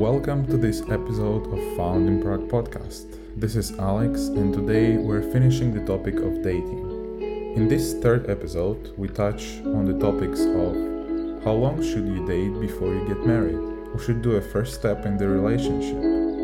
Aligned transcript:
Welcome 0.00 0.46
to 0.46 0.56
this 0.56 0.80
episode 0.88 1.44
of 1.52 1.76
Found 1.76 2.08
in 2.08 2.22
Prague 2.22 2.48
podcast. 2.48 3.18
This 3.36 3.54
is 3.54 3.78
Alex, 3.78 4.28
and 4.28 4.50
today 4.50 4.96
we're 4.96 5.30
finishing 5.30 5.74
the 5.74 5.84
topic 5.84 6.14
of 6.14 6.42
dating. 6.42 7.52
In 7.54 7.68
this 7.68 7.92
third 7.92 8.30
episode, 8.30 8.94
we 8.96 9.08
touch 9.08 9.60
on 9.60 9.84
the 9.84 9.98
topics 9.98 10.40
of 10.40 11.44
how 11.44 11.52
long 11.52 11.82
should 11.82 12.06
you 12.06 12.26
date 12.26 12.58
before 12.62 12.88
you 12.94 13.06
get 13.06 13.26
married? 13.26 13.60
Who 13.92 13.98
should 13.98 14.22
do 14.22 14.36
a 14.36 14.40
first 14.40 14.72
step 14.72 15.04
in 15.04 15.18
the 15.18 15.28
relationship? 15.28 16.00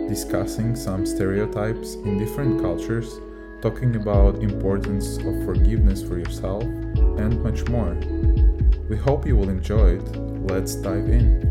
Discussing 0.06 0.76
some 0.76 1.06
stereotypes 1.06 1.94
in 1.94 2.18
different 2.18 2.60
cultures, 2.60 3.20
talking 3.62 3.96
about 3.96 4.42
importance 4.42 5.16
of 5.16 5.44
forgiveness 5.46 6.02
for 6.02 6.18
yourself, 6.18 6.62
and 6.62 7.42
much 7.42 7.66
more. 7.70 7.94
We 8.90 8.98
hope 8.98 9.26
you 9.26 9.34
will 9.34 9.48
enjoy 9.48 9.96
it. 9.96 10.16
Let's 10.46 10.74
dive 10.74 11.08
in 11.08 11.45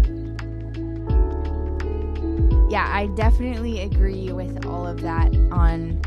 yeah, 2.76 2.92
I 2.94 3.08
definitely 3.08 3.84
agree 3.84 4.34
with 4.34 4.66
all 4.66 4.86
of 4.86 5.00
that 5.00 5.34
on 5.50 6.02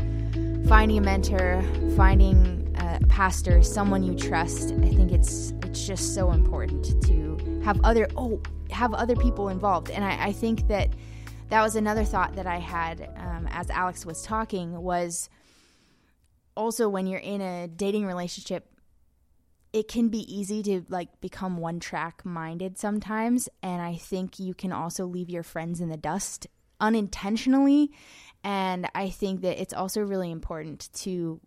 finding 0.67 0.99
a 0.99 1.01
mentor, 1.01 1.63
finding 1.95 2.71
a 2.77 3.03
pastor, 3.07 3.63
someone 3.63 4.03
you 4.03 4.13
trust. 4.13 4.73
I 4.73 4.89
think 4.89 5.11
it's 5.11 5.51
it's 5.63 5.87
just 5.87 6.13
so 6.13 6.29
important 6.29 7.01
to 7.07 7.61
have 7.63 7.83
other 7.83 8.07
oh 8.15 8.39
have 8.69 8.93
other 8.93 9.15
people 9.15 9.49
involved, 9.49 9.89
and 9.89 10.05
I, 10.05 10.27
I 10.27 10.31
think 10.31 10.67
that 10.67 10.89
that 11.47 11.63
was 11.63 11.75
another 11.75 12.03
thought 12.03 12.35
that 12.35 12.45
I 12.45 12.57
had 12.57 13.09
um, 13.17 13.47
as 13.49 13.71
Alex 13.71 14.05
was 14.05 14.21
talking 14.21 14.79
was 14.79 15.27
also 16.55 16.87
when 16.87 17.07
you're 17.07 17.19
in 17.19 17.41
a 17.41 17.67
dating 17.67 18.05
relationship 18.05 18.67
it 19.71 19.87
can 19.87 20.09
be 20.09 20.19
easy 20.19 20.63
to 20.63 20.83
like 20.89 21.21
become 21.21 21.57
one 21.57 21.79
track 21.79 22.25
minded 22.25 22.75
sometimes 22.75 23.47
and 23.61 23.83
i 23.83 23.95
think 23.95 24.39
you 24.39 24.53
can 24.55 24.71
also 24.71 25.05
leave 25.05 25.29
your 25.29 25.43
friends 25.43 25.79
in 25.79 25.89
the 25.89 25.97
dust 25.97 26.47
unintentionally. 26.79 27.91
And 28.43 28.87
I 28.95 29.09
think 29.09 29.41
that 29.41 29.61
it's 29.61 29.73
also 29.73 30.01
really 30.01 30.31
important 30.31 30.89
to, 30.95 31.39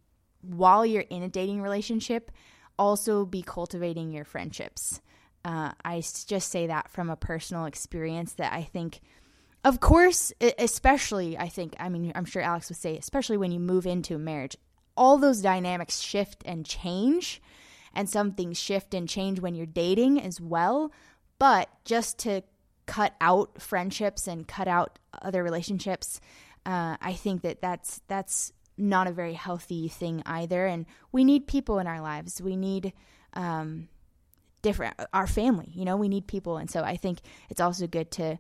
while 0.43 0.85
you're 0.85 1.03
in 1.03 1.23
a 1.23 1.29
dating 1.29 1.63
relationship, 1.63 2.31
also 2.79 3.25
be 3.25 3.43
cultivating 3.43 4.13
your 4.13 4.25
friendships. 4.25 5.01
Uh, 5.45 5.73
I 5.85 6.01
just 6.01 6.51
say 6.51 6.67
that 6.69 6.91
from 6.91 7.11
a 7.11 7.17
personal 7.17 7.65
experience 7.65 8.35
that 8.35 8.53
I 8.53 8.63
think, 8.63 9.01
of 9.65 9.81
course, 9.81 10.33
especially, 10.59 11.39
I 11.39 11.49
think, 11.49 11.75
I 11.79 11.89
mean, 11.89 12.13
I'm 12.15 12.25
sure 12.25 12.43
Alex 12.43 12.69
would 12.69 12.79
say, 12.79 12.97
especially 12.97 13.37
when 13.37 13.53
you 13.53 13.61
move 13.61 13.87
into 13.87 14.15
a 14.15 14.19
marriage, 14.19 14.57
all 14.97 15.19
those 15.19 15.41
dynamics 15.41 16.01
shift 16.01 16.43
and 16.45 16.67
change. 16.67 17.41
And 17.95 18.09
some 18.09 18.33
things 18.33 18.59
shift 18.59 18.95
and 18.95 19.07
change 19.07 19.39
when 19.39 19.55
you're 19.55 19.67
dating 19.67 20.19
as 20.19 20.41
well. 20.41 20.93
But 21.39 21.69
just 21.85 22.21
to 22.21 22.43
cut 22.87 23.15
out 23.21 23.61
friendships 23.61 24.27
and 24.27 24.47
cut 24.47 24.69
out 24.69 24.99
other 25.21 25.43
relationships, 25.43 26.21
uh, 26.67 26.97
I 27.01 27.13
think 27.15 27.43
that 27.43 27.61
that's 27.61 28.01
that's 28.09 28.53
not 28.77 29.07
a 29.07 29.13
very 29.13 29.35
healthy 29.35 29.89
thing 29.89 30.23
either. 30.27 30.67
And 30.67 30.87
we 31.11 31.25
need 31.25 31.47
people 31.47 31.79
in 31.79 31.87
our 31.87 32.01
lives. 32.01 32.41
We 32.41 32.57
need 32.57 32.93
um, 33.35 33.89
different 34.63 34.95
our 35.13 35.27
family. 35.27 35.71
You 35.75 35.85
know, 35.85 35.97
we 35.97 36.09
need 36.09 36.27
people, 36.27 36.57
and 36.57 36.71
so 36.71 36.83
I 36.83 36.97
think 36.97 37.21
it's 37.51 37.61
also 37.61 37.87
good 37.87 38.11
to 38.13 38.39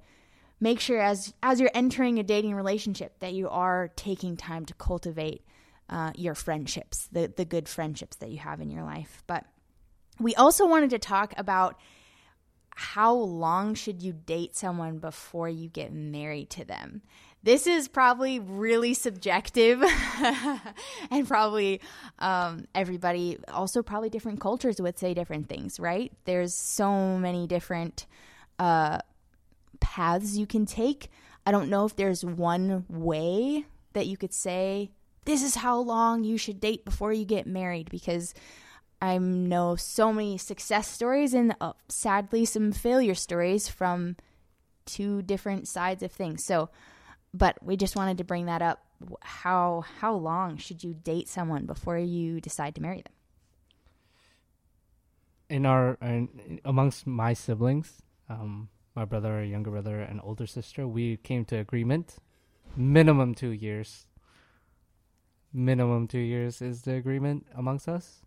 make 0.60 0.80
sure 0.80 1.00
as 1.00 1.34
as 1.42 1.60
you're 1.60 1.70
entering 1.74 2.18
a 2.18 2.22
dating 2.22 2.54
relationship 2.54 3.18
that 3.20 3.32
you 3.32 3.48
are 3.48 3.90
taking 3.96 4.36
time 4.36 4.64
to 4.66 4.74
cultivate 4.74 5.44
uh, 5.90 6.12
your 6.16 6.34
friendships, 6.34 7.08
the 7.12 7.32
the 7.36 7.44
good 7.44 7.68
friendships 7.68 8.16
that 8.16 8.30
you 8.30 8.38
have 8.38 8.60
in 8.60 8.70
your 8.70 8.84
life. 8.84 9.22
But 9.26 9.44
we 10.20 10.34
also 10.34 10.66
wanted 10.66 10.90
to 10.90 10.98
talk 10.98 11.34
about 11.36 11.76
how 12.74 13.14
long 13.14 13.74
should 13.74 14.02
you 14.02 14.12
date 14.12 14.56
someone 14.56 14.98
before 14.98 15.48
you 15.48 15.68
get 15.68 15.92
married 15.92 16.50
to 16.50 16.64
them? 16.64 17.02
This 17.44 17.66
is 17.66 17.88
probably 17.88 18.38
really 18.38 18.94
subjective, 18.94 19.82
and 21.10 21.26
probably 21.26 21.80
um, 22.20 22.66
everybody, 22.74 23.38
also 23.48 23.82
probably 23.82 24.10
different 24.10 24.40
cultures 24.40 24.80
would 24.80 24.98
say 24.98 25.12
different 25.12 25.48
things, 25.48 25.80
right? 25.80 26.12
There's 26.24 26.54
so 26.54 27.18
many 27.18 27.48
different 27.48 28.06
uh, 28.60 28.98
paths 29.80 30.36
you 30.36 30.46
can 30.46 30.66
take. 30.66 31.10
I 31.44 31.50
don't 31.50 31.68
know 31.68 31.84
if 31.84 31.96
there's 31.96 32.24
one 32.24 32.84
way 32.88 33.66
that 33.94 34.06
you 34.06 34.16
could 34.16 34.32
say, 34.32 34.90
this 35.24 35.42
is 35.42 35.56
how 35.56 35.78
long 35.78 36.22
you 36.22 36.38
should 36.38 36.60
date 36.60 36.84
before 36.84 37.12
you 37.12 37.24
get 37.24 37.46
married, 37.46 37.90
because 37.90 38.34
I 39.02 39.18
know 39.18 39.74
so 39.74 40.12
many 40.12 40.38
success 40.38 40.86
stories 40.86 41.34
and 41.34 41.56
uh, 41.60 41.72
sadly 41.88 42.44
some 42.44 42.70
failure 42.70 43.16
stories 43.16 43.66
from 43.66 44.16
two 44.86 45.22
different 45.22 45.66
sides 45.66 46.04
of 46.04 46.12
things. 46.12 46.44
So, 46.44 46.70
but 47.34 47.58
we 47.64 47.76
just 47.76 47.96
wanted 47.96 48.18
to 48.18 48.24
bring 48.24 48.46
that 48.46 48.62
up. 48.62 48.86
How 49.20 49.82
how 49.98 50.14
long 50.14 50.56
should 50.56 50.84
you 50.84 50.94
date 50.94 51.28
someone 51.28 51.66
before 51.66 51.98
you 51.98 52.40
decide 52.40 52.76
to 52.76 52.80
marry 52.80 53.02
them? 53.02 53.12
In 55.50 55.66
our 55.66 55.98
in, 56.00 56.60
amongst 56.64 57.04
my 57.04 57.32
siblings, 57.32 58.02
um, 58.28 58.68
my 58.94 59.04
brother, 59.04 59.42
younger 59.42 59.72
brother, 59.72 59.98
and 59.98 60.20
older 60.22 60.46
sister, 60.46 60.86
we 60.86 61.16
came 61.16 61.44
to 61.46 61.56
agreement. 61.56 62.18
Minimum 62.76 63.34
two 63.34 63.50
years. 63.50 64.06
Minimum 65.52 66.06
two 66.06 66.20
years 66.20 66.62
is 66.62 66.82
the 66.82 66.94
agreement 66.94 67.46
amongst 67.56 67.88
us 67.88 68.22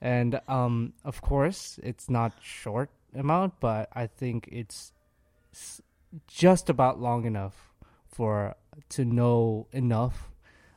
and 0.00 0.40
um, 0.48 0.92
of 1.04 1.22
course 1.22 1.78
it's 1.82 2.08
not 2.10 2.32
short 2.40 2.90
amount, 3.14 3.54
but 3.60 3.88
I 3.94 4.06
think 4.06 4.48
it's 4.52 4.92
just 6.26 6.68
about 6.70 7.00
long 7.00 7.24
enough 7.24 7.72
for 8.06 8.54
to 8.90 9.04
know 9.04 9.66
enough 9.72 10.30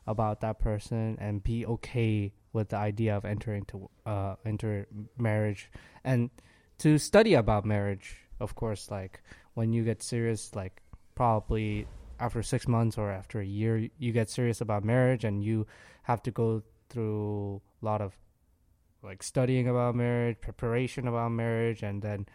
about 0.08 0.42
that 0.42 0.60
person 0.60 1.18
and 1.20 1.44
be 1.44 1.66
okay 1.66 2.34
with 2.52 2.70
the 2.70 2.78
idea 2.78 3.16
of 3.16 3.26
entering 3.26 3.64
to 3.66 3.90
uh 4.06 4.36
enter 4.46 4.88
marriage. 5.18 5.70
And 6.04 6.30
to 6.80 6.98
study 6.98 7.34
about 7.34 7.66
marriage 7.66 8.16
of 8.40 8.56
course 8.56 8.90
like 8.90 9.22
when 9.54 9.74
you 9.74 9.84
get 9.84 10.02
serious 10.02 10.56
like 10.56 10.82
probably 11.14 11.86
after 12.20 12.42
6 12.42 12.68
months 12.68 12.98
or 12.98 13.12
after 13.12 13.40
a 13.40 13.46
year 13.46 13.90
you 13.98 14.12
get 14.12 14.30
serious 14.30 14.62
about 14.62 14.84
marriage 14.84 15.24
and 15.24 15.44
you 15.44 15.68
have 16.04 16.24
to 16.24 16.32
go 16.32 16.64
through 16.90 17.62
a 17.82 17.86
lot 17.86 18.02
of 18.02 18.18
like 19.04 19.24
studying 19.24 19.68
about 19.68 19.96
marriage, 19.96 20.40
preparation 20.42 21.08
about 21.08 21.32
marriage, 21.32 21.84
and 21.84 22.02
then 22.02 22.28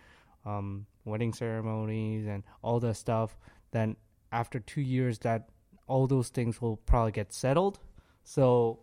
um, 0.45 0.87
wedding 1.05 1.33
ceremonies 1.33 2.27
and 2.27 2.43
all 2.63 2.81
that 2.81 2.95
stuff. 2.95 3.37
Then 3.71 3.97
after 4.33 4.61
two 4.61 4.81
years, 4.81 5.19
that 5.21 5.49
all 5.87 6.07
those 6.07 6.29
things 6.29 6.61
will 6.61 6.77
probably 6.77 7.13
get 7.13 7.33
settled. 7.33 7.79
So 8.25 8.81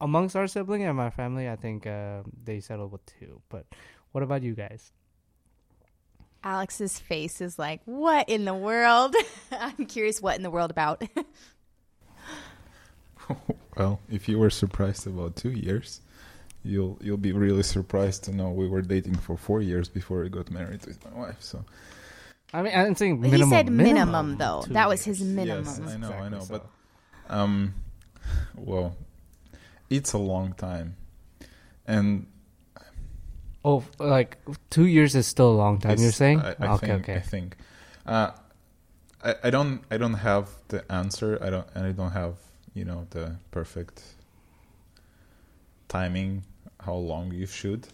amongst 0.00 0.36
our 0.36 0.46
sibling 0.46 0.84
and 0.84 0.96
my 0.96 1.10
family, 1.10 1.48
I 1.48 1.56
think 1.56 1.86
uh, 1.86 2.22
they 2.44 2.60
settled 2.60 2.92
with 2.92 3.04
two. 3.06 3.40
But 3.48 3.66
what 4.12 4.22
about 4.22 4.42
you 4.42 4.54
guys? 4.54 4.92
Alex's 6.44 6.98
face 6.98 7.40
is 7.40 7.58
like, 7.58 7.80
"What 7.86 8.28
in 8.28 8.44
the 8.44 8.54
world?" 8.54 9.16
I'm 9.50 9.86
curious, 9.86 10.20
what 10.20 10.36
in 10.36 10.42
the 10.42 10.50
world 10.50 10.70
about? 10.70 11.02
well, 13.76 14.00
if 14.10 14.28
you 14.28 14.38
were 14.38 14.50
surprised 14.50 15.06
about 15.06 15.36
two 15.36 15.50
years, 15.50 16.00
you'll 16.64 16.98
you'll 17.00 17.16
be 17.16 17.32
really 17.32 17.62
surprised 17.62 18.24
to 18.24 18.32
know 18.34 18.50
we 18.50 18.66
were 18.66 18.82
dating 18.82 19.16
for 19.16 19.36
four 19.36 19.60
years 19.60 19.88
before 19.88 20.20
we 20.22 20.28
got 20.28 20.50
married 20.50 20.84
with 20.86 21.04
my 21.04 21.18
wife. 21.18 21.36
So. 21.40 21.64
I 22.52 22.62
mean, 22.62 22.72
I'm 22.74 22.94
saying 22.94 23.20
minimum. 23.20 23.48
He 23.48 23.54
said 23.54 23.68
minimum, 23.68 23.94
minimum 23.94 24.36
though. 24.38 24.64
That 24.68 24.88
was 24.88 25.04
his 25.04 25.20
minimum. 25.22 25.64
Yes, 25.64 25.78
I 25.78 25.82
know, 25.82 26.06
exactly 26.06 26.16
I 26.16 26.28
know, 26.28 26.40
so. 26.40 26.54
but 27.28 27.34
um, 27.34 27.74
well, 28.54 28.96
it's 29.90 30.12
a 30.12 30.18
long 30.18 30.52
time, 30.54 30.96
and 31.86 32.26
oh, 33.64 33.82
like 33.98 34.38
two 34.70 34.86
years 34.86 35.14
is 35.16 35.26
still 35.26 35.50
a 35.50 35.58
long 35.58 35.78
time. 35.80 35.98
You're 35.98 36.12
saying? 36.12 36.40
I, 36.40 36.54
I 36.60 36.74
okay, 36.74 36.86
think, 36.86 37.02
okay. 37.02 37.14
I 37.16 37.20
think. 37.20 37.56
Uh, 38.06 38.30
I, 39.24 39.34
I 39.44 39.50
don't 39.50 39.82
I 39.90 39.96
don't 39.96 40.14
have 40.14 40.48
the 40.68 40.90
answer. 40.92 41.38
I 41.42 41.50
don't 41.50 41.66
and 41.74 41.86
I 41.86 41.92
don't 41.92 42.12
have 42.12 42.36
you 42.72 42.84
know 42.84 43.06
the 43.10 43.36
perfect 43.50 44.02
timing 45.88 46.44
how 46.84 46.94
long 46.94 47.32
you 47.32 47.46
should. 47.46 47.88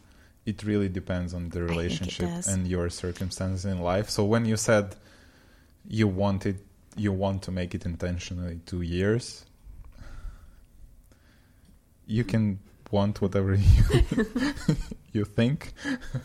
It 0.47 0.65
really 0.65 0.89
depends 0.89 1.35
on 1.35 1.51
the 1.51 1.63
relationship 1.63 2.29
and 2.47 2.67
your 2.67 2.89
circumstances 2.91 3.65
in 3.65 3.81
life. 3.81 4.09
So 4.11 4.25
when 4.25 4.45
you 4.45 4.57
said 4.57 4.97
you 5.89 6.09
wanted 6.09 6.59
you 6.97 7.13
want 7.13 7.43
to 7.43 7.51
make 7.51 7.75
it 7.75 7.85
intentionally 7.87 8.61
two 8.67 8.83
years, 8.83 9.45
you 12.07 12.25
can 12.25 12.59
want 12.91 13.21
whatever 13.21 13.55
you 13.55 14.05
you 15.13 15.25
think, 15.25 15.73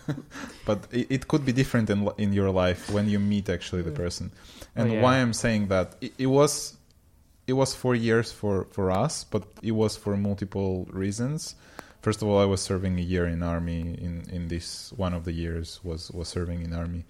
but 0.66 0.88
it, 0.92 1.08
it, 1.10 1.28
could 1.28 1.46
be 1.46 1.52
different 1.52 1.90
in 1.90 2.10
in 2.18 2.34
your 2.34 2.50
life 2.50 2.90
when 2.90 3.08
you 3.10 3.20
meet 3.20 3.50
actually 3.50 3.84
the 3.84 3.92
person. 3.92 4.32
Oh, 4.34 4.66
and 4.76 4.92
oh, 4.92 4.94
yeah. 4.94 5.02
why 5.02 5.18
I'm 5.18 5.34
saying 5.34 5.68
that 5.68 5.96
it, 6.02 6.14
it 6.18 6.28
was 6.28 6.78
it 7.48 7.54
was 7.54 7.76
four 7.76 7.96
years 7.96 8.32
for 8.32 8.66
for 8.72 8.90
us, 8.92 9.24
but 9.24 9.44
it 9.62 9.72
was 9.72 9.96
for 9.96 10.18
multiple 10.18 10.88
reasons 10.92 11.56
first 12.06 12.22
of 12.22 12.28
all, 12.30 12.40
I 12.46 12.46
was 12.54 12.62
serving 12.62 13.00
a 13.00 13.08
year 13.14 13.26
in 13.36 13.42
army. 13.56 13.82
In 14.08 14.14
in 14.38 14.44
this 14.54 14.94
one 15.06 15.14
of 15.18 15.24
the 15.28 15.32
years 15.44 15.68
was 15.90 16.12
was 16.12 16.28
serving 16.38 16.60
in 16.66 16.72
army, 16.84 17.04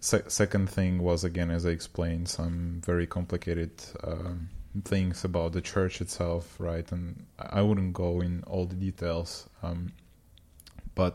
Se- 0.00 0.28
second 0.28 0.66
thing 0.76 1.02
was 1.08 1.24
again, 1.24 1.50
as 1.50 1.64
I 1.66 1.70
explained, 1.70 2.28
some 2.28 2.80
very 2.90 3.06
complicated 3.06 3.72
um, 4.10 4.48
things 4.84 5.24
about 5.24 5.52
the 5.52 5.60
church 5.60 6.00
itself, 6.00 6.44
right? 6.58 6.92
And 6.92 7.04
I 7.38 7.62
wouldn't 7.62 7.94
go 7.94 8.20
in 8.26 8.42
all 8.50 8.66
the 8.66 8.76
details, 8.76 9.48
um, 9.62 9.92
but 10.94 11.14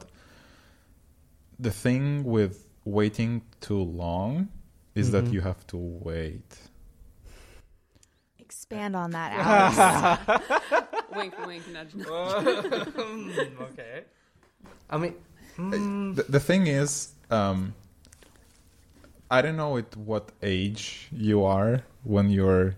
the 1.60 1.72
thing 1.72 2.24
with 2.36 2.56
waiting 2.86 3.42
too 3.68 3.84
long 4.04 4.48
is 4.96 5.12
that 5.12 5.26
Mhm. 5.26 5.34
you 5.34 5.42
have 5.42 5.62
to 5.68 5.78
wait. 5.78 6.50
Expand 8.64 8.96
on 8.96 9.12
that, 9.12 9.34
Alex. 9.36 10.88
wink, 11.16 11.34
wink, 11.46 11.68
nudge, 11.74 11.94
nudge. 11.96 12.08
okay. 13.68 14.04
I 14.90 14.98
mean, 14.98 15.16
mm, 15.58 16.16
The, 16.16 16.24
the 16.24 16.40
thing 16.40 16.68
is, 16.68 17.12
um, 17.30 17.74
I 19.30 19.42
don't 19.42 19.58
know 19.58 19.76
at 19.76 19.94
what 19.98 20.30
age 20.42 21.10
you 21.12 21.44
are 21.44 21.84
when 22.06 22.30
you're 22.30 22.78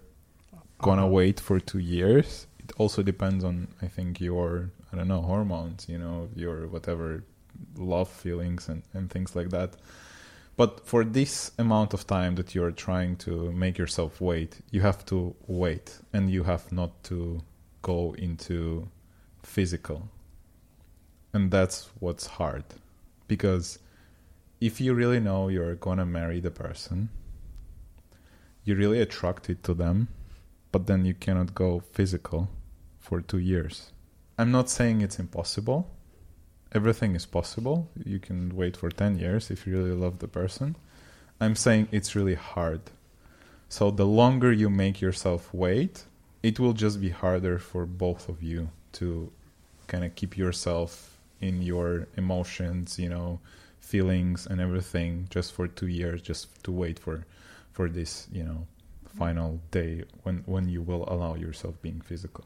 gonna 0.80 1.08
wait 1.08 1.40
for 1.40 1.60
two 1.60 1.78
years. 1.78 2.48
It 2.64 2.72
also 2.80 3.04
depends 3.04 3.44
on, 3.44 3.68
I 3.84 3.88
think, 3.88 4.20
your 4.20 4.72
I 4.92 4.98
don't 4.98 5.08
know 5.08 5.22
hormones, 5.22 5.88
you 5.88 6.00
know, 6.00 6.30
your 6.36 6.66
whatever 6.68 7.24
love 7.78 8.10
feelings 8.10 8.70
and, 8.70 8.82
and 8.96 9.12
things 9.12 9.36
like 9.36 9.52
that. 9.52 9.76
But 10.58 10.88
for 10.88 11.04
this 11.04 11.52
amount 11.58 11.94
of 11.94 12.08
time 12.08 12.36
that 12.36 12.56
you're 12.56 12.72
trying 12.72 13.18
to 13.18 13.52
make 13.52 13.78
yourself 13.78 14.22
wait, 14.22 14.62
you 14.72 14.82
have 14.82 15.06
to 15.08 15.36
wait, 15.48 16.00
and 16.14 16.30
you 16.30 16.44
have 16.44 16.72
not 16.72 17.04
to 17.06 17.42
go 17.82 18.16
into 18.18 18.88
physical, 19.44 20.10
and 21.34 21.52
that's 21.52 21.90
what's 22.00 22.26
hard, 22.26 22.64
because 23.28 23.80
if 24.62 24.80
you 24.80 24.94
really 24.94 25.20
know 25.20 25.50
you're 25.50 25.76
gonna 25.76 26.06
marry 26.06 26.40
the 26.40 26.52
person, 26.52 27.10
you're 28.64 28.78
really 28.78 29.02
attracted 29.02 29.62
to 29.64 29.74
them, 29.74 30.08
but 30.72 30.88
then 30.88 31.06
you 31.06 31.14
cannot 31.14 31.54
go 31.54 31.82
physical 31.92 32.50
for 33.00 33.20
two 33.22 33.40
years. 33.40 33.92
I'm 34.38 34.52
not 34.52 34.70
saying 34.70 35.02
it's 35.02 35.20
impossible. 35.20 35.92
Everything 36.76 37.16
is 37.16 37.26
possible. 37.26 37.88
You 38.04 38.20
can 38.20 38.54
wait 38.54 38.76
for 38.76 38.90
10 38.90 39.18
years 39.18 39.50
if 39.50 39.66
you 39.66 39.78
really 39.78 39.96
love 39.96 40.20
the 40.20 40.28
person. 40.28 40.76
I'm 41.40 41.56
saying 41.56 41.88
it's 41.92 42.16
really 42.16 42.36
hard. 42.36 42.82
So 43.70 43.92
the 43.92 44.06
longer 44.06 44.52
you 44.52 44.70
make 44.70 45.00
yourself 45.00 45.54
wait, 45.54 46.04
it 46.44 46.60
will 46.60 46.74
just 46.74 47.00
be 47.00 47.10
harder 47.10 47.60
for 47.60 47.86
both 47.86 48.28
of 48.28 48.44
you 48.44 48.70
to 48.94 49.32
kind 49.88 50.04
of 50.04 50.16
keep 50.16 50.38
yourself 50.38 51.18
in 51.40 51.62
your 51.62 52.08
emotions, 52.18 53.00
you 53.00 53.08
know, 53.08 53.40
feelings 53.80 54.46
and 54.46 54.60
everything 54.60 55.28
just 55.30 55.54
for 55.54 55.70
2 55.70 55.88
years 55.88 56.22
just 56.22 56.62
to 56.66 56.72
wait 56.72 57.00
for 57.00 57.26
for 57.72 57.88
this, 57.88 58.28
you 58.34 58.44
know, 58.44 58.68
final 59.18 59.62
day 59.72 60.04
when 60.24 60.44
when 60.46 60.68
you 60.68 60.82
will 60.82 61.06
allow 61.08 61.36
yourself 61.36 61.82
being 61.82 62.02
physical 62.02 62.44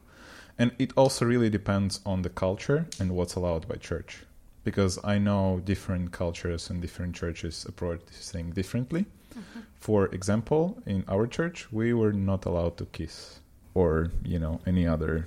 and 0.60 0.72
it 0.78 0.92
also 0.94 1.24
really 1.24 1.48
depends 1.48 2.00
on 2.04 2.20
the 2.20 2.28
culture 2.28 2.86
and 3.00 3.10
what's 3.16 3.34
allowed 3.34 3.66
by 3.66 3.76
church. 3.76 4.22
Because 4.62 4.98
i 5.02 5.16
know 5.18 5.60
different 5.64 6.12
cultures 6.12 6.68
and 6.70 6.82
different 6.82 7.16
churches 7.16 7.64
approach 7.64 8.00
this 8.06 8.30
thing 8.30 8.50
differently. 8.50 9.06
Mm-hmm. 9.32 9.60
For 9.80 10.06
example 10.18 10.64
in 10.86 11.02
our 11.08 11.26
church 11.26 11.72
we 11.72 11.94
were 11.94 12.12
not 12.12 12.44
allowed 12.44 12.76
to 12.76 12.84
kiss 12.96 13.40
or 13.74 14.12
you 14.22 14.38
know 14.38 14.60
any 14.66 14.86
other 14.86 15.26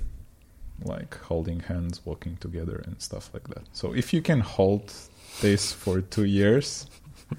like 0.84 1.18
holding 1.30 1.62
hands 1.62 2.02
walking 2.06 2.36
together 2.38 2.84
and 2.86 3.02
stuff 3.02 3.32
like 3.34 3.48
that. 3.54 3.64
So 3.74 3.94
if 3.94 4.14
you 4.14 4.22
can 4.22 4.42
hold 4.42 4.94
this 5.42 5.74
for 5.74 6.02
two 6.02 6.26
years 6.26 6.86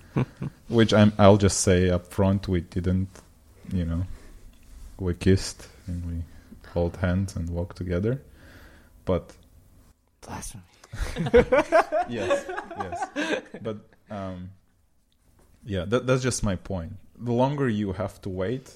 which 0.68 0.92
i'm 0.92 1.12
i'll 1.18 1.36
just 1.36 1.60
say 1.60 1.90
up 1.90 2.04
front 2.12 2.48
we 2.48 2.60
didn't 2.60 3.08
you 3.72 3.84
know 3.84 4.02
we 4.98 5.14
kissed 5.14 5.68
and 5.86 6.04
we 6.06 6.16
hold 6.74 6.96
hands 6.98 7.36
and 7.36 7.48
walk 7.58 7.74
together. 7.74 8.20
But 9.04 9.24
blasphemy. 10.20 10.62
yes 12.08 12.44
yes. 12.84 12.98
But 13.66 13.78
um 14.10 14.50
yeah 15.64 15.84
that, 15.90 16.06
that's 16.06 16.22
just 16.22 16.42
my 16.50 16.56
point. 16.56 16.92
The 17.18 17.32
longer 17.32 17.68
you 17.68 17.92
have 17.92 18.20
to 18.22 18.28
wait 18.28 18.66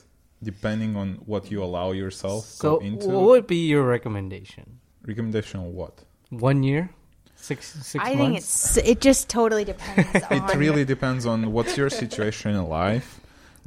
depending 0.43 0.97
on 0.97 1.09
what 1.27 1.51
you 1.51 1.63
allow 1.63 1.91
yourself 1.93 2.45
So, 2.45 2.79
go 2.79 2.85
into. 2.85 3.09
what 3.09 3.25
would 3.31 3.47
be 3.47 3.67
your 3.73 3.85
recommendation? 3.97 4.67
recommendation 5.07 5.61
of 5.61 5.67
what? 5.81 5.95
One 6.31 6.63
year, 6.63 6.91
six 7.35 7.59
six 7.93 8.05
I 8.05 8.15
months. 8.15 8.19
think 8.21 8.37
it's 8.37 8.77
it 8.93 9.01
just 9.01 9.29
totally 9.39 9.65
depends 9.65 10.23
on 10.31 10.33
it 10.51 10.55
really 10.57 10.85
depends 10.85 11.25
on 11.33 11.39
what's 11.55 11.77
your 11.81 11.91
situation 11.91 12.55
in 12.55 12.65
life 12.69 13.21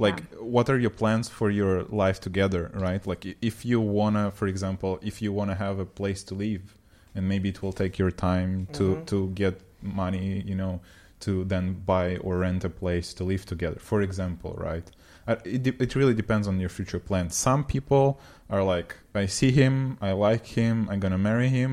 like 0.06 0.20
what 0.56 0.66
are 0.72 0.80
your 0.86 0.90
plans 1.02 1.26
for 1.40 1.50
your 1.62 1.76
life 2.04 2.18
together 2.28 2.64
right? 2.88 3.04
Like 3.12 3.24
if 3.50 3.56
you 3.70 3.80
wanna 3.98 4.26
for 4.40 4.48
example 4.54 4.92
if 5.10 5.16
you 5.24 5.32
wanna 5.40 5.56
have 5.66 5.78
a 5.80 5.86
place 6.00 6.22
to 6.30 6.34
live 6.46 6.64
and 7.16 7.22
maybe 7.32 7.48
it 7.54 7.60
will 7.64 7.74
take 7.84 7.94
your 8.04 8.12
time 8.30 8.52
to 8.78 8.84
Mhm. 8.96 9.06
to 9.12 9.18
get 9.44 9.54
money 10.02 10.28
you 10.50 10.56
know 10.62 10.74
to 11.26 11.32
then 11.54 11.66
buy 11.94 12.08
or 12.26 12.34
rent 12.46 12.64
a 12.64 12.70
place 12.84 13.08
to 13.18 13.24
live 13.32 13.44
together 13.54 13.80
for 13.92 14.00
example 14.02 14.52
right? 14.70 14.88
Uh, 15.28 15.36
it, 15.56 15.62
de- 15.66 15.78
it 15.86 15.92
really 16.00 16.16
depends 16.24 16.46
on 16.48 16.56
your 16.64 16.70
future 16.78 17.00
plans 17.10 17.32
some 17.48 17.62
people 17.64 18.06
are 18.50 18.64
like 18.76 18.90
i 19.24 19.26
see 19.38 19.52
him 19.62 19.74
i 20.02 20.12
like 20.30 20.46
him 20.60 20.76
i'm 20.90 21.00
gonna 21.06 21.24
marry 21.32 21.50
him. 21.60 21.72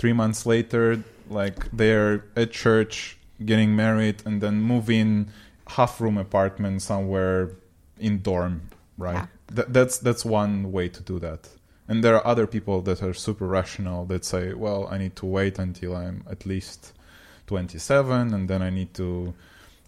Three 0.00 0.12
months 0.22 0.40
later 0.54 0.84
like 1.40 1.58
they're 1.80 2.14
at 2.42 2.48
church 2.64 3.16
getting 3.50 3.70
married 3.84 4.16
and 4.26 4.34
then 4.44 4.54
move 4.72 4.86
in 5.02 5.08
half 5.68 6.00
room 6.00 6.18
apartment 6.18 6.82
somewhere 6.82 7.50
in 7.98 8.20
dorm 8.22 8.62
right? 8.98 9.14
Yeah. 9.14 9.26
Th- 9.54 9.68
that's 9.70 9.98
that's 9.98 10.24
one 10.24 10.72
way 10.72 10.88
to 10.88 11.02
do 11.02 11.18
that. 11.20 11.48
And 11.88 12.02
there 12.02 12.16
are 12.16 12.26
other 12.26 12.46
people 12.46 12.82
that 12.82 13.02
are 13.02 13.14
super 13.14 13.46
rational 13.46 14.04
that 14.06 14.24
say 14.24 14.52
well 14.54 14.88
i 14.90 14.98
need 14.98 15.14
to 15.16 15.26
wait 15.26 15.58
until 15.58 15.94
i'm 15.94 16.24
at 16.28 16.44
least 16.44 16.92
27 17.46 18.34
and 18.34 18.48
then 18.48 18.60
i 18.60 18.70
need 18.70 18.92
to 18.94 19.32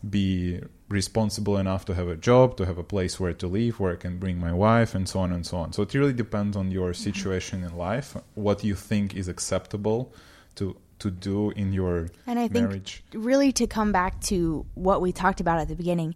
be 0.08 0.60
responsible 0.88 1.56
enough 1.58 1.84
to 1.84 1.94
have 1.94 2.06
a 2.06 2.14
job 2.14 2.56
to 2.56 2.64
have 2.64 2.78
a 2.78 2.84
place 2.84 3.18
where 3.18 3.32
to 3.32 3.48
live 3.48 3.80
where 3.80 3.94
i 3.94 3.96
can 3.96 4.16
bring 4.16 4.38
my 4.38 4.52
wife 4.52 4.94
and 4.94 5.08
so 5.08 5.18
on 5.18 5.32
and 5.32 5.44
so 5.44 5.56
on. 5.56 5.72
So 5.72 5.82
it 5.82 5.92
really 5.92 6.12
depends 6.12 6.56
on 6.56 6.70
your 6.70 6.92
mm-hmm. 6.92 7.02
situation 7.02 7.64
in 7.64 7.76
life 7.76 8.16
what 8.34 8.62
you 8.62 8.76
think 8.76 9.16
is 9.16 9.26
acceptable 9.26 10.12
to 10.54 10.76
to 11.00 11.10
do 11.10 11.50
in 11.50 11.72
your 11.72 12.08
And 12.26 12.38
I 12.38 12.48
think 12.48 12.68
marriage 12.68 13.04
really 13.12 13.52
to 13.52 13.66
come 13.66 13.92
back 13.92 14.20
to 14.22 14.66
what 14.74 15.00
we 15.00 15.12
talked 15.12 15.40
about 15.40 15.60
at 15.60 15.68
the 15.68 15.76
beginning, 15.76 16.14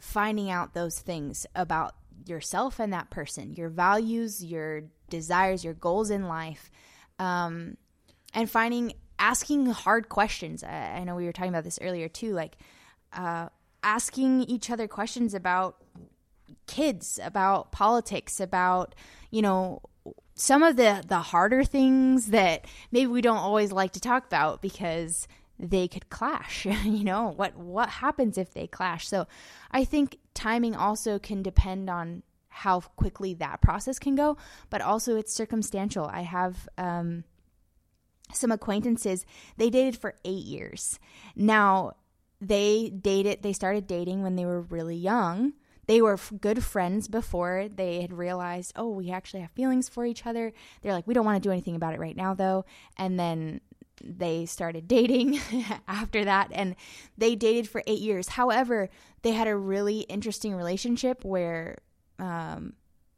finding 0.00 0.50
out 0.50 0.74
those 0.74 0.98
things 0.98 1.46
about 1.54 1.94
yourself 2.26 2.78
and 2.78 2.92
that 2.92 3.10
person, 3.10 3.52
your 3.54 3.68
values, 3.68 4.44
your 4.44 4.84
desires, 5.10 5.64
your 5.64 5.74
goals 5.74 6.10
in 6.10 6.28
life, 6.28 6.70
um, 7.18 7.76
and 8.34 8.50
finding 8.50 8.92
asking 9.18 9.66
hard 9.66 10.08
questions. 10.08 10.64
I, 10.64 10.98
I 10.98 11.04
know 11.04 11.14
we 11.14 11.26
were 11.26 11.32
talking 11.32 11.50
about 11.50 11.64
this 11.64 11.78
earlier 11.82 12.08
too, 12.08 12.32
like 12.32 12.56
uh, 13.12 13.48
asking 13.82 14.42
each 14.42 14.70
other 14.70 14.88
questions 14.88 15.34
about 15.34 15.76
kids, 16.66 17.20
about 17.22 17.72
politics, 17.72 18.40
about 18.40 18.94
you 19.30 19.42
know 19.42 19.82
some 20.34 20.62
of 20.62 20.76
the 20.76 21.02
the 21.06 21.20
harder 21.20 21.64
things 21.64 22.28
that 22.28 22.64
maybe 22.90 23.06
we 23.06 23.20
don't 23.20 23.38
always 23.38 23.72
like 23.72 23.92
to 23.92 24.00
talk 24.00 24.26
about 24.26 24.62
because 24.62 25.28
they 25.58 25.86
could 25.86 26.08
clash 26.10 26.66
you 26.84 27.04
know 27.04 27.32
what 27.36 27.56
what 27.56 27.88
happens 27.88 28.38
if 28.38 28.52
they 28.52 28.66
clash? 28.66 29.08
So 29.08 29.26
i 29.70 29.84
think 29.84 30.18
timing 30.34 30.74
also 30.74 31.18
can 31.18 31.42
depend 31.42 31.90
on 31.90 32.22
how 32.48 32.80
quickly 32.80 33.34
that 33.34 33.60
process 33.60 33.98
can 33.98 34.14
go 34.14 34.36
but 34.70 34.80
also 34.80 35.16
it's 35.16 35.32
circumstantial. 35.32 36.06
I 36.06 36.22
have 36.22 36.68
um 36.78 37.24
some 38.32 38.50
acquaintances 38.50 39.26
they 39.58 39.68
dated 39.68 39.96
for 39.96 40.14
8 40.24 40.30
years. 40.30 40.98
Now 41.36 41.96
they 42.40 42.88
dated 42.90 43.42
they 43.42 43.52
started 43.52 43.86
dating 43.86 44.22
when 44.22 44.36
they 44.36 44.44
were 44.44 44.62
really 44.62 44.96
young 44.96 45.52
they 45.92 46.00
were 46.00 46.18
good 46.40 46.64
friends 46.64 47.06
before. 47.06 47.68
They 47.68 48.00
had 48.00 48.14
realized 48.14 48.72
oh 48.76 48.88
we 48.88 49.10
actually 49.10 49.40
have 49.40 49.50
feelings 49.50 49.90
for 49.90 50.06
each 50.06 50.24
other. 50.24 50.54
They're 50.80 50.94
like 50.94 51.06
we 51.06 51.12
don't 51.12 51.26
want 51.26 51.42
to 51.42 51.46
do 51.46 51.52
anything 51.52 51.76
about 51.76 51.92
it 51.92 52.00
right 52.00 52.16
now 52.16 52.32
though. 52.32 52.64
And 52.96 53.20
then 53.20 53.60
they 54.02 54.46
started 54.46 54.88
dating 54.88 55.38
after 55.88 56.24
that 56.24 56.48
and 56.50 56.76
they 57.18 57.36
dated 57.36 57.68
for 57.68 57.82
eight 57.86 58.00
years. 58.00 58.28
However 58.28 58.88
they 59.20 59.32
had 59.32 59.48
a 59.48 59.54
really 59.54 60.00
interesting 60.00 60.54
relationship 60.54 61.26
where 61.26 61.76
um, 62.18 62.72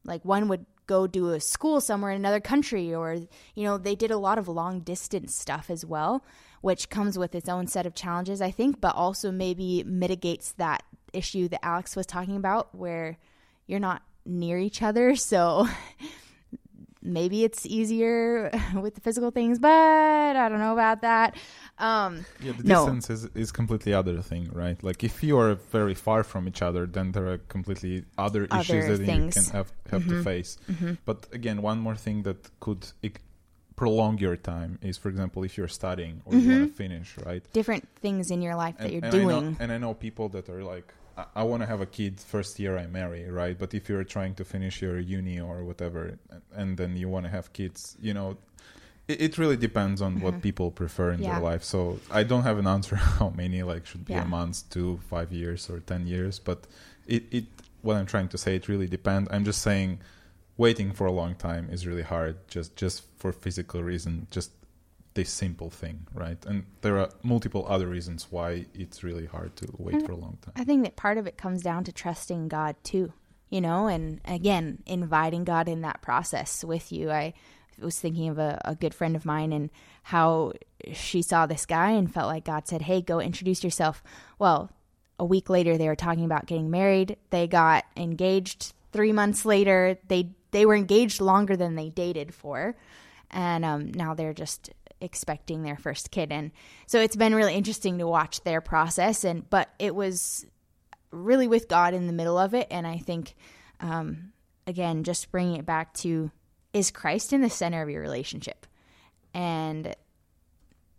like 0.04 0.25
one 0.25 0.49
would 0.49 0.66
go 0.88 1.07
do 1.07 1.28
a 1.28 1.38
school 1.38 1.81
somewhere 1.81 2.11
in 2.11 2.16
another 2.16 2.40
country 2.40 2.93
or 2.93 3.14
you 3.54 3.62
know 3.62 3.78
they 3.78 3.95
did 3.95 4.11
a 4.11 4.19
lot 4.19 4.37
of 4.37 4.49
long 4.49 4.81
distance 4.81 5.33
stuff 5.35 5.71
as 5.71 5.87
well 5.87 6.25
which 6.61 6.90
comes 6.90 7.16
with 7.16 7.35
its 7.35 7.49
own 7.49 7.66
set 7.66 7.87
of 7.87 7.95
challenges 7.95 8.43
i 8.43 8.50
think 8.50 8.83
but 8.83 8.95
also 8.95 9.33
maybe 9.33 9.83
mitigates 9.87 10.52
that 10.52 10.83
issue 11.16 11.49
that 11.49 11.64
alex 11.64 11.97
was 11.97 12.06
talking 12.06 12.37
about 12.37 12.75
where 12.75 13.16
you're 13.66 13.80
not 13.80 14.02
near 14.26 14.59
each 14.59 14.83
other 14.83 15.14
so 15.33 15.66
maybe 17.02 17.44
it's 17.44 17.66
easier 17.66 18.50
with 18.83 18.94
the 18.94 19.00
physical 19.00 19.30
things 19.30 19.59
but 19.59 20.37
i 20.37 20.49
don't 20.49 20.59
know 20.59 20.73
about 20.73 21.02
that 21.02 21.37
um, 21.76 22.25
Yeah, 22.38 22.52
the 22.52 22.62
No. 22.62 22.85
distance 22.87 23.11
is, 23.11 23.25
is 23.35 23.50
completely 23.50 23.92
other 23.92 24.23
thing, 24.23 24.49
right? 24.52 24.80
Like 24.88 25.02
if 25.02 25.25
you 25.25 25.37
are 25.40 25.54
very 25.73 25.92
far 26.06 26.23
from 26.23 26.47
each 26.47 26.62
other, 26.62 26.87
then 26.87 27.11
there 27.11 27.26
are 27.33 27.38
completely 27.56 28.04
other, 28.16 28.44
issues 28.44 28.87
that 28.87 28.99
things. 29.04 29.35
you 29.37 29.42
can 29.42 29.47
have 29.56 29.68
have 29.90 30.04
to 30.06 30.14
Mhm. 30.14 30.23
face. 30.30 30.50
mhm. 30.71 30.97
But 31.04 31.18
again, 31.38 31.62
one 31.62 31.80
more 31.87 31.97
thing 31.97 32.23
that 32.28 32.40
could 32.61 32.83
ec- 33.02 33.23
prolong 33.75 34.18
your 34.26 34.37
time 34.37 34.78
is, 34.88 34.97
for 35.02 35.09
example, 35.09 35.42
if 35.42 35.52
you're 35.59 35.75
studying 35.83 36.23
or 36.25 36.30
you 36.38 36.49
want 36.54 36.62
to 36.71 36.75
finish, 36.85 37.09
right? 37.26 37.42
different 37.52 37.85
things 38.04 38.30
in 38.30 38.40
your 38.47 38.54
life 38.64 38.76
that 38.78 38.92
you're 38.92 39.04
I 39.12 39.18
doing. 39.18 39.28
know, 39.28 39.56
and 39.62 39.68
I 39.73 39.78
know 39.78 39.94
people 39.94 40.28
that 40.37 40.49
are 40.49 40.62
like, 40.75 40.88
I, 41.16 41.25
I 41.37 41.42
want 41.44 41.62
to 41.62 41.66
have 41.66 41.80
a 41.80 41.87
kid 41.87 42.21
first 42.21 42.59
year 42.59 42.76
I 42.78 42.87
marry, 42.87 43.28
right? 43.30 43.59
But 43.59 43.75
if 43.75 43.88
you're 43.88 44.04
trying 44.04 44.35
to 44.37 44.44
finish 44.44 44.83
your 44.83 44.99
uni 44.99 45.40
or 45.40 45.64
whatever, 45.64 46.18
and, 46.30 46.42
and 46.54 46.76
then 46.76 46.97
you 46.97 47.09
want 47.09 47.25
to 47.26 47.30
have 47.30 47.52
kids, 47.52 47.97
you 48.00 48.14
know, 48.14 48.37
it, 49.09 49.21
it 49.21 49.38
really 49.38 49.56
depends 49.56 50.00
on 50.00 50.21
what 50.21 50.35
Mhm. 50.35 50.42
people 50.42 50.71
prefer 50.71 51.11
in 51.12 51.23
Yeah. 51.23 51.35
their 51.35 51.40
life. 51.40 51.62
So 51.64 52.00
I 52.11 52.23
don't 52.25 52.42
have 52.42 52.59
an 52.59 52.66
answer 52.66 52.97
how 53.18 53.30
many 53.30 53.62
like 53.62 53.87
should 53.87 54.04
be 54.06 54.14
Yeah. 54.14 54.25
a 54.25 54.26
month, 54.28 54.68
two, 54.71 54.99
five 55.11 55.30
years, 55.33 55.68
or 55.71 55.80
ten 55.80 56.06
years. 56.06 56.38
But 56.38 56.66
it, 57.06 57.25
it 57.30 57.44
what 57.83 57.97
I'm 57.97 58.06
trying 58.06 58.28
to 58.28 58.38
say, 58.38 58.56
it 58.56 58.66
really 58.68 58.87
depends. 58.87 59.28
I'm 59.30 59.44
just 59.44 59.61
saying, 59.61 59.99
waiting 60.56 60.90
for 60.92 61.06
a 61.06 61.12
long 61.12 61.35
time 61.35 61.68
is 61.71 61.87
really 61.87 62.02
hard, 62.02 62.37
just 62.49 62.76
just 62.76 63.02
for 63.18 63.30
physical 63.33 63.83
reason, 63.83 64.26
just 64.30 64.50
this 65.14 65.30
simple 65.30 65.71
thing, 65.71 66.06
right? 66.12 66.44
And 66.47 66.66
there 66.83 66.99
are 66.99 67.09
multiple 67.23 67.64
other 67.68 67.87
reasons 67.87 68.26
why 68.30 68.66
it's 68.75 69.02
really 69.02 69.26
hard 69.26 69.56
to 69.56 69.68
wait 69.78 69.97
And 69.97 70.06
for 70.06 70.12
a 70.12 70.16
long 70.16 70.38
time. 70.42 70.54
I 70.56 70.64
think 70.64 70.85
that 70.85 70.97
part 70.97 71.18
of 71.18 71.26
it 71.26 71.37
comes 71.37 71.62
down 71.62 71.85
to 71.85 71.92
trusting 71.92 72.49
God 72.49 72.76
too, 72.83 73.12
you 73.49 73.61
know, 73.61 73.87
and 73.87 74.21
again, 74.25 74.83
inviting 74.87 75.44
God 75.44 75.68
in 75.68 75.83
that 75.83 76.02
process 76.02 76.64
with 76.64 76.90
you. 76.92 77.11
I 77.11 77.35
was 77.78 77.99
thinking 77.99 78.28
of 78.28 78.38
a, 78.38 78.61
a 78.64 78.75
good 78.75 78.94
friend 78.94 79.16
of 79.16 79.25
mine 79.25 79.52
and 79.52 79.71
how 80.02 80.52
she 80.92 81.23
saw 81.23 81.47
this 81.47 81.66
guy 81.66 81.90
and 81.90 82.12
felt 82.12 82.28
like 82.28 82.44
God 82.44 82.68
said, 82.68 82.83
Hey, 82.83 83.00
go 83.00 83.21
introduce 83.21 83.64
yourself. 83.64 84.02
Well, 84.38 84.71
a 85.18 85.25
week 85.25 85.49
later, 85.49 85.78
they 85.78 85.87
were 85.87 85.97
talking 85.97 86.25
about 86.25 86.47
getting 86.47 86.71
married. 86.71 87.16
They 87.30 87.47
got 87.47 87.85
engaged 87.97 88.73
three 88.92 89.12
months 89.12 89.44
later. 89.44 89.97
They, 90.09 90.30
they 90.50 90.66
were 90.66 90.75
engaged 90.75 91.21
longer 91.21 91.56
than 91.56 91.76
they 91.76 91.88
dated 91.88 92.35
for. 92.35 92.76
And 93.30 93.64
um, 93.64 93.92
now 93.92 94.14
they're 94.14 94.35
just 94.35 94.71
expecting 95.04 95.62
their 95.62 95.76
first 95.76 96.11
kid. 96.11 96.32
And 96.32 96.50
so 96.87 97.00
it's 97.00 97.14
been 97.14 97.34
really 97.34 97.54
interesting 97.54 97.99
to 97.99 98.06
watch 98.06 98.42
their 98.42 98.61
process. 98.61 99.23
And, 99.23 99.49
but 99.49 99.68
it 99.78 99.94
was, 99.94 100.44
really 101.14 101.49
with 101.49 101.68
God 101.68 101.94
in 101.94 102.06
the 102.06 102.12
middle 102.12 102.38
of 102.38 102.54
it. 102.54 102.66
And 102.70 102.87
I 102.87 102.99
think, 102.99 103.34
um, 103.80 104.32
again, 104.66 105.04
just 105.04 105.30
bringing 105.30 105.56
it 105.56 105.66
back 105.66 105.94
to 105.94 106.30
is 106.73 106.90
Christ 106.90 107.32
in 107.32 107.40
the 107.40 107.50
center 107.50 107.82
of 107.82 107.88
your 107.88 108.02
relationship? 108.02 108.66
And 109.32 109.94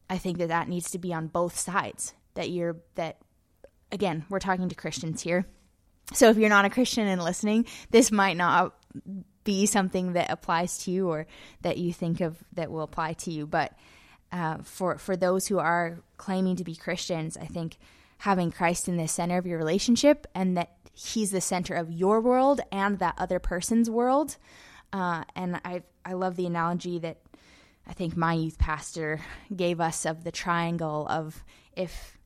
I 0.09 0.17
think 0.17 0.37
that 0.37 0.47
that 0.47 0.69
needs 0.69 0.91
to 0.91 0.99
be 0.99 1.13
on 1.13 1.27
both 1.27 1.57
sides. 1.57 2.13
That 2.35 2.49
you're, 2.49 2.77
that, 2.95 3.17
again, 3.91 4.25
we're 4.29 4.39
talking 4.39 4.69
to 4.69 4.75
Christians 4.75 5.21
here. 5.21 5.45
So 6.13 6.29
if 6.29 6.37
you're 6.37 6.49
not 6.49 6.65
a 6.65 6.69
Christian 6.69 7.07
and 7.07 7.23
listening, 7.23 7.65
this 7.89 8.11
might 8.11 8.37
not 8.37 8.75
be 9.45 9.65
something 9.65 10.13
that 10.13 10.29
applies 10.29 10.77
to 10.79 10.91
you 10.91 11.07
or 11.07 11.25
that 11.61 11.77
you 11.77 11.93
think 11.93 12.19
of 12.19 12.43
that 12.53 12.69
will 12.69 12.81
apply 12.81 13.13
to 13.13 13.31
you. 13.31 13.47
But 13.47 13.73
uh, 14.31 14.57
for 14.63 14.97
for 14.97 15.15
those 15.15 15.47
who 15.47 15.59
are 15.59 15.99
claiming 16.17 16.57
to 16.57 16.65
be 16.65 16.75
Christians, 16.75 17.37
I 17.37 17.45
think 17.45 17.77
having 18.17 18.51
Christ 18.51 18.89
in 18.89 18.97
the 18.97 19.07
center 19.07 19.37
of 19.37 19.45
your 19.45 19.57
relationship 19.57 20.27
and 20.35 20.57
that 20.57 20.71
He's 20.91 21.31
the 21.31 21.41
center 21.41 21.75
of 21.75 21.91
your 21.91 22.21
world 22.21 22.61
and 22.71 22.99
that 22.99 23.15
other 23.17 23.39
person's 23.39 23.89
world. 23.89 24.37
Uh, 24.91 25.23
and 25.35 25.61
I 25.63 25.83
I 26.03 26.13
love 26.13 26.35
the 26.35 26.45
analogy 26.45 26.99
that 26.99 27.17
I 27.87 27.93
think 27.93 28.17
my 28.17 28.33
youth 28.33 28.57
pastor 28.57 29.21
gave 29.55 29.79
us 29.79 30.05
of 30.05 30.23
the 30.23 30.31
triangle 30.31 31.07
of 31.09 31.43
if 31.75 32.17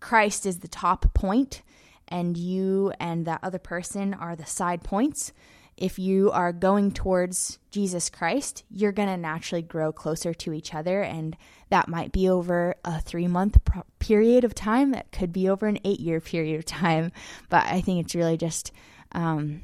Christ 0.00 0.46
is 0.46 0.60
the 0.60 0.68
top 0.68 1.12
point 1.14 1.62
and 2.08 2.36
you 2.36 2.92
and 3.00 3.26
that 3.26 3.40
other 3.42 3.58
person 3.58 4.14
are 4.14 4.36
the 4.36 4.46
side 4.46 4.84
points. 4.84 5.32
If 5.76 5.98
you 5.98 6.30
are 6.30 6.52
going 6.52 6.92
towards 6.92 7.58
Jesus 7.70 8.08
Christ, 8.08 8.64
you're 8.70 8.92
going 8.92 9.08
to 9.08 9.16
naturally 9.16 9.62
grow 9.62 9.92
closer 9.92 10.32
to 10.32 10.52
each 10.54 10.74
other. 10.74 11.02
And 11.02 11.36
that 11.68 11.88
might 11.88 12.12
be 12.12 12.28
over 12.28 12.76
a 12.84 13.00
three 13.00 13.28
month 13.28 13.62
pro- 13.64 13.84
period 13.98 14.44
of 14.44 14.54
time. 14.54 14.92
That 14.92 15.12
could 15.12 15.32
be 15.32 15.48
over 15.48 15.66
an 15.66 15.78
eight 15.84 16.00
year 16.00 16.20
period 16.20 16.58
of 16.58 16.64
time. 16.64 17.12
But 17.50 17.66
I 17.66 17.82
think 17.82 18.04
it's 18.04 18.14
really 18.14 18.38
just 18.38 18.72
um, 19.12 19.60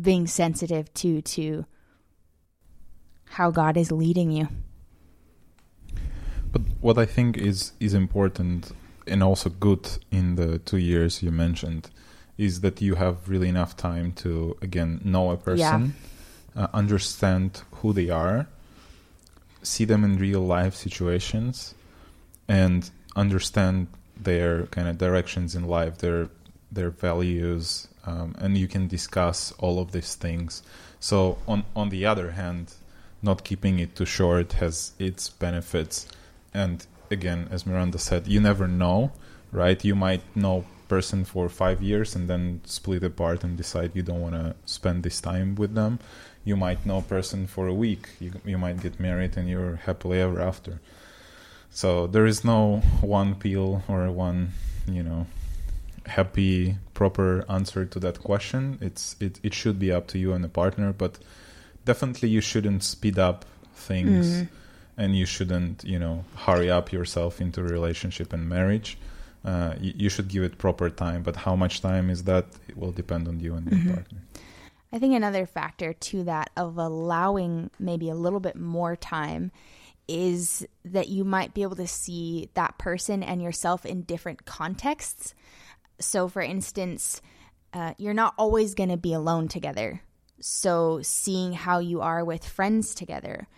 being 0.00 0.26
sensitive 0.26 0.92
to, 0.94 1.22
to 1.22 1.64
how 3.26 3.50
God 3.50 3.76
is 3.76 3.92
leading 3.92 4.32
you. 4.32 4.48
But 6.50 6.62
what 6.80 6.98
I 6.98 7.06
think 7.06 7.36
is 7.36 7.72
is 7.78 7.94
important 7.94 8.72
and 9.06 9.22
also 9.22 9.50
good 9.50 9.88
in 10.10 10.34
the 10.36 10.58
two 10.58 10.78
years 10.78 11.22
you 11.22 11.30
mentioned 11.30 11.90
is 12.38 12.60
that 12.60 12.80
you 12.82 12.94
have 12.96 13.28
really 13.28 13.48
enough 13.48 13.76
time 13.76 14.12
to 14.12 14.56
again 14.60 15.00
know 15.04 15.30
a 15.30 15.36
person, 15.36 15.94
uh, 16.56 16.66
understand 16.74 17.62
who 17.76 17.92
they 17.92 18.10
are, 18.10 18.46
see 19.62 19.84
them 19.84 20.04
in 20.04 20.18
real 20.18 20.40
life 20.40 20.74
situations, 20.74 21.74
and 22.48 22.90
understand 23.14 23.86
their 24.16 24.66
kind 24.66 24.88
of 24.88 24.98
directions 24.98 25.54
in 25.54 25.64
life, 25.66 25.98
their 25.98 26.28
their 26.70 26.90
values, 26.90 27.88
um, 28.04 28.34
and 28.38 28.58
you 28.58 28.68
can 28.68 28.88
discuss 28.88 29.52
all 29.58 29.78
of 29.78 29.92
these 29.92 30.14
things. 30.14 30.62
So 31.00 31.38
on 31.46 31.64
on 31.74 31.88
the 31.88 32.04
other 32.06 32.32
hand, 32.32 32.74
not 33.22 33.44
keeping 33.44 33.78
it 33.78 33.96
too 33.96 34.06
short 34.06 34.54
has 34.54 34.92
its 34.98 35.30
benefits, 35.30 36.06
and 36.52 36.86
again, 37.10 37.48
as 37.50 37.66
Miranda 37.66 37.98
said, 37.98 38.26
you 38.26 38.40
never 38.40 38.66
know, 38.68 39.12
right? 39.52 39.82
You 39.84 39.94
might 39.94 40.22
know 40.36 40.64
person 40.88 41.24
for 41.24 41.48
five 41.48 41.82
years 41.82 42.14
and 42.16 42.28
then 42.28 42.60
split 42.64 43.02
apart 43.04 43.44
and 43.44 43.56
decide 43.56 43.90
you 43.94 44.02
don't 44.02 44.20
want 44.20 44.34
to 44.34 44.54
spend 44.64 45.02
this 45.02 45.20
time 45.20 45.54
with 45.56 45.74
them. 45.74 45.98
You 46.44 46.56
might 46.56 46.86
know 46.86 46.98
a 46.98 47.02
person 47.02 47.46
for 47.46 47.66
a 47.66 47.74
week. 47.74 48.08
You 48.20 48.32
you 48.44 48.58
might 48.58 48.80
get 48.82 49.00
married 49.00 49.36
and 49.36 49.48
you're 49.48 49.76
happily 49.76 50.20
ever 50.20 50.40
after. 50.40 50.80
So 51.70 52.06
there 52.06 52.26
is 52.26 52.44
no 52.44 52.78
one 53.02 53.34
pill 53.34 53.82
or 53.88 54.10
one, 54.10 54.52
you 54.88 55.02
know, 55.02 55.26
happy 56.06 56.76
proper 56.94 57.44
answer 57.50 57.84
to 57.84 57.98
that 58.00 58.20
question. 58.22 58.78
It's 58.80 59.16
it 59.20 59.40
it 59.42 59.54
should 59.54 59.78
be 59.78 59.90
up 59.92 60.06
to 60.08 60.18
you 60.18 60.32
and 60.32 60.42
the 60.44 60.48
partner, 60.48 60.92
but 60.92 61.18
definitely 61.84 62.28
you 62.28 62.40
shouldn't 62.40 62.82
speed 62.84 63.18
up 63.18 63.44
things 63.74 64.26
Mhm. 64.26 64.48
and 64.96 65.16
you 65.16 65.26
shouldn't 65.26 65.84
you 65.84 65.98
know 65.98 66.24
hurry 66.46 66.70
up 66.70 66.92
yourself 66.92 67.40
into 67.40 67.60
a 67.60 67.64
relationship 67.64 68.32
and 68.32 68.48
marriage 68.48 68.96
uh, 69.46 69.74
you, 69.80 69.92
you 69.96 70.08
should 70.08 70.28
give 70.28 70.42
it 70.42 70.58
proper 70.58 70.90
time 70.90 71.22
but 71.22 71.36
how 71.36 71.54
much 71.56 71.80
time 71.80 72.10
is 72.10 72.24
that 72.24 72.44
it 72.68 72.76
will 72.76 72.92
depend 72.92 73.28
on 73.28 73.40
you 73.40 73.54
and 73.54 73.64
your 73.70 73.80
Mhm. 73.80 73.94
partner 73.94 74.20
I 74.92 74.98
think 74.98 75.14
another 75.14 75.46
factor 75.46 75.92
to 75.92 76.24
that 76.24 76.50
of 76.56 76.78
allowing 76.78 77.70
maybe 77.78 78.08
a 78.08 78.14
little 78.14 78.40
bit 78.40 78.56
more 78.56 78.94
time 78.96 79.50
is 80.08 80.64
that 80.84 81.08
you 81.08 81.24
might 81.24 81.52
be 81.54 81.62
able 81.62 81.76
to 81.76 81.88
see 81.88 82.48
that 82.54 82.78
person 82.78 83.22
and 83.22 83.42
yourself 83.42 83.84
in 83.84 84.02
different 84.02 84.46
contexts. 84.46 85.34
So, 85.98 86.28
for 86.28 86.40
instance, 86.40 87.20
uh, 87.72 87.94
you're 87.98 88.14
not 88.14 88.34
always 88.38 88.74
going 88.74 88.90
to 88.90 88.96
be 88.96 89.12
alone 89.12 89.48
together. 89.48 90.02
So, 90.40 91.00
seeing 91.02 91.54
how 91.54 91.80
you 91.80 92.00
are 92.00 92.24
with 92.24 92.46
friends 92.46 92.94
together. 92.94 93.48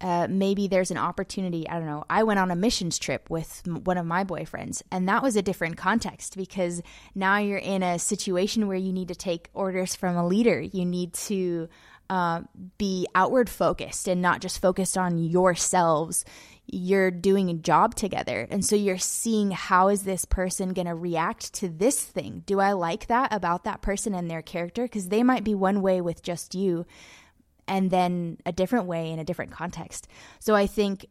Uh, 0.00 0.26
maybe 0.28 0.68
there's 0.68 0.90
an 0.90 0.98
opportunity. 0.98 1.66
I 1.68 1.78
don't 1.78 1.86
know. 1.86 2.04
I 2.10 2.22
went 2.22 2.38
on 2.38 2.50
a 2.50 2.56
missions 2.56 2.98
trip 2.98 3.30
with 3.30 3.62
m- 3.66 3.82
one 3.84 3.96
of 3.96 4.04
my 4.04 4.24
boyfriends, 4.24 4.82
and 4.90 5.08
that 5.08 5.22
was 5.22 5.36
a 5.36 5.42
different 5.42 5.78
context 5.78 6.36
because 6.36 6.82
now 7.14 7.38
you're 7.38 7.56
in 7.56 7.82
a 7.82 7.98
situation 7.98 8.68
where 8.68 8.76
you 8.76 8.92
need 8.92 9.08
to 9.08 9.14
take 9.14 9.48
orders 9.54 9.94
from 9.94 10.16
a 10.16 10.26
leader. 10.26 10.60
You 10.60 10.84
need 10.84 11.14
to 11.14 11.68
uh, 12.10 12.42
be 12.78 13.06
outward 13.14 13.48
focused 13.48 14.06
and 14.06 14.20
not 14.20 14.40
just 14.40 14.60
focused 14.60 14.98
on 14.98 15.18
yourselves. 15.18 16.24
You're 16.66 17.10
doing 17.10 17.48
a 17.48 17.54
job 17.54 17.94
together, 17.94 18.46
and 18.50 18.64
so 18.64 18.76
you're 18.76 18.98
seeing 18.98 19.52
how 19.52 19.88
is 19.88 20.02
this 20.02 20.24
person 20.24 20.72
going 20.72 20.88
to 20.88 20.94
react 20.94 21.54
to 21.54 21.68
this 21.68 22.02
thing? 22.02 22.42
Do 22.44 22.60
I 22.60 22.72
like 22.72 23.06
that 23.06 23.32
about 23.32 23.64
that 23.64 23.82
person 23.82 24.14
and 24.14 24.30
their 24.30 24.42
character? 24.42 24.82
Because 24.82 25.08
they 25.08 25.22
might 25.22 25.44
be 25.44 25.54
one 25.54 25.80
way 25.80 26.00
with 26.00 26.22
just 26.22 26.54
you, 26.54 26.84
and 27.68 27.90
then 27.90 28.38
a 28.46 28.52
different 28.52 28.86
way 28.86 29.10
in 29.10 29.18
a 29.18 29.24
different 29.24 29.52
context. 29.52 30.08
So 30.38 30.54
I 30.54 30.66
think 30.66 31.06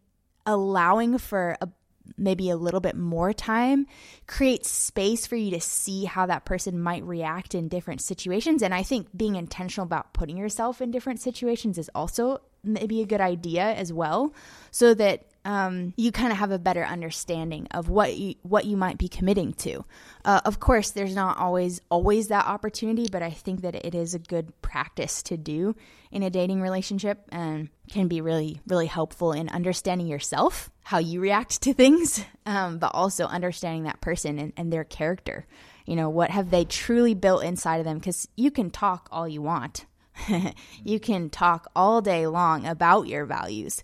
allowing 0.46 1.18
for 1.18 1.58
a 1.62 1.70
maybe 2.18 2.50
a 2.50 2.56
little 2.56 2.80
bit 2.80 2.96
more 2.96 3.34
time 3.34 3.88
creates 4.28 4.70
space 4.70 5.26
for 5.26 5.36
you 5.36 5.52
to 5.52 5.60
see 5.60 6.06
how 6.06 6.26
that 6.28 6.46
person 6.46 6.80
might 6.80 7.04
react 7.04 7.56
in 7.56 7.68
different 7.68 8.00
situations 8.00 8.62
and 8.62 8.76
I 8.76 8.84
think 8.84 9.08
being 9.16 9.36
intentional 9.36 9.86
about 9.86 10.14
putting 10.14 10.38
yourself 10.38 10.82
in 10.82 10.92
different 10.92 11.20
situations 11.20 11.80
is 11.80 11.90
also 11.96 12.42
maybe 12.64 13.02
a 13.02 13.08
good 13.08 13.22
idea 13.22 13.64
as 13.74 13.92
well 13.92 14.34
so 14.72 14.94
that 14.94 15.26
um, 15.46 15.94
you 15.96 16.12
kind 16.12 16.32
of 16.32 16.40
have 16.40 16.50
a 16.50 16.58
better 16.58 16.84
understanding 16.84 17.68
of 17.72 17.88
what 17.88 18.18
you 18.18 18.34
what 18.42 18.66
you 18.66 18.76
might 18.76 18.98
be 18.98 19.08
committing 19.08 19.54
to. 19.54 19.86
Uh, 20.26 20.42
of 20.44 20.60
course, 20.60 20.90
there's 20.92 21.16
not 21.16 21.38
always 21.38 21.82
always 21.90 22.28
that 22.28 22.48
opportunity, 22.48 23.08
but 23.12 23.22
I 23.22 23.30
think 23.30 23.62
that 23.62 23.76
it 23.76 23.94
is 23.94 24.16
a 24.16 24.20
good 24.20 24.60
practice 24.64 25.22
to 25.24 25.38
do 25.38 25.76
in 26.12 26.24
a 26.24 26.32
dating 26.32 26.62
relationship 26.62 27.20
and 27.30 27.70
can 27.90 28.08
be 28.08 28.22
really 28.22 28.60
really 28.68 28.88
helpful 28.88 29.34
in 29.34 29.48
understanding 29.50 30.08
yourself, 30.08 30.72
how 30.84 30.98
you 30.98 31.22
react 31.22 31.62
to 31.62 31.74
things, 31.74 32.26
um, 32.48 32.80
but 32.80 32.92
also 32.96 33.26
understanding 33.26 33.84
that 33.84 34.02
person 34.02 34.40
and, 34.40 34.54
and 34.58 34.74
their 34.74 34.84
character. 34.84 35.46
You 35.86 35.96
know, 35.96 36.10
what 36.10 36.32
have 36.32 36.50
they 36.50 36.66
truly 36.66 37.14
built 37.14 37.44
inside 37.44 37.78
of 37.78 37.86
them? 37.86 38.00
Because 38.00 38.28
you 38.36 38.50
can 38.50 38.72
talk 38.72 39.08
all 39.12 39.28
you 39.28 39.44
want. 39.44 39.86
you 40.84 41.00
can 41.00 41.30
talk 41.30 41.70
all 41.76 42.02
day 42.02 42.26
long 42.26 42.66
about 42.66 43.08
your 43.08 43.26
values, 43.26 43.84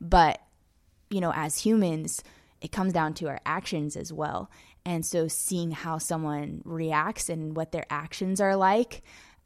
but 0.00 0.40
you 1.12 1.20
know, 1.20 1.32
as 1.34 1.58
humans, 1.58 2.22
it 2.60 2.72
comes 2.72 2.92
down 2.92 3.14
to 3.14 3.28
our 3.28 3.40
actions 3.44 3.96
as 3.96 4.12
well. 4.12 4.50
And 4.84 5.04
so 5.06 5.28
seeing 5.28 5.70
how 5.70 5.98
someone 5.98 6.62
reacts 6.64 7.28
and 7.28 7.54
what 7.56 7.70
their 7.72 7.86
actions 7.90 8.40
are 8.40 8.56
like 8.56 9.02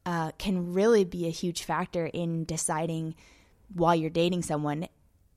uh, 0.07 0.31
can 0.39 0.73
really 0.73 1.05
be 1.05 1.27
a 1.27 1.31
huge 1.31 1.65
factor 1.65 2.07
in 2.07 2.45
deciding 2.45 3.15
while 3.75 3.95
you're 3.95 4.11
dating 4.11 4.43
someone 4.43 4.87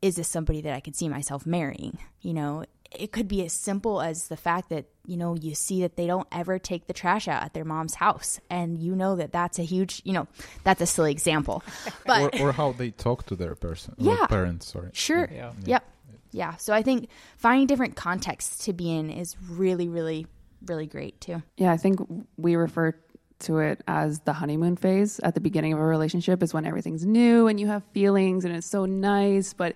is 0.01 0.15
this 0.15 0.29
somebody 0.29 0.61
that 0.61 0.73
I 0.73 0.79
could 0.79 0.95
see 0.95 1.09
myself 1.09 1.45
marrying? 1.45 1.97
You 2.21 2.33
know, 2.33 2.63
it 2.89 3.11
could 3.11 3.27
be 3.27 3.43
as 3.43 3.51
simple 3.51 4.01
as 4.01 4.29
the 4.29 4.37
fact 4.37 4.69
that, 4.69 4.85
you 5.05 5.17
know, 5.17 5.35
you 5.35 5.53
see 5.53 5.81
that 5.81 5.97
they 5.97 6.07
don't 6.07 6.27
ever 6.31 6.57
take 6.57 6.87
the 6.87 6.93
trash 6.93 7.27
out 7.27 7.43
at 7.43 7.53
their 7.53 7.65
mom's 7.65 7.95
house. 7.95 8.39
And 8.49 8.77
you 8.79 8.95
know 8.95 9.17
that 9.17 9.33
that's 9.33 9.59
a 9.59 9.63
huge, 9.63 10.01
you 10.05 10.13
know, 10.13 10.27
that's 10.63 10.79
a 10.81 10.85
silly 10.85 11.11
example. 11.11 11.63
But, 12.05 12.39
or, 12.39 12.47
or 12.47 12.51
how 12.53 12.71
they 12.71 12.91
talk 12.91 13.25
to 13.25 13.35
their 13.35 13.55
person, 13.55 13.95
Yeah. 13.97 14.23
or 14.23 14.27
parents. 14.27 14.71
Sorry. 14.71 14.89
sure. 14.93 15.29
Yeah. 15.33 15.51
Yep. 15.65 15.83
Yeah. 16.31 16.55
So 16.57 16.73
I 16.73 16.81
think 16.81 17.09
finding 17.37 17.67
different 17.67 17.95
contexts 17.95 18.65
to 18.65 18.73
be 18.73 18.91
in 18.91 19.09
is 19.09 19.35
really, 19.49 19.87
really, 19.87 20.27
really 20.65 20.87
great 20.87 21.19
too. 21.21 21.41
Yeah, 21.57 21.71
I 21.71 21.77
think 21.77 21.99
we 22.37 22.55
refer 22.55 22.95
to 23.39 23.59
it 23.59 23.81
as 23.87 24.19
the 24.21 24.33
honeymoon 24.33 24.75
phase 24.75 25.19
at 25.23 25.33
the 25.33 25.39
beginning 25.39 25.73
of 25.73 25.79
a 25.79 25.83
relationship 25.83 26.43
is 26.43 26.53
when 26.53 26.65
everything's 26.65 27.05
new 27.05 27.47
and 27.47 27.59
you 27.59 27.67
have 27.67 27.83
feelings 27.93 28.43
and 28.43 28.53
it's 28.53 28.67
so 28.67 28.85
nice, 28.85 29.53
but 29.53 29.75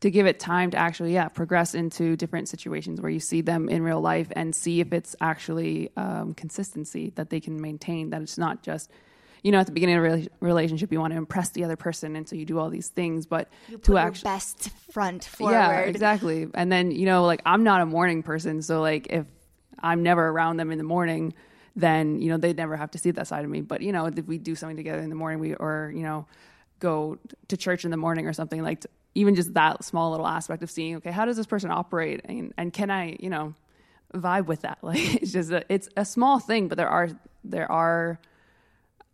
to 0.00 0.10
give 0.10 0.26
it 0.26 0.38
time 0.38 0.70
to 0.70 0.76
actually 0.76 1.14
yeah 1.14 1.28
progress 1.28 1.74
into 1.74 2.16
different 2.16 2.48
situations 2.48 3.00
where 3.00 3.10
you 3.10 3.20
see 3.20 3.40
them 3.40 3.68
in 3.68 3.82
real 3.82 4.00
life 4.00 4.28
and 4.36 4.54
see 4.54 4.80
if 4.80 4.92
it's 4.92 5.16
actually 5.20 5.90
um, 5.96 6.34
consistency 6.34 7.10
that 7.14 7.30
they 7.30 7.40
can 7.40 7.60
maintain 7.60 8.10
that 8.10 8.20
it's 8.20 8.36
not 8.36 8.62
just 8.62 8.90
you 9.44 9.52
know 9.52 9.58
at 9.60 9.66
the 9.66 9.72
beginning 9.72 9.96
of 9.96 10.04
a 10.04 10.08
rela- 10.08 10.28
relationship 10.40 10.90
you 10.90 10.98
want 10.98 11.12
to 11.12 11.16
impress 11.16 11.50
the 11.50 11.62
other 11.62 11.76
person 11.76 12.16
and 12.16 12.28
so 12.28 12.34
you 12.34 12.44
do 12.44 12.58
all 12.58 12.70
these 12.70 12.88
things 12.88 13.26
but 13.26 13.48
You 13.68 13.76
put 13.78 13.84
to 13.84 13.92
your 13.92 14.00
actually 14.00 14.24
best 14.24 14.70
front 14.90 15.24
forward. 15.24 15.52
yeah, 15.52 15.80
exactly. 15.80 16.48
And 16.54 16.72
then, 16.72 16.90
you 16.90 17.06
know, 17.06 17.24
like 17.24 17.42
I'm 17.46 17.62
not 17.62 17.80
a 17.80 17.86
morning 17.86 18.22
person, 18.22 18.62
so 18.62 18.80
like 18.80 19.06
if 19.10 19.26
I'm 19.80 20.02
never 20.02 20.26
around 20.28 20.56
them 20.56 20.70
in 20.72 20.78
the 20.78 20.84
morning, 20.84 21.34
then, 21.76 22.20
you 22.22 22.30
know, 22.30 22.38
they'd 22.38 22.56
never 22.56 22.76
have 22.76 22.90
to 22.92 22.98
see 22.98 23.10
that 23.10 23.26
side 23.26 23.44
of 23.44 23.50
me. 23.50 23.60
But, 23.60 23.82
you 23.82 23.92
know, 23.92 24.06
if 24.06 24.24
we 24.26 24.38
do 24.38 24.54
something 24.54 24.76
together 24.76 25.00
in 25.02 25.08
the 25.10 25.16
morning, 25.16 25.40
we 25.40 25.54
or, 25.54 25.92
you 25.94 26.02
know, 26.02 26.26
go 26.78 27.18
to 27.48 27.56
church 27.56 27.84
in 27.84 27.90
the 27.90 27.96
morning 27.96 28.26
or 28.26 28.32
something 28.32 28.62
like 28.62 28.80
t- 28.80 28.88
even 29.14 29.34
just 29.34 29.52
that 29.54 29.84
small 29.84 30.10
little 30.12 30.26
aspect 30.26 30.62
of 30.62 30.70
seeing, 30.70 30.96
okay, 30.96 31.10
how 31.10 31.24
does 31.24 31.36
this 31.36 31.46
person 31.46 31.70
operate 31.70 32.20
and 32.24 32.54
and 32.56 32.72
can 32.72 32.90
I, 32.90 33.16
you 33.20 33.28
know, 33.28 33.54
vibe 34.14 34.46
with 34.46 34.62
that? 34.62 34.78
Like 34.82 35.22
it's 35.22 35.32
just 35.32 35.50
a, 35.50 35.64
it's 35.68 35.88
a 35.96 36.04
small 36.04 36.38
thing, 36.38 36.68
but 36.68 36.78
there 36.78 36.88
are 36.88 37.08
there 37.44 37.70
are 37.70 38.18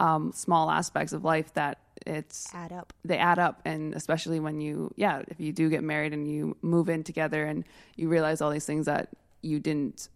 um, 0.00 0.32
small 0.32 0.70
aspects 0.70 1.12
of 1.12 1.22
life 1.24 1.52
that 1.54 1.78
it's 2.06 2.52
Add 2.54 2.72
up. 2.72 2.92
they 3.04 3.18
add 3.18 3.38
up 3.38 3.60
and 3.66 3.94
especially 3.94 4.40
when 4.40 4.60
you 4.60 4.90
yeah 4.96 5.22
if 5.28 5.38
you 5.38 5.52
do 5.52 5.68
get 5.68 5.84
married 5.84 6.14
and 6.14 6.26
you 6.26 6.56
move 6.62 6.88
in 6.88 7.04
together 7.04 7.44
and 7.44 7.64
you 7.96 8.08
realize 8.08 8.40
all 8.40 8.50
these 8.50 8.64
things 8.64 8.86
that 8.86 9.10
you 9.42 9.60
didn't 9.60 10.08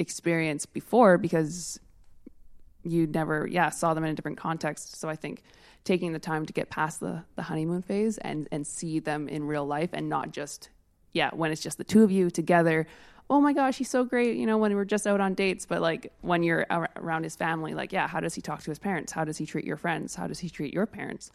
experience 0.00 0.66
before 0.66 1.16
because 1.16 1.78
you 2.84 3.06
never 3.06 3.46
yeah 3.46 3.70
saw 3.70 3.94
them 3.94 4.02
in 4.04 4.10
a 4.10 4.14
different 4.14 4.36
context 4.38 4.96
so 4.96 5.08
i 5.08 5.14
think 5.14 5.42
taking 5.84 6.12
the 6.12 6.18
time 6.18 6.44
to 6.44 6.52
get 6.52 6.70
past 6.70 6.98
the 7.00 7.22
the 7.36 7.42
honeymoon 7.42 7.82
phase 7.82 8.18
and 8.18 8.48
and 8.50 8.66
see 8.66 8.98
them 8.98 9.28
in 9.28 9.44
real 9.44 9.64
life 9.66 9.90
and 9.92 10.08
not 10.08 10.32
just 10.32 10.70
yeah 11.12 11.30
when 11.32 11.52
it's 11.52 11.62
just 11.62 11.78
the 11.78 11.84
two 11.84 12.02
of 12.02 12.10
you 12.10 12.30
together 12.30 12.84
oh 13.30 13.40
my 13.40 13.52
gosh 13.52 13.76
he's 13.78 13.90
so 13.90 14.04
great 14.04 14.36
you 14.36 14.46
know 14.46 14.56
when 14.58 14.74
we're 14.74 14.84
just 14.84 15.06
out 15.06 15.20
on 15.20 15.34
dates 15.34 15.66
but 15.66 15.80
like 15.82 16.12
when 16.22 16.42
you're 16.42 16.64
ar- 16.70 16.90
around 16.96 17.22
his 17.24 17.36
family 17.36 17.74
like 17.74 17.92
yeah 17.92 18.06
how 18.08 18.20
does 18.20 18.34
he 18.34 18.40
talk 18.40 18.62
to 18.62 18.70
his 18.70 18.78
parents 18.78 19.12
how 19.12 19.24
does 19.24 19.36
he 19.36 19.44
treat 19.46 19.64
your 19.64 19.76
friends 19.76 20.14
how 20.14 20.26
does 20.26 20.38
he 20.38 20.48
treat 20.48 20.72
your 20.72 20.86
parents 20.86 21.30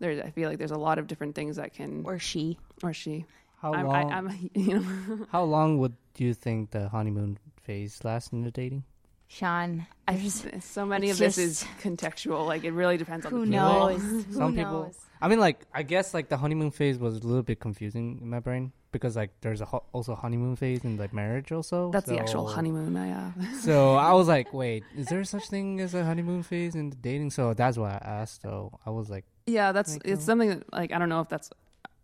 there's 0.00 0.20
i 0.20 0.30
feel 0.30 0.48
like 0.48 0.58
there's 0.58 0.70
a 0.70 0.78
lot 0.78 0.98
of 0.98 1.06
different 1.06 1.34
things 1.34 1.56
that 1.56 1.72
can 1.74 2.02
Or 2.06 2.18
she. 2.18 2.58
or 2.82 2.92
she 2.92 3.26
How 3.60 3.74
I'm, 3.74 3.86
long? 3.86 4.12
I, 4.12 4.16
I'm 4.18 4.50
you 4.54 4.78
know 4.80 5.26
how 5.32 5.44
long 5.44 5.78
would 5.78 5.94
you 6.16 6.34
think 6.34 6.70
the 6.70 6.88
honeymoon 6.88 7.38
phase 7.62 8.00
lasts 8.04 8.32
in 8.32 8.42
the 8.42 8.50
dating? 8.50 8.84
Sean. 9.26 9.86
I, 10.06 10.14
There's, 10.16 10.44
so 10.64 10.84
many 10.86 11.08
it's 11.08 11.18
of 11.18 11.24
this 11.24 11.38
is 11.38 11.64
contextual 11.82 12.46
like 12.46 12.62
it 12.64 12.72
really 12.72 12.96
depends 12.98 13.24
on 13.26 13.32
who 13.32 13.40
the 13.46 13.52
people. 13.52 13.58
knows? 13.58 14.00
Who 14.02 14.32
Some 14.32 14.54
people. 14.54 14.92
I 15.24 15.28
mean, 15.28 15.40
like 15.40 15.64
I 15.72 15.82
guess 15.82 16.12
like 16.12 16.28
the 16.28 16.36
honeymoon 16.36 16.70
phase 16.70 16.98
was 16.98 17.16
a 17.16 17.26
little 17.26 17.42
bit 17.42 17.58
confusing 17.58 18.18
in 18.20 18.28
my 18.28 18.40
brain 18.40 18.72
because 18.92 19.16
like 19.16 19.30
there's 19.40 19.62
a 19.62 19.64
ho- 19.64 19.82
also 19.94 20.14
honeymoon 20.14 20.54
phase 20.54 20.84
in 20.84 20.98
like 20.98 21.14
marriage 21.14 21.50
also. 21.50 21.90
that's 21.90 22.10
the 22.10 22.18
actual 22.18 22.46
honeymoon 22.46 22.94
i 22.94 23.06
have 23.06 23.32
So 23.62 23.94
I 23.94 24.12
was 24.12 24.28
like, 24.28 24.52
wait, 24.52 24.84
is 24.94 25.08
there 25.08 25.24
such 25.24 25.48
thing 25.48 25.80
as 25.80 25.94
a 25.94 26.04
honeymoon 26.04 26.42
phase 26.42 26.74
in 26.74 26.90
dating? 26.90 27.30
So 27.30 27.54
that's 27.54 27.78
why 27.78 27.92
I 27.92 28.06
asked. 28.20 28.42
So 28.42 28.78
I 28.84 28.90
was 28.90 29.08
like, 29.08 29.24
Yeah, 29.46 29.72
that's 29.72 29.96
it's 30.04 30.24
uh, 30.24 30.26
something 30.26 30.50
that 30.50 30.70
like 30.70 30.92
I 30.92 30.98
don't 30.98 31.08
know 31.08 31.22
if 31.22 31.30
that's 31.30 31.48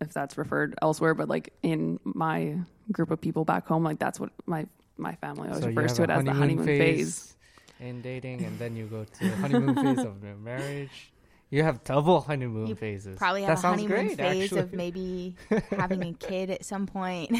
if 0.01 0.15
that's 0.15 0.39
referred 0.39 0.75
elsewhere, 0.81 1.13
but 1.13 1.29
like 1.29 1.53
in 1.63 2.01
my 2.05 2.57
group 2.91 3.11
of 3.11 3.21
people 3.21 3.45
back 3.45 3.67
home, 3.67 3.85
like 3.85 3.99
that's 3.99 4.19
what 4.19 4.31
my 4.47 4.65
my 4.97 5.15
family 5.17 5.51
always 5.51 5.61
so 5.61 5.69
refers 5.69 5.93
to 5.93 6.05
it 6.05 6.11
as 6.11 6.25
the 6.25 6.33
honeymoon 6.33 6.65
phase. 6.65 7.37
in 7.81 8.01
dating, 8.01 8.41
and 8.47 8.59
then 8.59 8.77
you 8.77 8.87
go 8.87 9.05
to 9.05 9.21
the 9.29 9.37
honeymoon 9.37 9.75
phase 9.77 10.07
of 10.07 10.23
marriage. 10.43 11.13
You 11.51 11.65
have 11.65 11.83
double 11.83 12.21
honeymoon 12.21 12.69
You 12.69 12.75
phases. 12.77 13.19
Probably 13.19 13.41
that 13.43 13.49
have 13.49 13.65
a 13.65 13.69
honeymoon 13.69 13.89
great, 14.07 14.17
phase 14.17 14.45
actually. 14.45 14.61
of 14.61 14.73
maybe 14.73 15.37
having 15.71 16.03
a 16.05 16.13
kid 16.13 16.51
at 16.51 16.65
some 16.65 16.87
point. 16.87 17.37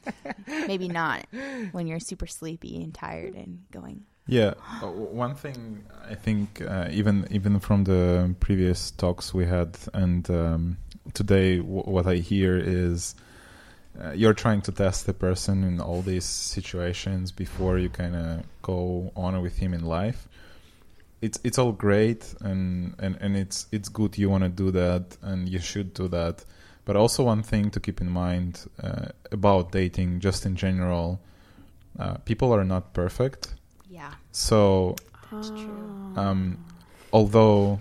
maybe 0.46 0.88
not 0.88 1.26
when 1.72 1.86
you're 1.86 2.00
super 2.00 2.26
sleepy 2.26 2.82
and 2.82 2.92
tired 2.92 3.34
and 3.34 3.62
going. 3.70 4.04
Yeah, 4.28 4.54
uh, 4.82 4.88
one 4.88 5.36
thing 5.36 5.84
I 6.08 6.14
think 6.16 6.60
uh, 6.60 6.88
even 6.90 7.26
even 7.30 7.60
from 7.60 7.84
the 7.84 8.34
previous 8.40 8.90
talks 8.90 9.32
we 9.32 9.46
had 9.46 9.78
and 9.94 10.28
um, 10.30 10.76
today, 11.14 11.58
w- 11.58 11.84
what 11.84 12.06
I 12.08 12.16
hear 12.16 12.58
is 12.58 13.14
uh, 14.02 14.10
you're 14.10 14.34
trying 14.34 14.62
to 14.62 14.72
test 14.72 15.06
the 15.06 15.14
person 15.14 15.62
in 15.64 15.80
all 15.80 16.02
these 16.02 16.24
situations 16.24 17.30
before 17.32 17.78
you 17.78 17.88
kind 17.88 18.16
of 18.16 18.42
go 18.62 19.12
on 19.16 19.40
with 19.42 19.56
him 19.58 19.72
in 19.72 19.84
life. 19.84 20.28
It's 21.26 21.38
it's 21.44 21.58
all 21.58 21.72
great 21.72 22.22
and 22.40 22.94
and 23.04 23.16
and 23.20 23.36
it's 23.36 23.66
it's 23.72 23.88
good 23.90 24.16
you 24.18 24.30
want 24.30 24.44
to 24.44 24.48
do 24.64 24.70
that 24.82 25.04
and 25.22 25.48
you 25.48 25.60
should 25.60 25.90
do 25.94 26.08
that. 26.08 26.44
But 26.86 26.94
also 26.96 27.24
one 27.24 27.42
thing 27.42 27.70
to 27.70 27.80
keep 27.80 28.00
in 28.00 28.10
mind 28.10 28.52
uh, 28.82 29.06
about 29.32 29.72
dating, 29.72 30.20
just 30.20 30.46
in 30.46 30.54
general, 30.56 31.18
uh, 31.98 32.14
people 32.24 32.52
are 32.54 32.64
not 32.64 32.92
perfect. 32.92 33.54
Yeah, 33.90 34.12
So, 34.30 34.94
that's 35.32 35.50
true. 35.50 35.90
um, 36.14 36.58
although 37.12 37.78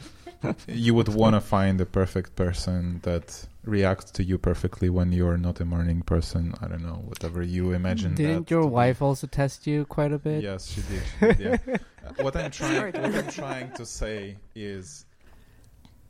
you 0.67 0.93
would 0.93 1.07
want 1.09 1.35
to 1.35 1.41
find 1.41 1.79
the 1.79 1.85
perfect 1.85 2.35
person 2.35 2.99
that 3.03 3.45
reacts 3.63 4.11
to 4.11 4.23
you 4.23 4.37
perfectly 4.37 4.89
when 4.89 5.11
you're 5.11 5.37
not 5.37 5.59
a 5.59 5.65
morning 5.65 6.01
person, 6.01 6.53
I 6.61 6.67
don't 6.67 6.83
know, 6.83 7.01
whatever 7.05 7.41
you 7.41 7.71
imagine. 7.71 8.13
Didn't 8.15 8.43
that 8.45 8.51
your 8.51 8.61
to 8.63 8.67
be. 8.67 8.73
wife 8.73 9.01
also 9.01 9.25
test 9.27 9.65
you 9.67 9.85
quite 9.85 10.11
a 10.11 10.19
bit? 10.19 10.43
Yes, 10.43 10.67
she 10.71 10.81
did. 10.81 11.03
She 11.37 11.43
did 11.43 11.59
yeah. 11.67 11.77
Uh, 12.05 12.23
what 12.23 12.35
I'm 12.35 12.51
trying, 12.51 12.93
what 12.93 13.15
I'm 13.15 13.27
trying 13.31 13.71
to 13.71 13.83
say 13.83 14.37
is, 14.53 15.05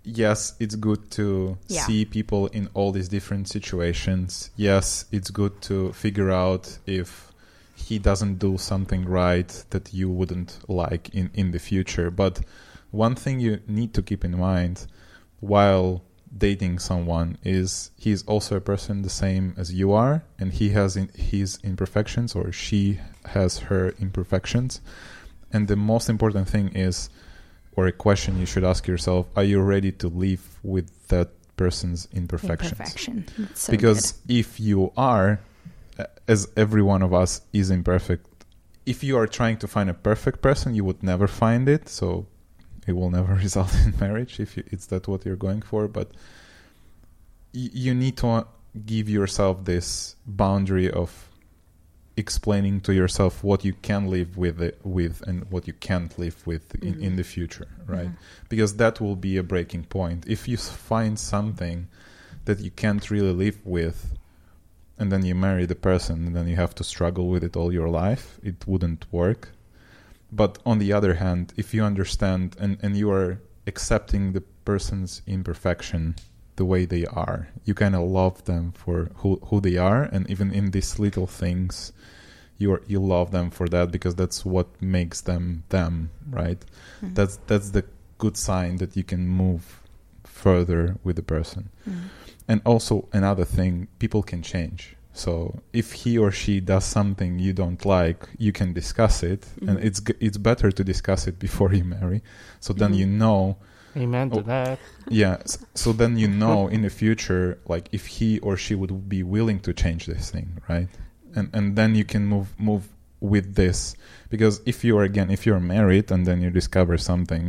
yes, 0.03 0.53
it's 0.59 0.75
good 0.75 1.09
to 1.11 1.57
Yeah. 1.67 1.85
see 1.85 2.03
people 2.05 2.47
in 2.47 2.69
all 2.73 2.91
these 2.91 3.07
different 3.07 3.47
situations. 3.47 4.49
Yes, 4.57 5.05
it's 5.11 5.29
good 5.31 5.61
to 5.63 5.93
figure 5.93 6.31
out 6.31 6.77
if 6.85 7.31
he 7.75 7.97
doesn't 7.99 8.39
do 8.39 8.57
something 8.57 9.05
right 9.05 9.63
that 9.69 9.93
you 9.93 10.09
wouldn't 10.09 10.59
like 10.67 11.09
in 11.15 11.29
in 11.33 11.51
the 11.51 11.59
future. 11.59 12.11
But 12.11 12.41
one 12.95 13.15
thing 13.15 13.39
you 13.39 13.61
need 13.67 13.93
to 13.93 14.01
keep 14.01 14.23
in 14.23 14.37
mind 14.39 14.87
while 15.39 16.01
dating 16.37 16.79
someone 16.79 17.37
is 17.43 17.91
he's 17.97 18.23
also 18.23 18.55
a 18.57 18.61
person 18.61 19.01
the 19.01 19.09
same 19.09 19.53
as 19.57 19.73
you 19.73 19.91
are 19.91 20.23
and 20.39 20.53
he 20.53 20.69
has 20.69 20.97
in, 20.97 21.09
his 21.15 21.59
imperfections 21.63 22.35
or 22.35 22.51
she 22.51 22.99
has 23.25 23.59
her 23.59 23.93
imperfections. 23.99 24.81
And 25.51 25.67
the 25.67 25.75
most 25.75 26.09
important 26.09 26.47
thing 26.49 26.69
is 26.69 27.09
or 27.75 27.87
a 27.87 27.91
question 27.91 28.39
you 28.39 28.45
should 28.45 28.63
ask 28.63 28.87
yourself 28.87 29.27
are 29.35 29.43
you 29.43 29.61
ready 29.61 29.91
to 29.91 30.07
live 30.07 30.59
with 30.63 31.07
that 31.09 31.29
person's 31.57 32.07
imperfections? 32.13 32.71
Imperfection. 32.71 33.49
So 33.53 33.71
because 33.71 34.19
if 34.27 34.59
you 34.59 34.91
are 34.97 35.39
as 36.27 36.47
every 36.57 36.81
one 36.81 37.01
of 37.01 37.13
us 37.13 37.41
is 37.53 37.69
imperfect 37.69 38.25
if 38.85 39.03
you 39.03 39.17
are 39.17 39.27
trying 39.27 39.57
to 39.57 39.67
find 39.67 39.89
a 39.89 39.93
perfect 39.93 40.41
person 40.41 40.75
you 40.75 40.83
would 40.83 41.01
never 41.01 41.27
find 41.27 41.67
it. 41.69 41.87
So 41.89 42.27
it 42.87 42.93
will 42.93 43.09
never 43.09 43.33
result 43.45 43.73
in 43.85 43.93
marriage 43.99 44.39
if 44.39 44.57
you, 44.57 44.63
it's 44.71 44.87
that 44.87 45.07
what 45.07 45.25
you're 45.25 45.35
going 45.35 45.61
for 45.61 45.87
but 45.87 46.07
y- 47.53 47.69
you 47.73 47.93
need 47.93 48.17
to 48.17 48.45
give 48.85 49.07
yourself 49.09 49.63
this 49.65 50.15
boundary 50.25 50.89
of 50.91 51.29
explaining 52.17 52.79
to 52.79 52.93
yourself 52.93 53.43
what 53.43 53.65
you 53.65 53.73
can 53.81 54.07
live 54.09 54.37
with 54.37 54.61
it, 54.61 54.79
with 54.85 55.21
and 55.27 55.49
what 55.51 55.67
you 55.67 55.73
can't 55.73 56.17
live 56.17 56.45
with 56.47 56.73
in, 56.81 56.93
Mhm. 56.95 57.01
in 57.01 57.15
the 57.17 57.23
future 57.23 57.67
right 57.87 58.07
Mhm. 58.09 58.17
because 58.47 58.77
that 58.77 59.01
will 59.01 59.17
be 59.17 59.35
a 59.37 59.43
breaking 59.43 59.83
point 59.83 60.23
if 60.27 60.47
you 60.47 60.55
find 60.57 61.19
something 61.19 61.87
that 62.45 62.59
you 62.59 62.71
can't 62.71 63.09
really 63.11 63.33
live 63.33 63.57
with 63.65 64.13
and 64.97 65.11
then 65.11 65.25
you 65.25 65.35
marry 65.35 65.65
the 65.65 65.75
person 65.75 66.25
and 66.27 66.35
then 66.35 66.47
you 66.47 66.55
have 66.55 66.73
to 66.75 66.83
struggle 66.85 67.27
with 67.27 67.43
it 67.43 67.57
all 67.57 67.71
your 67.73 67.89
life 67.89 68.39
it 68.43 68.65
wouldn't 68.65 69.05
work 69.11 69.49
but 70.41 70.51
on 70.65 70.79
the 70.79 70.91
other 70.97 71.13
hand 71.15 71.53
if 71.57 71.73
you 71.73 71.83
understand 71.83 72.55
and, 72.59 72.77
and 72.83 72.91
you 72.97 73.09
are 73.11 73.39
accepting 73.67 74.33
the 74.33 74.41
person's 74.65 75.21
imperfection 75.27 76.15
the 76.55 76.65
way 76.65 76.85
they 76.85 77.05
are 77.25 77.47
you 77.67 77.73
kind 77.73 77.95
of 77.95 78.01
love 78.01 78.43
them 78.45 78.71
for 78.73 79.09
who, 79.17 79.39
who 79.47 79.59
they 79.61 79.77
are 79.77 80.03
and 80.13 80.29
even 80.29 80.51
in 80.51 80.71
these 80.71 80.99
little 80.99 81.27
things 81.27 81.91
you 82.57 82.71
are, 82.73 82.81
you 82.87 82.99
love 82.99 83.31
them 83.31 83.49
for 83.49 83.67
that 83.67 83.91
because 83.91 84.15
that's 84.15 84.45
what 84.45 84.67
makes 84.81 85.21
them 85.21 85.63
them 85.69 86.09
right 86.29 86.61
Mhm. 87.01 87.13
that's 87.15 87.35
that's 87.47 87.69
the 87.71 87.83
good 88.17 88.37
sign 88.37 88.77
that 88.77 88.95
you 88.97 89.03
can 89.03 89.27
move 89.27 89.81
further 90.23 90.95
with 91.03 91.15
the 91.17 91.23
person 91.23 91.69
Mhm. 91.87 91.93
and 92.47 92.61
also 92.65 93.07
another 93.13 93.45
thing 93.45 93.87
people 93.99 94.23
can 94.23 94.41
change 94.41 94.94
so 95.23 95.31
if 95.71 95.87
he 96.01 96.17
or 96.23 96.29
she 96.41 96.59
does 96.59 96.83
something 96.97 97.39
you 97.39 97.53
don't 97.53 97.83
like 97.85 98.19
you 98.37 98.51
can 98.51 98.73
discuss 98.73 99.23
it 99.23 99.41
and 99.67 99.77
Mhm. 99.79 99.85
it's 99.87 99.99
it's 100.19 100.37
better 100.49 100.69
to 100.77 100.83
discuss 100.83 101.21
it 101.29 101.35
before 101.39 101.71
you 101.77 101.85
marry 101.97 102.19
so 102.59 102.73
then 102.73 102.91
Mhm. 102.93 102.97
you 103.01 103.05
know 103.23 103.55
Amen 103.97 104.29
to 104.29 104.39
Oh. 104.39 104.41
that. 104.53 104.77
yeah 105.21 105.35
s- 105.49 105.57
so 105.73 105.93
then 105.93 106.17
you 106.23 106.27
know 106.43 106.67
in 106.75 106.81
the 106.81 106.89
future 106.89 107.57
like 107.73 107.85
if 107.97 108.03
he 108.17 108.39
or 108.39 108.57
she 108.57 108.75
would 108.75 108.93
be 109.15 109.21
willing 109.23 109.59
to 109.67 109.71
change 109.73 110.03
this 110.13 110.25
thing 110.31 110.49
right 110.73 110.89
and 111.37 111.47
and 111.57 111.75
then 111.79 111.95
you 111.95 112.03
can 112.13 112.23
move 112.33 112.47
move 112.59 112.83
with 113.21 113.55
this 113.55 113.95
because 114.29 114.55
if 114.65 114.83
you 114.85 114.97
are 114.99 115.05
again 115.11 115.29
if 115.31 115.45
you're 115.45 115.61
married 115.77 116.11
and 116.11 116.25
then 116.27 116.41
you 116.43 116.49
discover 116.61 116.97
something 116.97 117.45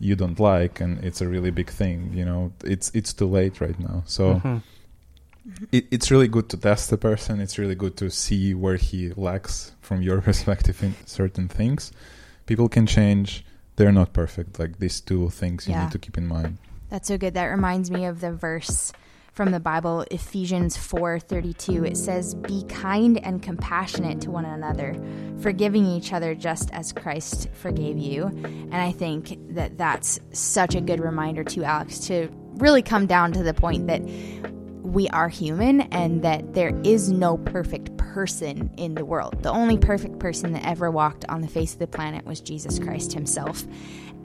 you 0.00 0.14
don't 0.16 0.40
like 0.40 0.74
and 0.84 0.92
it's 1.04 1.20
a 1.22 1.28
really 1.34 1.52
big 1.60 1.70
thing 1.70 2.10
you 2.18 2.24
know 2.24 2.50
it's 2.64 2.90
it's 2.98 3.12
too 3.14 3.28
late 3.38 3.60
right 3.60 3.78
now 3.78 4.02
so 4.06 4.24
Mhm. 4.42 4.60
It, 5.72 5.86
it's 5.90 6.10
really 6.10 6.28
good 6.28 6.48
to 6.48 6.56
test 6.56 6.90
the 6.90 6.96
person 6.96 7.40
it's 7.40 7.58
really 7.58 7.74
good 7.74 7.96
to 7.96 8.10
see 8.10 8.54
where 8.54 8.76
he 8.76 9.12
lacks 9.16 9.72
from 9.80 10.00
your 10.02 10.20
perspective 10.28 10.82
in 10.82 10.94
certain 11.06 11.48
things 11.48 11.92
people 12.46 12.68
can 12.68 12.86
change 12.86 13.44
they're 13.76 13.92
not 13.92 14.12
perfect 14.12 14.58
like 14.58 14.78
these 14.78 15.00
two 15.00 15.28
things 15.30 15.66
you 15.66 15.74
Yeah. 15.74 15.82
need 15.84 15.92
to 15.92 15.98
keep 15.98 16.16
in 16.16 16.26
mind 16.26 16.58
That's 16.90 17.08
so 17.08 17.18
good. 17.18 17.34
That 17.34 17.46
reminds 17.46 17.90
me 17.90 18.04
of 18.04 18.20
the 18.20 18.30
verse 18.32 18.92
from 19.32 19.50
the 19.50 19.58
Bible, 19.58 20.04
Ephesians 20.12 20.76
4:32. 20.76 21.82
It 21.84 21.96
says, 21.96 22.34
"Be 22.36 22.62
kind 22.68 23.18
and 23.26 23.42
compassionate 23.42 24.20
to 24.20 24.30
one 24.30 24.44
another, 24.44 24.94
forgiving 25.40 25.86
each 25.86 26.12
other 26.12 26.36
just 26.36 26.70
as 26.70 26.92
Christ 26.92 27.48
forgave 27.52 27.98
you." 27.98 28.26
And 28.70 28.76
I 28.76 28.92
think 28.92 29.36
that 29.56 29.76
that's 29.76 30.20
such 30.30 30.76
a 30.76 30.80
good 30.80 31.00
reminder 31.00 31.42
to 31.42 31.64
Alex 31.64 31.98
to 32.06 32.28
really 32.58 32.82
come 32.82 33.06
down 33.06 33.32
to 33.32 33.42
the 33.42 33.54
point 33.54 33.88
that 33.88 34.02
we 34.94 35.08
are 35.08 35.28
human 35.28 35.80
and 35.80 36.22
that 36.22 36.54
there 36.54 36.72
is 36.84 37.10
no 37.10 37.36
perfect 37.36 37.96
person 37.96 38.70
in 38.76 38.94
the 38.94 39.04
world. 39.04 39.42
The 39.42 39.50
only 39.50 39.76
perfect 39.76 40.20
person 40.20 40.52
that 40.52 40.64
ever 40.64 40.88
walked 40.88 41.24
on 41.28 41.40
the 41.40 41.48
face 41.48 41.72
of 41.72 41.80
the 41.80 41.88
planet 41.88 42.24
was 42.24 42.40
Jesus 42.40 42.78
Christ 42.78 43.12
himself. 43.12 43.64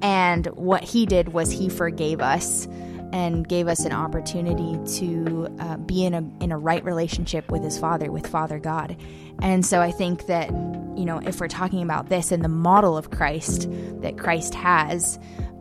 And 0.03 0.45
what 0.47 0.84
he 0.84 1.08
did 1.08 1.29
was 1.29 1.51
he 1.51 1.69
forgave 1.69 2.21
us 2.21 2.67
and 3.12 3.49
gave 3.49 3.67
us 3.67 3.84
an 3.86 3.91
opportunity 3.91 4.77
to 4.99 5.47
uh, 5.60 5.77
be 5.77 6.05
in 6.05 6.13
a 6.13 6.43
in 6.43 6.51
a 6.51 6.58
right 6.58 6.84
relationship 6.86 7.49
with 7.49 7.63
his 7.63 7.75
father 7.79 8.12
with 8.12 8.27
father 8.27 8.60
god 8.60 8.95
and 9.41 9.65
so 9.65 9.82
i 9.82 9.89
think 9.89 10.27
that 10.27 10.51
you 10.95 11.05
know 11.05 11.17
if 11.25 11.39
we're 11.39 11.47
talking 11.47 11.82
about 11.82 12.10
this 12.10 12.32
and 12.32 12.43
the 12.43 12.49
model 12.49 12.95
of 12.95 13.10
christ 13.10 13.67
that 14.01 14.15
christ 14.15 14.53
has 14.53 15.17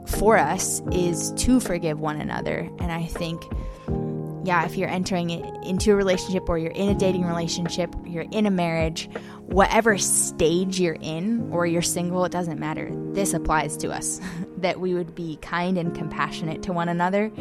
for 0.06 0.36
us 0.36 0.82
is 0.92 1.32
to 1.32 1.58
forgive 1.58 1.98
one 1.98 2.20
another 2.20 2.68
and 2.80 2.92
i 2.92 3.06
think 3.06 3.42
yeah, 4.44 4.64
if 4.64 4.76
you're 4.76 4.88
entering 4.88 5.30
into 5.30 5.92
a 5.92 5.96
relationship 5.96 6.48
or 6.48 6.58
you're 6.58 6.72
in 6.72 6.88
a 6.88 6.94
dating 6.94 7.24
relationship, 7.24 7.94
you're 8.06 8.26
in 8.30 8.46
a 8.46 8.50
marriage, 8.50 9.10
whatever 9.46 9.98
stage 9.98 10.78
you're 10.78 10.98
in 11.00 11.50
or 11.52 11.66
you're 11.66 11.82
single, 11.82 12.24
it 12.24 12.32
doesn't 12.32 12.58
matter. 12.58 12.90
This 13.12 13.34
applies 13.34 13.76
to 13.78 13.90
us 13.90 14.20
that 14.58 14.80
we 14.80 14.94
would 14.94 15.14
be 15.14 15.36
kind 15.42 15.76
and 15.76 15.94
compassionate 15.94 16.62
to 16.64 16.72
one 16.72 16.88
another 16.88 17.32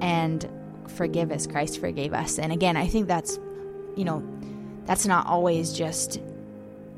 and 0.00 0.48
forgive 0.88 1.32
as 1.32 1.46
Christ 1.46 1.80
forgave 1.80 2.12
us. 2.12 2.38
And 2.38 2.52
again, 2.52 2.76
I 2.76 2.86
think 2.86 3.08
that's, 3.08 3.38
you 3.96 4.04
know, 4.04 4.22
that's 4.84 5.06
not 5.06 5.26
always 5.26 5.72
just 5.72 6.20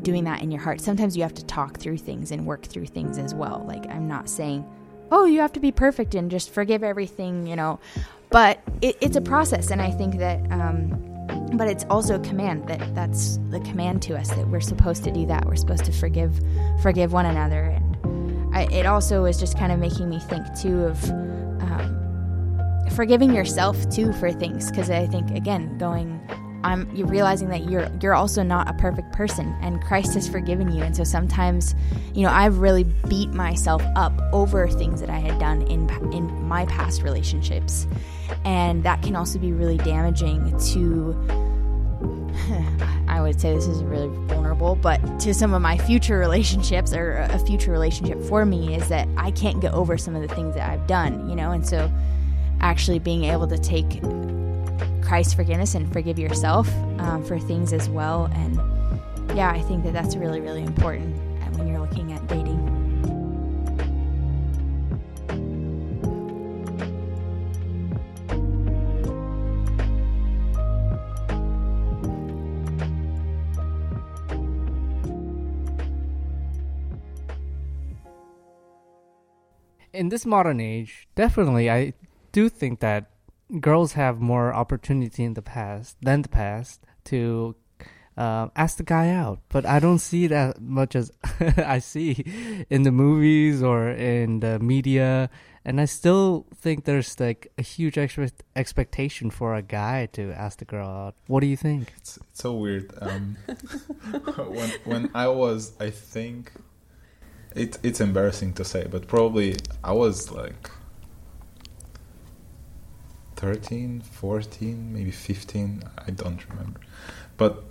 doing 0.02 0.24
that 0.24 0.42
in 0.42 0.50
your 0.50 0.60
heart. 0.60 0.80
Sometimes 0.80 1.16
you 1.16 1.22
have 1.22 1.34
to 1.34 1.44
talk 1.44 1.78
through 1.78 1.98
things 1.98 2.30
and 2.30 2.46
work 2.46 2.64
through 2.64 2.86
things 2.86 3.18
as 3.18 3.34
well. 3.34 3.64
Like, 3.66 3.86
I'm 3.88 4.08
not 4.08 4.28
saying, 4.28 4.66
oh, 5.12 5.26
you 5.26 5.40
have 5.40 5.52
to 5.52 5.60
be 5.60 5.70
perfect 5.70 6.14
and 6.14 6.30
just 6.30 6.50
forgive 6.50 6.82
everything, 6.82 7.46
you 7.46 7.56
know 7.56 7.78
but 8.34 8.60
it, 8.82 8.96
it's 9.00 9.16
a 9.16 9.20
process 9.20 9.70
and 9.70 9.80
i 9.80 9.90
think 9.90 10.18
that 10.18 10.38
um, 10.50 11.04
but 11.56 11.68
it's 11.68 11.84
also 11.90 12.16
a 12.16 12.20
command 12.20 12.66
that 12.68 12.94
that's 12.94 13.38
the 13.50 13.60
command 13.60 14.02
to 14.02 14.16
us 14.16 14.28
that 14.30 14.48
we're 14.48 14.60
supposed 14.60 15.04
to 15.04 15.10
do 15.10 15.26
that. 15.26 15.44
We're 15.46 15.56
supposed 15.56 15.84
to 15.84 15.92
forgive 15.92 16.40
forgive 16.82 17.12
one 17.12 17.26
another. 17.26 17.62
And 17.62 18.54
I, 18.54 18.62
it 18.72 18.86
also 18.86 19.24
is 19.24 19.38
just 19.38 19.58
kind 19.58 19.72
of 19.72 19.78
making 19.78 20.08
me 20.08 20.18
think 20.18 20.44
too 20.58 20.84
of 20.84 21.02
um, 21.10 22.88
forgiving 22.94 23.34
yourself 23.34 23.88
too 23.90 24.12
for 24.14 24.32
things. 24.32 24.70
Because 24.70 24.90
i 24.90 25.06
think 25.06 25.30
again 25.30 25.76
going 25.78 26.20
I'm 26.64 26.90
you're 26.96 27.06
realizing 27.06 27.50
that 27.50 27.70
you're 27.70 27.88
you're 28.00 28.14
also 28.14 28.42
not 28.42 28.68
a 28.68 28.72
perfect 28.72 29.12
person 29.12 29.54
and 29.60 29.82
Christ 29.82 30.14
has 30.14 30.26
forgiven 30.26 30.72
you. 30.72 30.82
And 30.82 30.96
so 30.96 31.04
sometimes 31.04 31.74
you 32.14 32.22
know 32.22 32.30
I've 32.30 32.58
really 32.58 32.84
beat 32.84 33.30
myself 33.30 33.82
up 33.94 34.12
over 34.32 34.66
things 34.68 35.00
that 35.00 35.10
I 35.10 35.18
had 35.18 35.38
done 35.38 35.62
in 35.62 35.90
in 36.12 36.42
my 36.48 36.64
past 36.66 37.02
relationships. 37.02 37.86
And 38.44 38.82
that 38.84 39.02
can 39.02 39.14
also 39.14 39.38
be 39.38 39.52
really 39.52 39.76
damaging 39.78 40.58
to 40.72 41.14
I 43.08 43.20
would 43.20 43.38
say 43.40 43.54
this 43.54 43.66
is 43.66 43.82
really 43.84 44.08
vulnerable 44.26 44.74
but 44.74 44.98
to 45.20 45.34
some 45.34 45.52
of 45.52 45.60
my 45.60 45.76
future 45.76 46.18
relationships 46.18 46.94
or 46.94 47.18
a 47.18 47.38
future 47.40 47.70
relationship 47.70 48.20
for 48.22 48.46
me 48.46 48.74
is 48.74 48.88
that 48.88 49.06
I 49.16 49.30
can't 49.30 49.60
get 49.60 49.72
over 49.74 49.98
some 49.98 50.16
of 50.16 50.26
the 50.26 50.34
things 50.34 50.54
that 50.54 50.68
I've 50.68 50.86
done 50.86 51.28
you 51.28 51.36
know? 51.36 51.50
And 51.52 51.66
so 51.66 51.92
actually 52.60 52.98
being 52.98 53.24
able 53.24 53.46
to 53.46 53.58
take 53.58 54.00
Christ's 55.04 55.34
forgiveness 55.34 55.74
and 55.74 55.92
forgive 55.92 56.18
yourself 56.18 56.68
um, 56.98 57.24
for 57.24 57.38
things 57.38 57.72
as 57.72 57.88
well. 57.88 58.30
And 58.34 58.56
yeah, 59.36 59.50
I 59.50 59.60
think 59.62 59.84
that 59.84 59.92
that's 59.92 60.16
really, 60.16 60.40
really 60.40 60.62
important 60.62 61.16
when 61.56 61.68
you're 61.68 61.80
looking 61.80 62.12
at 62.12 62.26
dating. 62.26 62.84
in 79.94 80.08
this 80.08 80.26
modern 80.26 80.60
age, 80.60 81.06
definitely, 81.14 81.70
I 81.70 81.94
do 82.32 82.48
think 82.48 82.80
that 82.80 83.13
girls 83.60 83.92
have 83.92 84.20
more 84.20 84.52
opportunity 84.54 85.24
in 85.24 85.34
the 85.34 85.42
past 85.42 85.96
than 86.00 86.22
the 86.22 86.28
past 86.28 86.80
to 87.04 87.56
uh, 88.16 88.48
ask 88.56 88.76
the 88.76 88.82
guy 88.82 89.10
out. 89.10 89.40
But 89.48 89.66
I 89.66 89.78
don't 89.78 89.98
see 89.98 90.26
that 90.28 90.60
much 90.60 90.94
as 90.94 91.10
I 91.56 91.78
see 91.78 92.64
in 92.70 92.82
the 92.82 92.92
movies 92.92 93.62
or 93.62 93.90
in 93.90 94.40
the 94.40 94.58
media. 94.58 95.30
And 95.64 95.80
I 95.80 95.86
still 95.86 96.46
think 96.54 96.84
there's 96.84 97.18
like 97.18 97.50
a 97.56 97.62
huge 97.62 97.96
expect- 97.96 98.42
expectation 98.54 99.30
for 99.30 99.54
a 99.54 99.62
guy 99.62 100.06
to 100.12 100.30
ask 100.32 100.58
the 100.58 100.66
girl 100.66 100.86
out. 100.86 101.14
What 101.26 101.40
do 101.40 101.46
you 101.46 101.56
think? 101.56 101.92
It's, 101.96 102.18
it's 102.18 102.42
so 102.42 102.52
weird. 102.54 102.92
Um, 103.00 103.36
when 104.48 104.70
when 104.84 105.10
I 105.14 105.28
was, 105.28 105.72
I 105.80 105.88
think 105.88 106.52
it 107.56 107.78
it's 107.82 108.00
embarrassing 108.00 108.52
to 108.54 108.64
say, 108.64 108.86
but 108.90 109.06
probably 109.08 109.56
I 109.82 109.92
was 109.92 110.30
like 110.30 110.70
13, 113.36 114.00
14, 114.00 114.92
maybe 114.92 115.10
15. 115.10 115.82
I 116.06 116.10
don't 116.10 116.48
remember, 116.50 116.80
but 117.36 117.64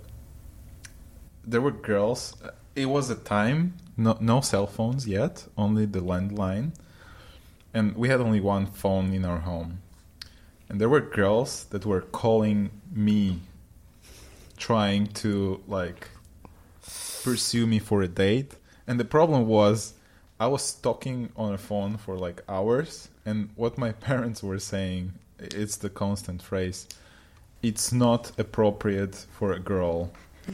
there 1.44 1.60
were 1.60 1.70
girls. 1.70 2.34
Uh, 2.42 2.50
it 2.74 2.86
was 2.86 3.10
a 3.10 3.14
time 3.14 3.74
no 3.96 4.16
no 4.20 4.40
cell 4.40 4.66
phones 4.66 5.06
yet, 5.06 5.46
only 5.56 5.86
the 5.86 6.00
landline, 6.00 6.72
and 7.72 7.96
we 7.96 8.08
had 8.08 8.20
only 8.20 8.40
one 8.40 8.66
phone 8.66 9.12
in 9.12 9.24
our 9.24 9.40
home. 9.40 9.80
And 10.68 10.80
there 10.80 10.88
were 10.88 11.00
girls 11.00 11.64
that 11.70 11.86
were 11.86 12.00
calling 12.00 12.70
me 12.92 13.40
trying 14.56 15.06
to 15.06 15.60
like 15.66 16.08
pursue 17.22 17.66
me 17.66 17.78
for 17.78 18.02
a 18.02 18.08
date 18.08 18.54
and 18.86 19.00
the 19.00 19.04
problem 19.04 19.46
was 19.46 19.94
i 20.38 20.46
was 20.46 20.74
talking 20.74 21.30
on 21.36 21.54
a 21.54 21.58
phone 21.58 21.96
for 21.96 22.16
like 22.16 22.42
hours 22.48 23.08
and 23.24 23.48
what 23.56 23.78
my 23.78 23.92
parents 24.08 24.42
were 24.42 24.58
saying 24.58 25.12
it's 25.52 25.76
the 25.76 25.90
constant 25.90 26.40
phrase 26.42 26.86
it's 27.64 27.92
not 27.92 28.30
appropriate 28.38 29.14
for 29.14 29.52
a 29.52 29.58
girl, 29.58 30.12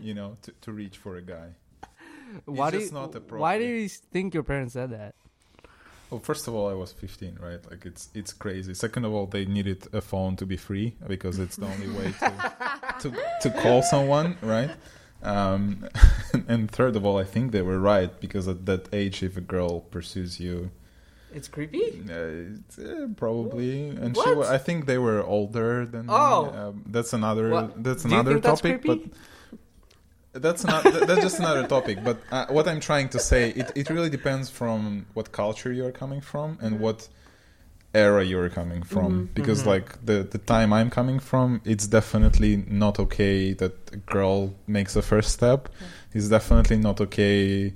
you 0.00 0.12
know, 0.12 0.36
to, 0.42 0.52
to 0.60 0.72
reach 0.72 0.98
for 0.98 1.16
a 1.16 1.22
guy. 1.22 1.48
why 2.46 2.70
do 2.70 2.78
just 2.78 2.92
you, 2.92 2.98
not 2.98 3.30
why 3.30 3.56
do 3.56 3.64
you 3.64 3.88
think 3.88 4.34
your 4.34 4.42
parents 4.42 4.74
said 4.74 4.90
that? 4.90 5.14
Well, 6.10 6.18
first 6.18 6.48
of 6.48 6.54
all, 6.54 6.68
I 6.68 6.74
was 6.74 6.90
15, 6.90 7.38
right? 7.40 7.60
Like 7.70 7.86
it's 7.86 8.08
it's 8.12 8.32
crazy. 8.32 8.74
Second 8.74 9.04
of 9.04 9.12
all, 9.12 9.26
they 9.26 9.44
needed 9.44 9.86
a 9.92 10.00
phone 10.00 10.34
to 10.36 10.46
be 10.46 10.56
free 10.56 10.96
because 11.06 11.38
it's 11.38 11.54
the 11.54 11.66
only 11.66 11.88
way 11.88 12.12
to 12.18 12.32
to, 13.02 13.12
to 13.42 13.50
call 13.62 13.82
someone, 13.82 14.36
right? 14.42 14.72
Um, 15.22 15.88
and 16.48 16.68
third 16.68 16.96
of 16.96 17.06
all, 17.06 17.18
I 17.18 17.24
think 17.24 17.52
they 17.52 17.62
were 17.62 17.78
right 17.78 18.10
because 18.20 18.48
at 18.48 18.66
that 18.66 18.88
age, 18.92 19.22
if 19.22 19.36
a 19.36 19.40
girl 19.40 19.80
pursues 19.80 20.40
you, 20.40 20.72
It's 21.32 21.48
creepy. 21.48 22.02
uh, 22.10 22.56
it's, 22.58 22.78
uh, 22.78 23.06
probably, 23.16 23.88
and 23.90 24.16
What? 24.16 24.36
wa- 24.36 24.48
I 24.48 24.58
think 24.58 24.86
they 24.86 24.98
were 24.98 25.22
older 25.22 25.86
than. 25.86 26.06
Oh. 26.08 26.50
um, 26.60 26.84
that's 26.86 27.12
another. 27.12 27.50
What? 27.50 27.82
That's 27.84 28.04
another 28.04 28.38
that's 28.40 28.60
topic, 28.60 28.82
creepy? 28.82 29.10
but 30.32 30.42
that's 30.42 30.64
not 30.64 30.82
th- 30.84 31.04
that's 31.08 31.22
just 31.22 31.38
another 31.40 31.66
topic 31.66 31.98
but 32.04 32.16
uh, 32.30 32.46
what 32.50 32.68
i'm 32.68 32.78
trying 32.78 33.08
to 33.08 33.18
say 33.18 33.50
it, 33.50 33.72
it 33.74 33.90
really 33.90 34.08
depends 34.08 34.48
from 34.48 35.04
what 35.14 35.32
culture 35.32 35.72
you're 35.72 35.90
coming 35.90 36.20
from 36.20 36.56
and 36.60 36.78
what 36.78 37.08
era 37.94 38.24
you're 38.24 38.48
coming 38.48 38.82
from 38.84 39.28
because 39.34 39.64
Mhm. 39.64 39.66
like 39.74 40.06
the 40.06 40.22
the 40.22 40.38
time 40.38 40.72
i'm 40.72 40.88
coming 40.88 41.18
from 41.18 41.60
it's 41.64 41.88
definitely 41.88 42.64
not 42.68 43.00
okay 43.00 43.52
that 43.54 43.72
a 43.92 43.96
girl 43.96 44.54
makes 44.68 44.94
a 44.94 45.02
first 45.02 45.30
step 45.32 45.68
it's 46.14 46.28
definitely 46.28 46.76
not 46.76 47.00
okay 47.00 47.74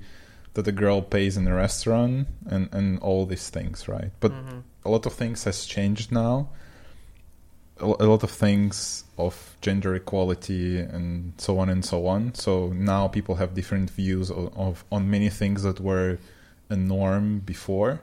that 0.55 0.67
a 0.67 0.71
girl 0.71 1.01
pays 1.01 1.37
in 1.37 1.47
a 1.47 1.53
restaurant 1.53 2.27
and 2.49 2.69
and 2.73 2.99
all 2.99 3.25
these 3.25 3.49
things 3.49 3.87
right? 3.87 4.11
But 4.19 4.31
Mhm. 4.31 4.63
a 4.83 4.89
lot 4.89 5.05
of 5.05 5.13
things 5.13 5.43
has 5.43 5.65
changed 5.65 6.11
now. 6.11 6.49
A 7.79 7.85
a 7.85 8.07
lot 8.13 8.23
of 8.23 8.31
things 8.31 9.03
of 9.17 9.33
gender 9.61 9.95
equality 9.95 10.79
and 10.79 11.33
so 11.37 11.59
on 11.59 11.69
and 11.69 11.83
so 11.85 12.07
on. 12.07 12.33
So 12.33 12.69
now 12.73 13.07
people 13.07 13.35
have 13.35 13.53
different 13.53 13.89
views 13.91 14.31
of, 14.31 14.57
of 14.57 14.83
on 14.91 15.09
many 15.09 15.29
things 15.29 15.63
that 15.63 15.79
were 15.79 16.17
a 16.69 16.75
norm 16.75 17.39
before. 17.39 18.01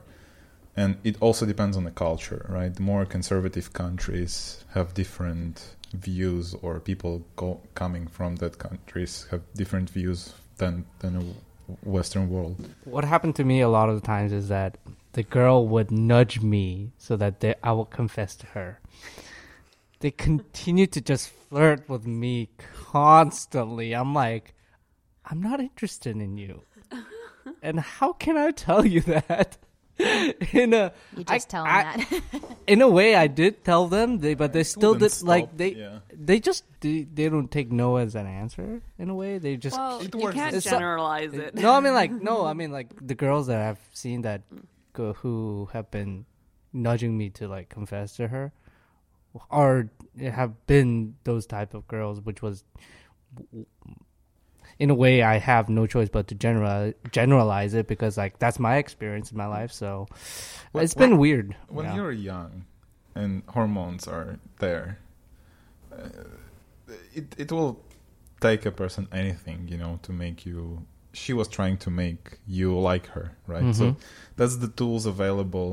And 0.76 0.96
it 1.04 1.16
also 1.20 1.44
depends 1.46 1.76
on 1.76 1.84
the 1.84 1.90
culture 2.06 2.44
right? 2.48 2.74
The 2.74 2.82
more 2.82 3.04
conservative 3.06 3.72
countries 3.72 4.64
have 4.74 4.94
different 4.94 5.76
views 5.94 6.54
or 6.62 6.80
people 6.80 7.22
go, 7.36 7.60
coming 7.74 8.06
from 8.08 8.36
that 8.36 8.58
countries 8.58 9.26
have 9.30 9.40
different 9.54 9.88
views 9.90 10.34
than 10.58 10.84
than 11.00 11.34
western 11.82 12.28
world 12.28 12.56
What 12.84 13.04
happened 13.04 13.36
to 13.36 13.44
me 13.44 13.60
a 13.60 13.68
lot 13.68 13.88
of 13.88 13.94
the 13.94 14.06
times 14.06 14.32
is 14.32 14.48
that 14.48 14.78
the 15.12 15.22
girl 15.22 15.66
would 15.68 15.90
nudge 15.90 16.40
me 16.40 16.92
so 16.98 17.16
that 17.16 17.40
they, 17.40 17.54
I 17.62 17.72
would 17.72 17.90
confess 17.90 18.34
to 18.36 18.46
her. 18.48 18.80
They 20.00 20.10
continue 20.10 20.86
to 20.86 21.00
just 21.00 21.28
flirt 21.28 21.88
with 21.88 22.06
me 22.06 22.48
constantly. 22.90 23.92
I'm 23.94 24.14
like, 24.14 24.54
I'm 25.24 25.40
not 25.42 25.60
interested 25.60 26.16
in 26.16 26.38
you. 26.38 26.62
and 27.62 27.78
how 27.78 28.14
can 28.14 28.36
I 28.36 28.50
tell 28.50 28.84
you 28.86 29.00
that? 29.02 29.58
in 30.52 30.74
a 30.74 30.92
You 31.16 31.24
I- 31.28 31.38
tell 31.38 31.64
them 31.64 31.72
I- 31.74 32.06
that. 32.10 32.42
in 32.66 32.82
a 32.82 32.88
way, 32.88 33.14
I 33.14 33.26
did 33.26 33.64
tell 33.64 33.88
them, 33.88 34.18
they 34.18 34.34
but 34.34 34.52
they 34.52 34.64
still 34.64 34.92
Wouldn't 34.94 35.12
did 35.12 35.22
like 35.26 35.56
they 35.56 35.74
yeah. 35.74 35.98
they 36.12 36.40
just 36.40 36.64
they, 36.80 37.02
they 37.04 37.28
don't 37.28 37.50
take 37.50 37.70
no 37.70 37.96
as 37.96 38.14
an 38.14 38.26
answer 38.26 38.82
in 38.98 39.10
a 39.10 39.14
way. 39.14 39.38
They 39.38 39.56
just 39.56 39.76
Well, 39.76 40.02
you 40.02 40.30
can't 40.32 40.54
It's 40.54 40.64
generalize 40.66 41.32
it. 41.34 41.54
no, 41.54 41.72
I 41.72 41.80
mean 41.80 41.94
like 41.94 42.10
no, 42.30 42.44
I 42.44 42.52
mean 42.54 42.72
like 42.72 42.88
the 43.00 43.14
girls 43.14 43.46
that 43.46 43.60
I've 43.62 43.80
seen 43.92 44.22
that 44.22 44.42
go, 44.92 45.12
who 45.14 45.68
have 45.72 45.90
been 45.90 46.26
nudging 46.72 47.16
me 47.16 47.30
to 47.30 47.48
like 47.48 47.68
confess 47.68 48.16
to 48.16 48.28
her, 48.28 48.52
are 49.50 49.88
have 50.20 50.66
been 50.66 51.14
those 51.24 51.46
type 51.46 51.74
of 51.74 51.86
girls, 51.88 52.20
which 52.20 52.42
was 52.42 52.64
in 54.82 54.90
a 54.90 54.94
way 55.04 55.14
I 55.34 55.36
have 55.38 55.64
no 55.68 55.86
choice 55.86 56.10
but 56.16 56.24
to 56.30 56.34
general 56.46 56.92
generalize 57.18 57.72
it 57.80 57.86
because 57.86 58.14
like 58.22 58.34
that's 58.42 58.58
my 58.58 58.74
experience 58.84 59.30
in 59.32 59.38
my 59.44 59.46
life. 59.58 59.72
So 59.82 60.06
Well, 60.72 60.82
it's 60.84 60.94
been 61.04 61.16
weird. 61.24 61.48
when 61.68 61.84
yeah. 61.86 61.94
you're 61.96 62.12
young 62.32 62.52
and 63.14 63.42
hormones 63.54 64.08
are 64.08 64.38
there 64.58 64.86
uh, 65.92 66.08
it 67.14 67.26
it 67.38 67.48
will 67.52 67.74
take 68.40 68.66
a 68.66 68.72
person 68.82 69.06
anything 69.12 69.68
you 69.72 69.78
know 69.82 69.98
to 70.02 70.10
make 70.24 70.38
you 70.48 70.82
she 71.12 71.32
was 71.40 71.46
trying 71.48 71.76
to 71.84 71.90
make 71.90 72.38
you 72.46 72.68
like 72.90 73.06
her 73.14 73.26
right 73.46 73.74
so 73.74 73.84
Mhm. 73.84 73.96
that's 74.38 74.56
the 74.64 74.68
tools 74.80 75.04
available 75.06 75.70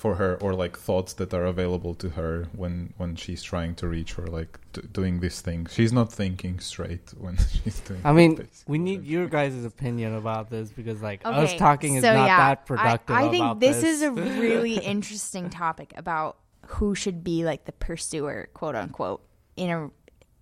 for 0.00 0.14
her 0.14 0.36
or 0.40 0.54
like 0.54 0.78
thoughts 0.78 1.12
that 1.12 1.34
are 1.34 1.44
available 1.44 1.94
to 1.94 2.08
her 2.08 2.48
when 2.56 2.94
when 2.96 3.14
she's 3.14 3.42
trying 3.42 3.74
to 3.74 3.86
reach 3.86 4.18
or 4.18 4.26
like 4.28 4.58
d- 4.72 4.80
doing 4.90 5.20
this 5.20 5.42
thing. 5.42 5.66
She's 5.70 5.92
not 5.92 6.10
thinking 6.10 6.58
straight 6.58 7.12
when 7.18 7.36
she's 7.52 7.80
doing 7.80 8.00
I 8.02 8.12
mean, 8.14 8.36
this, 8.36 8.64
we 8.66 8.78
need 8.78 9.04
your 9.04 9.26
guys' 9.28 9.62
opinion 9.62 10.14
about 10.14 10.48
this 10.48 10.70
because 10.70 11.02
like 11.02 11.20
us 11.26 11.50
Okay, 11.50 11.58
talking 11.58 11.96
is 11.96 12.02
so 12.02 12.14
not 12.14 12.26
yeah, 12.26 12.38
that 12.38 12.64
productive. 12.64 13.14
I, 13.14 13.26
I 13.26 13.28
think 13.28 13.44
about 13.44 13.60
this, 13.60 13.84
is 13.84 14.00
a 14.00 14.10
really 14.46 14.78
interesting 14.78 15.50
topic 15.50 15.92
about 15.98 16.38
who 16.68 16.94
should 16.94 17.22
be 17.22 17.44
like 17.44 17.66
the 17.66 17.72
pursuer, 17.72 18.48
quote 18.54 18.76
unquote, 18.76 19.22
in 19.56 19.68
a 19.68 19.90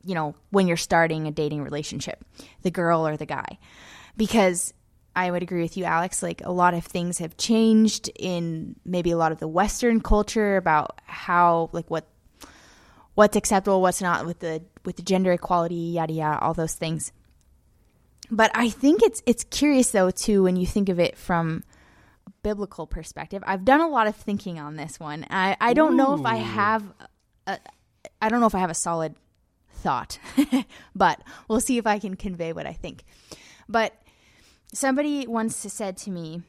you 0.04 0.14
know 0.14 0.36
when 0.50 0.68
you're 0.68 0.76
starting 0.76 1.26
a 1.26 1.32
dating 1.32 1.64
relationship, 1.64 2.24
the 2.62 2.70
girl 2.70 3.08
or 3.08 3.16
the 3.16 3.26
guy, 3.26 3.58
because 4.16 4.72
I 5.18 5.33
would 5.33 5.42
agree 5.42 5.62
with 5.62 5.76
you, 5.76 5.83
Alex. 5.83 6.22
Like 6.22 6.42
a 6.44 6.52
lot 6.52 6.74
of 6.74 6.85
things 6.85 7.18
have 7.18 7.37
changed 7.37 8.09
in 8.14 8.76
maybe 8.85 9.11
a 9.11 9.16
lot 9.16 9.33
of 9.33 9.38
the 9.38 9.48
Western 9.48 10.00
culture 10.00 10.57
about 10.57 11.00
how 11.07 11.70
like 11.72 11.90
what 11.90 12.07
what's 13.16 13.37
acceptable, 13.37 13.83
what's 13.83 14.00
not 14.00 14.26
with 14.26 14.38
the 14.38 14.62
with 14.85 14.94
the 14.94 15.02
gender 15.02 15.33
equality, 15.33 15.74
yada 15.74 16.12
yada, 16.12 16.38
all 16.38 16.54
those 16.54 16.74
things. 16.74 17.11
But 18.31 18.52
I 18.54 18.70
think 18.70 19.02
it's 19.02 19.20
it's 19.26 19.42
curious 19.42 19.90
though 19.90 20.12
too 20.12 20.44
when 20.44 20.54
you 20.54 20.68
think 20.68 20.88
of 20.88 21.00
it 21.00 21.18
from 21.18 21.64
a 22.28 22.31
biblical 22.44 22.87
perspective. 22.87 23.42
I've 23.44 23.64
done 23.64 23.81
a 23.81 23.88
lot 23.88 24.07
of 24.07 24.14
thinking 24.14 24.61
on 24.61 24.76
this 24.76 25.00
one. 25.00 25.26
I 25.31 25.57
I 25.61 25.74
don't 25.74 25.96
know 25.96 26.14
if 26.14 26.24
I 26.24 26.37
have 26.37 26.85
a, 27.48 27.59
I 28.22 28.28
don't 28.28 28.38
know 28.38 28.46
if 28.46 28.54
I 28.54 28.61
have 28.61 28.70
a 28.70 28.74
solid 28.74 29.16
thought, 29.72 30.20
but 30.94 31.20
we'll 31.48 31.59
see 31.59 31.76
if 31.76 31.88
I 31.88 31.98
can 31.98 32.14
convey 32.14 32.52
what 32.52 32.66
I 32.66 32.72
think. 32.72 33.02
But 33.68 33.92
somebody 34.72 35.26
once 35.26 35.57
said 35.57 35.96
to 35.98 36.11
me, 36.11 36.42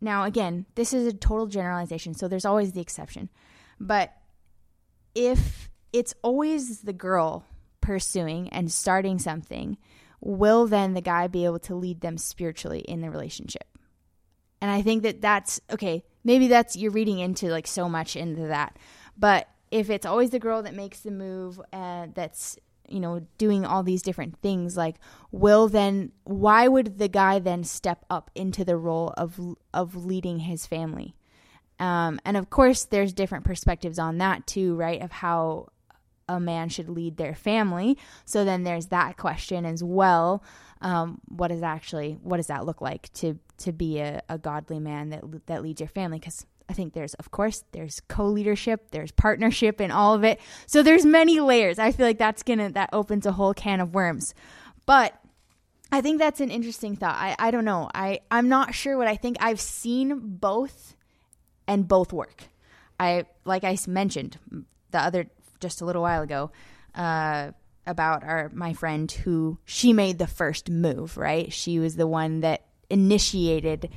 now 0.00 0.24
again, 0.24 0.66
this 0.74 0.92
is 0.92 1.06
a 1.06 1.12
total 1.12 1.46
generalization, 1.46 2.14
so 2.14 2.28
there's 2.28 2.44
always 2.44 2.72
the 2.72 2.80
exception. 2.80 3.28
But 3.80 4.12
if 5.14 5.70
it's 5.92 6.14
always 6.22 6.80
the 6.80 6.92
girl 6.92 7.44
pursuing 7.80 8.48
and 8.50 8.70
starting 8.70 9.18
something, 9.18 9.78
will 10.20 10.66
then 10.66 10.94
the 10.94 11.00
guy 11.00 11.26
be 11.26 11.44
able 11.44 11.58
to 11.60 11.74
lead 11.74 12.00
them 12.00 12.18
spiritually 12.18 12.80
in 12.80 13.00
the 13.00 13.10
relationship? 13.10 13.64
And 14.60 14.70
I 14.70 14.82
think 14.82 15.02
that 15.04 15.20
that's 15.20 15.60
okay. 15.70 16.04
Maybe 16.24 16.48
that's 16.48 16.76
you're 16.76 16.90
reading 16.90 17.20
into 17.20 17.48
like 17.48 17.66
so 17.66 17.88
much 17.88 18.16
into 18.16 18.48
that. 18.48 18.76
But 19.16 19.48
if 19.70 19.90
it's 19.90 20.06
always 20.06 20.30
the 20.30 20.38
girl 20.38 20.62
that 20.62 20.74
makes 20.74 21.00
the 21.00 21.10
move 21.10 21.60
and 21.72 22.14
that's 22.14 22.58
you 22.88 23.00
know 23.00 23.26
doing 23.38 23.64
all 23.64 23.82
these 23.82 24.02
different 24.02 24.38
things 24.40 24.76
like 24.76 24.96
will 25.30 25.68
then 25.68 26.12
why 26.24 26.68
would 26.68 26.98
the 26.98 27.08
guy 27.08 27.38
then 27.38 27.64
step 27.64 28.04
up 28.10 28.30
into 28.34 28.64
the 28.64 28.76
role 28.76 29.12
of 29.16 29.38
of 29.72 29.96
leading 29.96 30.40
his 30.40 30.66
family? 30.66 31.14
Um, 31.78 32.20
and 32.24 32.36
of 32.36 32.50
course 32.50 32.84
there's 32.84 33.12
different 33.12 33.44
perspectives 33.44 33.98
on 33.98 34.18
that 34.18 34.46
too 34.46 34.74
right 34.74 35.00
of 35.00 35.12
how 35.12 35.68
a 36.28 36.38
man 36.38 36.68
should 36.68 36.88
lead 36.88 37.16
their 37.16 37.34
family. 37.34 37.96
So 38.24 38.44
then 38.44 38.62
there's 38.62 38.86
that 38.86 39.16
question 39.16 39.64
as 39.64 39.82
well. 39.82 40.42
Um, 40.80 41.20
what 41.26 41.50
is 41.50 41.62
actually 41.62 42.18
what 42.22 42.36
does 42.36 42.48
that 42.48 42.66
look 42.66 42.80
like 42.80 43.12
to 43.14 43.38
to 43.58 43.72
be 43.72 43.98
a, 43.98 44.22
a 44.28 44.38
godly 44.38 44.78
man 44.78 45.10
that 45.10 45.46
that 45.46 45.62
leads 45.62 45.80
your 45.80 45.88
family? 45.88 46.18
Because 46.18 46.46
I 46.68 46.74
think 46.74 46.92
there's 46.92 47.14
of 47.14 47.30
course 47.30 47.64
there's 47.72 48.00
co-leadership, 48.08 48.90
there's 48.90 49.10
partnership 49.10 49.80
and 49.80 49.90
all 49.90 50.14
of 50.14 50.24
it. 50.24 50.40
So 50.66 50.82
there's 50.82 51.04
many 51.04 51.40
layers. 51.40 51.78
I 51.78 51.92
feel 51.92 52.06
like 52.06 52.18
that's 52.18 52.42
to 52.42 52.70
that 52.74 52.90
opens 52.92 53.26
a 53.26 53.32
whole 53.32 53.54
can 53.54 53.80
of 53.80 53.94
worms. 53.94 54.34
But 54.86 55.18
I 55.90 56.00
think 56.02 56.18
that's 56.18 56.40
an 56.40 56.50
interesting 56.50 56.96
thought. 56.96 57.16
I 57.16 57.34
I 57.38 57.50
don't 57.50 57.64
know. 57.64 57.90
I 57.94 58.20
I'm 58.30 58.48
not 58.48 58.74
sure 58.74 58.96
what 58.98 59.08
I 59.08 59.16
think. 59.16 59.38
I've 59.40 59.60
seen 59.60 60.20
both 60.20 60.94
and 61.66 61.88
both 61.88 62.12
work. 62.12 62.44
I 63.00 63.24
like 63.44 63.64
I 63.64 63.78
mentioned 63.86 64.38
the 64.90 64.98
other 64.98 65.30
just 65.60 65.80
a 65.80 65.84
little 65.84 66.02
while 66.02 66.22
ago 66.22 66.50
uh 66.94 67.52
about 67.86 68.22
our 68.22 68.50
my 68.52 68.74
friend 68.74 69.10
who 69.10 69.58
she 69.64 69.94
made 69.94 70.18
the 70.18 70.26
first 70.26 70.68
move, 70.68 71.16
right? 71.16 71.50
She 71.50 71.78
was 71.78 71.96
the 71.96 72.06
one 72.06 72.40
that 72.40 72.66
initiated 72.90 73.90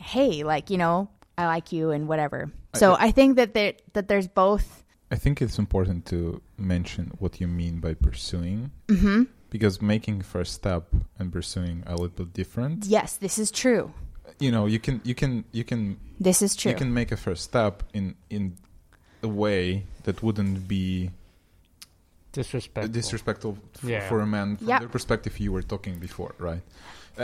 hey, 0.00 0.42
like, 0.42 0.70
you 0.70 0.78
know, 0.78 1.10
I 1.40 1.46
like 1.46 1.72
you 1.72 1.90
and 1.90 2.06
whatever. 2.06 2.50
So 2.74 2.92
I- 2.92 3.06
I, 3.06 3.10
think 3.10 3.36
that 3.36 3.54
there 3.54 3.72
that 3.94 4.06
there's 4.08 4.28
both. 4.28 4.84
I 5.10 5.16
think 5.16 5.42
it's 5.42 5.58
important 5.58 6.06
to 6.12 6.40
mention 6.56 7.04
what 7.18 7.40
you 7.40 7.48
mean 7.48 7.80
by 7.80 7.94
pursuing 7.94 8.70
hmm 8.88 9.22
because 9.50 9.82
making 9.82 10.22
first 10.22 10.52
step 10.54 10.84
and 11.18 11.32
pursuing 11.32 11.82
are 11.86 11.94
a 11.94 12.00
little 12.02 12.24
bit 12.24 12.32
different. 12.32 12.86
Yes, 12.86 13.16
this 13.16 13.36
is 13.38 13.50
true. 13.50 13.92
You 14.38 14.52
know, 14.54 14.66
you 14.66 14.78
can 14.78 15.00
you 15.04 15.14
can 15.14 15.44
you 15.58 15.64
can 15.64 15.80
This 16.20 16.42
is 16.42 16.54
true. 16.54 16.70
you 16.70 16.78
can 16.78 16.90
make 16.94 17.10
a 17.10 17.16
first 17.16 17.42
step 17.50 17.82
in 17.92 18.14
in 18.28 18.56
a 19.22 19.28
way 19.28 19.86
that 20.04 20.22
wouldn't 20.22 20.68
be 20.68 21.10
Disrespectful. 22.32 22.92
disrespectful 22.92 23.58
f- 23.74 23.84
Yeah. 23.84 24.08
for 24.08 24.20
a 24.20 24.26
man 24.26 24.56
from 24.56 24.68
Yep. 24.68 24.80
their 24.80 24.88
perspective 24.88 25.40
you 25.40 25.50
were 25.52 25.62
talking 25.62 25.98
before 25.98 26.34
right 26.38 26.62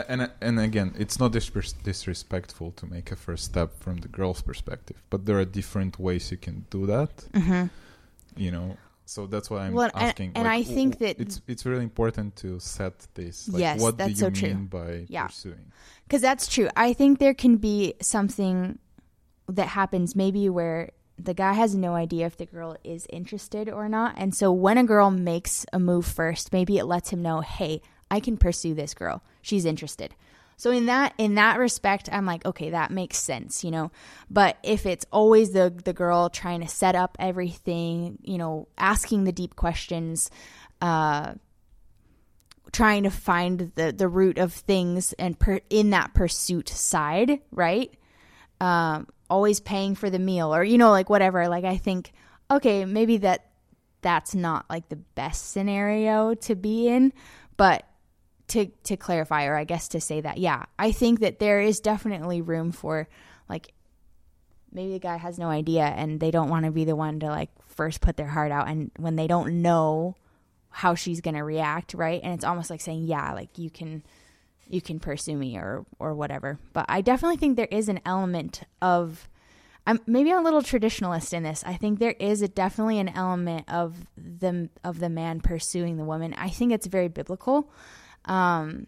and 0.09 0.29
and 0.41 0.59
again 0.59 0.93
it's 0.99 1.17
not 1.19 1.31
disres- 1.31 1.73
disrespectful 1.83 2.71
to 2.79 2.85
make 2.85 3.11
a 3.11 3.15
first 3.15 3.43
step 3.45 3.69
from 3.79 3.97
the 4.03 4.09
girl's 4.09 4.41
perspective 4.41 4.97
but 5.09 5.25
there 5.25 5.37
are 5.39 5.45
different 5.45 5.97
ways 5.97 6.29
you 6.31 6.37
can 6.37 6.65
do 6.69 6.85
that 6.85 7.11
Mhm. 7.33 7.69
you 8.35 8.51
know 8.51 8.75
so 9.05 9.25
that's 9.25 9.49
why 9.49 9.65
i'm 9.65 9.73
Well, 9.73 9.89
asking 9.93 10.31
and 10.35 10.43
like, 10.43 10.59
I 10.59 10.63
think 10.75 10.95
w- 10.95 11.13
that- 11.13 11.21
it's 11.23 11.41
it's 11.47 11.65
really 11.65 11.83
important 11.91 12.35
to 12.43 12.59
set 12.59 12.95
this 13.13 13.47
like 13.47 13.61
Yes, 13.61 13.79
what 13.79 13.91
do 13.93 13.97
that's 13.99 14.09
you 14.19 14.25
so 14.25 14.29
true. 14.29 14.49
mean 14.49 14.65
by 14.67 15.05
Yeah. 15.07 15.27
pursuing 15.27 15.71
Because 16.05 16.21
that's 16.21 16.47
true. 16.47 16.69
I 16.87 16.93
think 16.93 17.19
there 17.19 17.33
can 17.33 17.55
be 17.57 17.93
something 18.01 18.79
that 19.57 19.67
happens 19.79 20.15
maybe 20.15 20.49
where 20.49 20.91
the 21.19 21.33
guy 21.33 21.53
has 21.53 21.75
no 21.75 21.95
idea 21.95 22.25
if 22.25 22.37
the 22.37 22.45
girl 22.45 22.77
is 22.83 23.07
interested 23.09 23.69
or 23.69 23.89
not. 23.89 24.15
And 24.17 24.35
so 24.35 24.51
when 24.51 24.77
a 24.77 24.83
girl 24.83 25.09
makes 25.09 25.65
a 25.73 25.79
move 25.79 26.05
first, 26.05 26.53
maybe 26.53 26.77
it 26.77 26.85
lets 26.85 27.09
him 27.09 27.21
know, 27.21 27.41
hey, 27.41 27.81
I 28.09 28.19
can 28.19 28.37
pursue 28.37 28.73
this 28.73 28.93
girl. 28.93 29.23
She's 29.41 29.65
interested. 29.65 30.15
So 30.57 30.71
in 30.71 30.87
that 30.87 31.13
in 31.19 31.35
that 31.35 31.59
respect, 31.59 32.09
I'm 32.11 32.25
like, 32.25 32.43
okay, 32.45 32.71
that 32.71 32.89
makes 32.89 33.17
sense, 33.17 33.63
you 33.63 33.69
know. 33.69 33.91
But 34.29 34.57
if 34.63 34.85
it's 34.87 35.05
always 35.11 35.51
the 35.51 35.73
the 35.83 35.93
girl 35.93 36.29
trying 36.29 36.61
to 36.61 36.67
set 36.67 36.95
up 36.95 37.15
everything, 37.19 38.17
you 38.23 38.39
know, 38.39 38.67
asking 38.77 39.23
the 39.23 39.31
deep 39.31 39.55
questions, 39.55 40.31
uh 40.81 41.35
trying 42.71 43.03
to 43.03 43.11
find 43.11 43.71
the 43.75 43.91
the 43.91 44.07
root 44.07 44.39
of 44.39 44.51
things 44.51 45.13
and 45.13 45.37
per, 45.37 45.59
in 45.69 45.91
that 45.91 46.15
pursuit 46.15 46.69
side, 46.69 47.39
right? 47.51 47.93
Um, 48.59 49.07
always 49.29 49.59
paying 49.59 49.95
for 49.95 50.09
the 50.09 50.19
meal 50.19 50.53
or 50.53 50.63
you 50.63 50.77
know 50.77 50.91
like 50.91 51.09
whatever. 51.09 51.47
Like 51.47 51.65
I 51.65 51.77
think 51.77 52.11
okay, 52.49 52.85
maybe 52.85 53.17
that 53.17 53.45
that's 54.01 54.35
not 54.35 54.65
like 54.69 54.89
the 54.89 54.95
best 54.95 55.51
scenario 55.51 56.33
to 56.35 56.55
be 56.55 56.87
in, 56.87 57.13
but 57.57 57.85
to 58.49 58.67
to 58.83 58.95
clarify 58.95 59.45
or 59.45 59.55
I 59.55 59.63
guess 59.63 59.89
to 59.89 60.01
say 60.01 60.21
that 60.21 60.37
yeah, 60.37 60.65
I 60.79 60.91
think 60.91 61.19
that 61.19 61.39
there 61.39 61.61
is 61.61 61.79
definitely 61.79 62.41
room 62.41 62.71
for 62.71 63.07
like 63.49 63.73
maybe 64.71 64.93
the 64.93 64.99
guy 64.99 65.17
has 65.17 65.39
no 65.39 65.49
idea 65.49 65.83
and 65.83 66.19
they 66.19 66.31
don't 66.31 66.49
want 66.49 66.65
to 66.65 66.71
be 66.71 66.85
the 66.85 66.95
one 66.95 67.19
to 67.19 67.27
like 67.27 67.49
first 67.67 68.01
put 68.01 68.17
their 68.17 68.27
heart 68.27 68.51
out 68.51 68.67
and 68.67 68.91
when 68.97 69.15
they 69.15 69.27
don't 69.27 69.61
know 69.61 70.15
how 70.69 70.93
she's 70.93 71.21
going 71.21 71.35
to 71.35 71.43
react, 71.43 71.93
right? 71.95 72.21
And 72.23 72.33
it's 72.33 72.43
almost 72.43 72.69
like 72.69 72.81
saying, 72.81 73.05
"Yeah, 73.05 73.33
like 73.33 73.57
you 73.57 73.69
can 73.71 74.03
you 74.69 74.81
can 74.81 74.99
pursue 74.99 75.37
me 75.37 75.57
or 75.57 75.85
or 75.99 76.13
whatever." 76.13 76.59
But 76.73 76.85
I 76.89 77.01
definitely 77.01 77.37
think 77.37 77.55
there 77.55 77.67
is 77.71 77.89
an 77.89 77.99
element 78.05 78.63
of 78.81 79.29
I'm 79.87 80.01
maybe 80.05 80.31
I'm 80.31 80.39
a 80.39 80.43
little 80.43 80.61
traditionalist 80.61 81.33
in 81.33 81.43
this. 81.43 81.63
I 81.65 81.75
think 81.75 81.99
there 81.99 82.15
is 82.19 82.41
a 82.41 82.47
definitely 82.47 82.99
an 82.99 83.09
element 83.09 83.65
of 83.69 84.07
the 84.17 84.69
of 84.83 84.99
the 84.99 85.09
man 85.09 85.39
pursuing 85.39 85.97
the 85.97 86.03
woman. 86.03 86.33
I 86.33 86.49
think 86.49 86.73
it's 86.73 86.87
very 86.87 87.07
biblical. 87.07 87.71
Um 88.25 88.87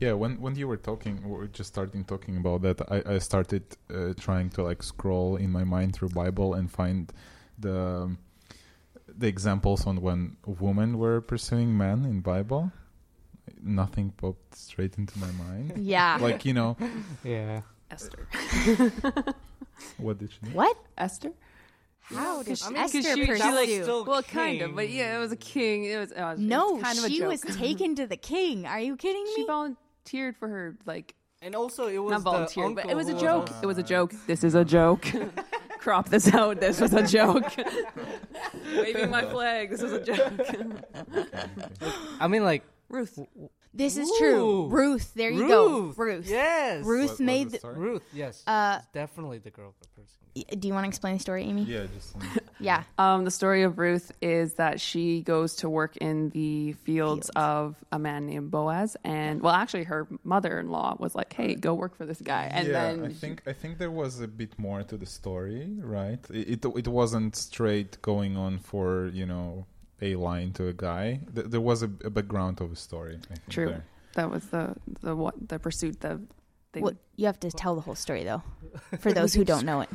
yeah 0.00 0.12
when 0.12 0.40
when 0.40 0.54
you 0.56 0.66
were 0.68 0.76
talking 0.76 1.22
we 1.22 1.30
were 1.30 1.46
just 1.46 1.68
starting 1.68 2.04
talking 2.04 2.36
about 2.36 2.62
that 2.62 2.80
i 2.90 3.14
i 3.14 3.18
started 3.18 3.62
uh, 3.94 4.12
trying 4.18 4.50
to 4.50 4.62
like 4.62 4.82
scroll 4.82 5.36
in 5.36 5.50
my 5.50 5.64
mind 5.64 5.94
through 5.94 6.08
bible 6.08 6.54
and 6.54 6.70
find 6.70 7.12
the 7.58 8.16
the 9.06 9.28
examples 9.28 9.86
on 9.86 10.00
when 10.00 10.36
women 10.46 10.98
were 10.98 11.20
pursuing 11.20 11.76
men 11.76 12.04
in 12.04 12.20
bible 12.20 12.72
nothing 13.64 14.10
popped 14.16 14.54
straight 14.54 14.98
into 14.98 15.18
my 15.18 15.30
mind 15.32 15.72
yeah. 15.78 16.18
like 16.20 16.44
you 16.44 16.52
know 16.54 16.76
Yeah. 17.24 17.62
Esther. 17.90 18.28
what 19.98 20.18
did 20.18 20.30
she 20.32 20.38
do? 20.46 20.50
what? 20.52 20.76
Esther? 20.98 21.32
How 22.02 22.42
did 22.42 22.60
I 22.62 22.68
mean, 22.70 22.82
'cause 22.82 22.94
Esther 22.94 23.02
she- 23.16 23.24
she, 23.24 23.32
like, 23.32 23.66
pursue? 23.68 23.82
still 23.82 24.04
Well, 24.04 24.22
kind 24.22 24.60
of, 24.62 24.74
but 24.76 24.90
yeah, 24.90 25.16
it 25.16 25.20
was 25.20 25.32
a 25.32 25.36
king. 25.36 25.84
It 25.84 25.96
was, 25.98 26.12
uh, 26.12 26.14
it 26.14 26.30
was 26.32 26.38
no, 26.40 26.78
kind 26.78 26.98
of 26.98 27.04
a 27.04 27.08
she 27.08 27.22
was 27.22 27.40
taken 27.56 27.94
to 27.96 28.06
the 28.06 28.16
king. 28.18 28.66
Are 28.66 28.80
you 28.80 28.96
kidding 28.96 29.24
me? 29.24 29.30
She 29.34 29.40
me? 29.42 29.46
volunteered 29.46 30.36
for 30.36 30.48
her, 30.48 30.76
like 30.86 31.14
And 31.40 31.54
also, 31.54 31.86
it 31.88 31.98
was 31.98 32.10
not 32.10 32.18
the 32.18 32.30
volunteered, 32.30 32.74
but 32.74 32.86
it 32.90 32.96
was 32.96 33.08
a 33.08 33.12
who 33.14 33.20
joke. 33.20 33.50
Uh, 33.50 33.60
It 33.62 33.66
was 33.66 33.78
a 33.78 33.82
joke. 33.82 34.12
This 34.26 34.44
is 34.44 34.54
a 34.54 34.64
joke. 34.64 35.06
Crop 35.78 36.08
this 36.08 36.32
out. 36.32 36.60
This 36.60 36.80
was 36.80 36.92
a 36.94 37.06
joke. 37.06 37.44
Waving 38.76 39.10
my 39.10 39.24
flag. 39.26 39.70
This 39.70 39.82
was 39.82 39.92
a 39.92 40.00
joke. 40.02 40.40
I 42.20 42.26
mean, 42.28 42.42
like 42.44 42.64
Ruth. 42.94 43.18
This 43.76 43.96
is 43.96 44.08
true. 44.18 44.66
Ooh. 44.66 44.68
Ruth, 44.68 45.12
there 45.14 45.30
you 45.30 45.48
go. 45.48 45.80
Ruth. 45.80 45.98
Ruth. 45.98 46.26
Yes. 46.28 46.84
Ruth 46.84 47.02
What 47.02 47.10
was 47.10 47.20
made 47.20 47.46
the 47.48 47.50
the, 47.52 47.58
story? 47.58 47.78
Ruth. 47.78 48.02
Yes. 48.12 48.42
Uh, 48.46 48.76
It's 48.78 48.86
definitely 48.92 49.38
the 49.38 49.50
girl 49.50 49.74
person. 49.96 50.04
Y- 50.36 50.44
Do 50.58 50.66
you 50.68 50.74
want 50.74 50.84
to 50.84 50.88
explain 50.88 51.14
the 51.14 51.20
story, 51.20 51.42
Amy? 51.44 51.62
yeah 51.62 51.86
just 51.94 52.14
Yeah. 52.60 52.84
Um, 52.98 53.24
the 53.24 53.30
story 53.32 53.62
of 53.64 53.78
Ruth 53.78 54.12
is 54.22 54.54
that 54.54 54.80
she 54.80 55.22
goes 55.22 55.56
to 55.56 55.68
work 55.68 55.96
in 55.96 56.30
the 56.30 56.72
fields, 56.72 57.26
Fields. 57.26 57.30
of 57.36 57.76
a 57.90 57.98
man 57.98 58.26
named 58.26 58.50
Boaz, 58.52 58.96
and 59.04 59.42
well, 59.42 59.54
actually, 59.54 59.84
her 59.84 60.06
mother-in-law 60.24 60.96
was 61.00 61.14
like, 61.14 61.32
"Hey, 61.32 61.54
go 61.56 61.74
work 61.74 61.96
for 61.96 62.06
this 62.06 62.20
guy," 62.20 62.44
and 62.52 62.66
yeah, 62.68 62.72
then 62.72 63.04
I 63.04 63.12
think 63.12 63.42
I 63.46 63.52
think 63.52 63.78
there 63.78 63.90
was 63.90 64.20
a 64.20 64.28
bit 64.28 64.56
more 64.58 64.82
to 64.84 64.96
the 64.96 65.06
story, 65.06 65.66
right? 65.80 66.24
It 66.30 66.64
it, 66.64 66.76
it 66.82 66.88
wasn't 66.88 67.34
straight 67.36 68.00
going 68.02 68.36
on 68.36 68.58
for 68.60 69.10
you 69.12 69.26
know 69.26 69.66
a 70.04 70.16
line 70.16 70.52
to 70.52 70.68
a 70.68 70.72
guy. 70.72 71.20
Th- 71.34 71.46
there 71.46 71.60
was 71.60 71.82
a, 71.82 71.90
a 72.04 72.10
background 72.10 72.60
of 72.60 72.70
a 72.72 72.76
story. 72.76 73.18
I 73.22 73.26
think, 73.34 73.40
True. 73.48 73.68
there. 73.68 73.84
that 74.14 74.30
was 74.30 74.44
the 74.46 74.74
the 75.02 75.14
what 75.16 75.34
the 75.48 75.58
pursuit. 75.58 76.00
The 76.00 76.20
thing. 76.72 76.82
Well, 76.84 76.94
you 77.16 77.26
have 77.26 77.40
to 77.40 77.50
tell 77.50 77.74
the 77.74 77.80
whole 77.80 77.94
story 77.96 78.24
though, 78.24 78.42
for 79.00 79.12
those 79.12 79.32
who 79.34 79.44
don't 79.44 79.64
know 79.64 79.80
it. 79.80 79.88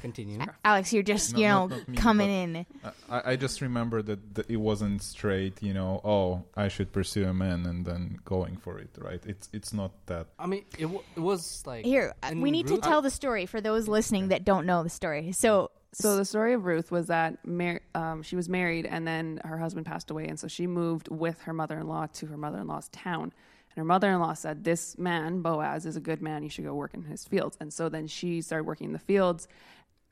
Continue. 0.00 0.40
Alex, 0.64 0.92
you're 0.92 1.04
just 1.04 1.34
No, 1.34 1.38
you 1.40 1.46
know 1.46 1.66
not- 1.68 1.78
not 1.78 1.88
me, 1.88 1.96
coming 1.96 2.30
in. 2.30 2.66
I, 3.08 3.22
I 3.32 3.36
just 3.36 3.60
remember 3.60 4.02
that, 4.02 4.34
that 4.34 4.50
it 4.50 4.56
wasn't 4.56 5.00
straight. 5.00 5.62
You 5.62 5.74
know, 5.74 6.00
oh, 6.02 6.42
I 6.56 6.66
should 6.66 6.90
pursue 6.92 7.24
a 7.28 7.32
man 7.32 7.66
and 7.66 7.86
then 7.86 8.18
going 8.24 8.56
for 8.56 8.80
it, 8.80 8.90
right? 8.98 9.22
It's 9.24 9.48
it's 9.52 9.72
not 9.72 9.92
that. 10.06 10.26
I 10.40 10.46
mean, 10.48 10.64
it, 10.76 10.82
w- 10.90 11.02
it 11.14 11.20
was 11.20 11.62
like 11.66 11.84
Here, 11.84 12.14
uh, 12.20 12.32
we 12.34 12.50
need 12.50 12.66
to 12.66 12.78
tell 12.78 13.00
the 13.00 13.10
story 13.12 13.46
for 13.46 13.60
those 13.60 13.86
listening 13.86 14.28
that 14.28 14.44
don't 14.44 14.66
know 14.66 14.82
the 14.82 14.90
story. 14.90 15.30
So, 15.30 15.70
So 15.94 16.16
the 16.16 16.24
story 16.24 16.54
of 16.54 16.64
Ruth 16.64 16.90
was 16.90 17.08
that 17.08 17.46
Mar- 17.46 17.82
um, 17.94 18.22
she 18.22 18.34
was 18.34 18.48
married 18.48 18.86
and 18.86 19.06
then 19.06 19.40
her 19.44 19.58
husband 19.58 19.84
passed 19.86 20.10
away, 20.10 20.26
and 20.26 20.38
so 20.38 20.48
she 20.48 20.66
moved 20.66 21.08
with 21.08 21.40
her 21.42 21.52
mother-in-law 21.52 22.06
to 22.14 22.26
her 22.26 22.36
mother-in-law's 22.36 22.88
town. 22.88 23.24
And 23.24 23.76
her 23.76 23.84
mother-in-law 23.84 24.34
said, 24.34 24.64
"This 24.64 24.96
man 24.98 25.42
Boaz 25.42 25.84
is 25.86 25.96
a 25.96 26.00
good 26.00 26.22
man. 26.22 26.42
You 26.42 26.48
should 26.48 26.64
go 26.64 26.74
work 26.74 26.94
in 26.94 27.02
his 27.04 27.24
fields." 27.24 27.56
And 27.60 27.72
so 27.72 27.88
then 27.88 28.06
she 28.06 28.40
started 28.40 28.64
working 28.64 28.86
in 28.86 28.92
the 28.92 28.98
fields 28.98 29.48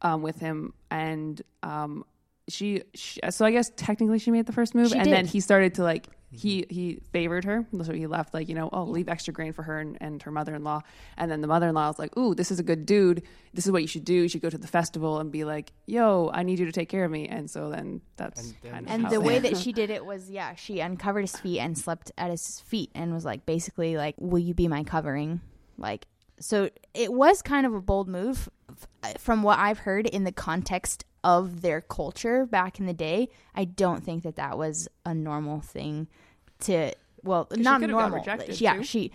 um, 0.02 0.22
with 0.22 0.38
him, 0.38 0.72
and 0.90 1.40
um, 1.62 2.04
she, 2.48 2.82
she. 2.94 3.20
So 3.30 3.44
I 3.44 3.50
guess 3.50 3.70
technically 3.76 4.18
she 4.18 4.30
made 4.30 4.46
the 4.46 4.52
first 4.52 4.74
move, 4.74 4.90
She 4.90 4.96
and 4.96 5.04
did. 5.04 5.12
then 5.14 5.26
he 5.26 5.40
started 5.40 5.74
to 5.74 5.82
like 5.82 6.06
he 6.32 6.64
he 6.70 7.00
favored 7.12 7.44
her, 7.44 7.66
so 7.82 7.92
he 7.92 8.06
left 8.06 8.32
like 8.34 8.48
you 8.48 8.54
know 8.54 8.68
oh 8.72 8.84
leave 8.84 9.08
extra 9.08 9.32
grain 9.32 9.52
for 9.52 9.62
her 9.64 9.78
and, 9.80 9.98
and 10.00 10.22
her 10.22 10.30
mother-in-law, 10.30 10.80
and 11.16 11.30
then 11.30 11.40
the 11.40 11.48
mother-in-law 11.48 11.88
was 11.88 11.98
like, 11.98 12.16
"Ooh, 12.16 12.34
this 12.34 12.50
is 12.50 12.58
a 12.60 12.62
good 12.62 12.86
dude. 12.86 13.22
This 13.52 13.66
is 13.66 13.72
what 13.72 13.82
you 13.82 13.88
should 13.88 14.04
do. 14.04 14.14
You 14.14 14.28
should 14.28 14.40
go 14.42 14.50
to 14.50 14.58
the 14.58 14.68
festival 14.68 15.18
and 15.18 15.32
be 15.32 15.44
like, 15.44 15.72
yo, 15.86 16.30
I 16.32 16.44
need 16.44 16.58
you 16.60 16.66
to 16.66 16.72
take 16.72 16.88
care 16.88 17.04
of 17.04 17.10
me." 17.10 17.26
And 17.26 17.50
so 17.50 17.70
then 17.70 18.00
that's 18.16 18.40
And 18.42 18.54
then- 18.62 18.72
kind 18.72 18.86
of 18.86 18.92
and 18.92 19.02
how 19.04 19.10
the 19.10 19.20
way 19.20 19.38
that 19.40 19.56
she 19.62 19.72
did 19.72 19.90
it 19.90 20.04
was, 20.06 20.30
yeah, 20.30 20.54
she 20.54 20.80
uncovered 20.80 21.22
his 21.22 21.36
feet 21.36 21.58
and 21.58 21.76
slept 21.76 22.12
at 22.16 22.30
his 22.30 22.60
feet 22.60 22.90
and 22.94 23.12
was 23.12 23.24
like, 23.24 23.44
basically, 23.46 23.96
like, 23.96 24.14
"Will 24.18 24.38
you 24.38 24.54
be 24.54 24.68
my 24.68 24.84
covering?" 24.84 25.40
Like, 25.78 26.06
so 26.38 26.70
it 26.94 27.12
was 27.12 27.42
kind 27.42 27.66
of 27.66 27.74
a 27.74 27.80
bold 27.80 28.08
move, 28.08 28.48
from 29.18 29.42
what 29.42 29.58
I've 29.58 29.80
heard 29.80 30.06
in 30.06 30.24
the 30.24 30.32
context 30.32 31.04
of 31.22 31.62
their 31.62 31.80
culture 31.80 32.46
back 32.46 32.80
in 32.80 32.86
the 32.86 32.94
day. 32.94 33.28
I 33.54 33.64
don't 33.64 34.02
think 34.02 34.22
that 34.22 34.36
that 34.36 34.58
was 34.58 34.88
a 35.04 35.14
normal 35.14 35.60
thing 35.60 36.08
to. 36.60 36.92
Well, 37.22 37.48
not 37.50 37.80
could've 37.80 37.94
got 37.94 38.00
normal. 38.00 38.18
rejected, 38.20 38.60
yeah, 38.60 38.76
too. 38.76 38.84
she 38.84 39.12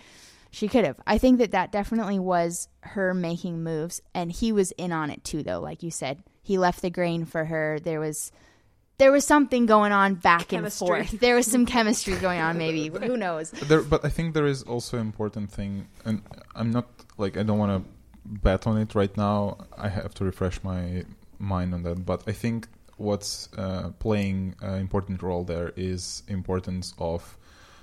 she 0.51 0.67
could 0.67 0.85
have. 0.85 0.99
I 1.05 1.17
think 1.17 1.39
that 1.39 1.51
that 1.51 1.71
definitely 1.71 2.19
was 2.19 2.69
her 2.81 3.13
making 3.13 3.63
moves, 3.63 4.01
and 4.13 4.31
he 4.31 4.51
was 4.51 4.71
in 4.73 4.91
on 4.91 5.09
it 5.09 5.23
too. 5.23 5.43
Though, 5.43 5.59
like 5.59 5.83
you 5.83 5.91
said, 5.91 6.23
he 6.41 6.57
left 6.57 6.81
the 6.81 6.89
grain 6.89 7.25
for 7.25 7.45
her. 7.45 7.79
There 7.79 7.99
was 7.99 8.31
there 8.97 9.11
was 9.11 9.25
something 9.25 9.65
going 9.65 9.91
on 9.91 10.15
back 10.15 10.47
Chemistry. 10.47 10.87
and 10.99 11.09
forth. 11.09 11.19
There 11.19 11.35
was 11.35 11.47
some 11.47 11.65
chemistry 11.65 12.15
going 12.15 12.39
on, 12.39 12.57
maybe. 12.57 12.87
Who 13.05 13.17
knows? 13.17 13.51
There, 13.51 13.81
but 13.81 14.05
I 14.05 14.09
think 14.09 14.33
there 14.33 14.45
is 14.45 14.63
also 14.63 14.97
important 14.97 15.51
thing, 15.51 15.87
and 16.05 16.21
I'm 16.55 16.71
not 16.71 16.87
like 17.17 17.37
I 17.37 17.43
don't 17.43 17.57
want 17.57 17.83
to 17.83 17.89
bet 18.25 18.65
on 18.67 18.77
it 18.77 18.95
right 18.95 19.15
now. 19.17 19.57
I 19.77 19.89
have 19.89 20.13
to 20.15 20.23
refresh 20.23 20.63
my 20.63 21.03
mind 21.39 21.73
on 21.73 21.83
that. 21.83 22.05
But 22.05 22.23
I 22.27 22.31
think 22.31 22.67
what's 22.97 23.49
uh, 23.57 23.89
playing 23.99 24.55
an 24.61 24.75
important 24.79 25.21
role 25.21 25.43
there 25.43 25.73
is 25.75 26.23
importance 26.27 26.93
of 26.97 27.37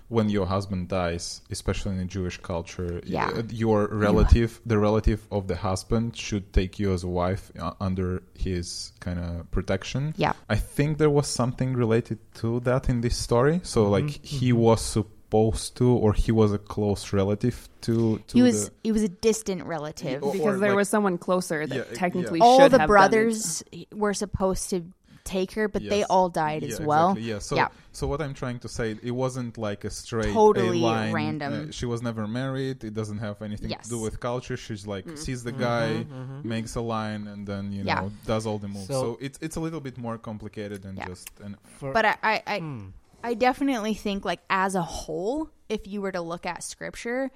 when 0.08 0.28
your 0.28 0.44
husband 0.44 0.88
dies, 0.88 1.40
especially 1.50 1.92
in 1.94 2.00
a 2.00 2.04
Jewish 2.04 2.36
culture, 2.36 3.00
Yeah. 3.04 3.28
uh, 3.28 3.42
your 3.50 3.88
relative, 3.88 4.60
the 4.66 4.78
relative 4.78 5.26
of 5.30 5.48
the 5.48 5.56
husband, 5.56 6.16
should 6.16 6.52
take 6.52 6.78
you 6.78 6.92
as 6.92 7.02
a 7.02 7.08
wife 7.08 7.50
uh, 7.58 7.72
under 7.80 8.22
his 8.34 8.92
kind 9.00 9.18
of 9.18 9.50
protection. 9.50 10.12
Yeah. 10.18 10.34
I 10.50 10.56
think 10.56 10.98
there 10.98 11.08
was 11.08 11.28
something 11.28 11.72
related 11.72 12.18
to 12.36 12.60
that 12.60 12.90
in 12.90 13.00
this 13.00 13.16
story. 13.16 13.60
So, 13.62 13.88
like, 13.88 14.10
he 14.22 14.52
was 14.52 14.82
supposed 14.82 15.16
to, 15.32 15.88
or 15.88 16.12
he 16.12 16.30
was 16.30 16.52
a 16.52 16.58
close 16.58 17.12
relative 17.12 17.68
to. 17.82 18.18
to 18.28 18.36
he 18.36 18.42
was 18.42 18.66
the, 18.68 18.74
he 18.84 18.92
was 18.92 19.02
a 19.02 19.08
distant 19.08 19.64
relative. 19.64 20.22
Or- 20.22 20.32
because 20.32 20.60
there 20.60 20.70
like- 20.70 20.76
was 20.76 20.88
someone 20.88 21.16
closer 21.18 21.66
that 21.66 21.74
Yeah, 21.74 21.84
yeah. 21.90 21.96
technically 21.96 22.40
all 22.40 22.58
should 22.60 22.72
the 22.72 22.78
have 22.80 22.88
done 22.88 22.96
it. 22.96 22.98
brothers 22.98 23.64
were 23.94 24.12
supposed 24.14 24.68
to 24.70 24.84
take 25.24 25.52
her, 25.52 25.68
but 25.68 25.82
they 25.88 26.02
all 26.04 26.28
died 26.28 26.64
as 26.64 26.80
well. 26.80 27.10
Exactly, 27.12 27.30
yeah. 27.30 27.38
So 27.38 27.54
Yeah. 27.56 27.68
so 27.92 28.06
what 28.08 28.20
I'm 28.20 28.34
trying 28.34 28.58
to 28.58 28.68
say, 28.68 28.96
it 29.02 29.12
wasn't 29.12 29.56
like 29.56 29.84
a 29.84 29.90
straight 29.90 30.32
Totally 30.34 30.80
a 30.82 30.86
line. 30.92 31.12
random. 31.14 31.52
uh, 31.68 31.72
she 31.72 31.86
was 31.86 32.02
never 32.02 32.26
married. 32.26 32.82
It 32.84 32.92
doesn't 32.92 33.18
have 33.18 33.40
anything 33.40 33.70
Yes. 33.70 33.84
to 33.84 33.90
do 33.90 34.00
with 34.00 34.18
culture. 34.20 34.56
She's 34.56 34.84
like 34.94 35.06
Mm. 35.06 35.16
sees 35.16 35.40
the 35.44 35.52
Mhm, 35.52 35.58
guy, 35.70 35.88
mhm. 36.10 36.44
makes 36.44 36.74
a 36.74 36.80
line, 36.96 37.22
and 37.32 37.46
then 37.46 37.72
you 37.72 37.84
Yeah. 37.84 38.00
know 38.00 38.12
does 38.26 38.44
all 38.48 38.58
the 38.58 38.68
moves. 38.68 38.88
So, 38.88 39.00
So- 39.02 39.18
it's 39.26 39.38
it's 39.40 39.56
a 39.56 39.60
little 39.66 39.80
bit 39.80 39.96
more 39.96 40.18
complicated 40.18 40.82
than 40.82 40.94
Yeah. 40.96 41.06
just 41.12 41.30
an 41.40 41.56
For- 41.78 41.92
But 41.96 42.04
I, 42.04 42.14
I, 42.32 42.42
I, 42.54 42.58
Hmm. 42.58 42.88
I 43.22 43.34
definitely 43.34 43.94
think 43.94 44.24
like 44.24 44.40
as 44.50 44.74
a 44.74 44.82
whole, 44.82 45.50
if 45.68 45.86
you 45.86 46.00
were 46.00 46.12
to 46.12 46.20
look 46.20 46.46
at 46.46 46.62
scripture, 46.62 47.30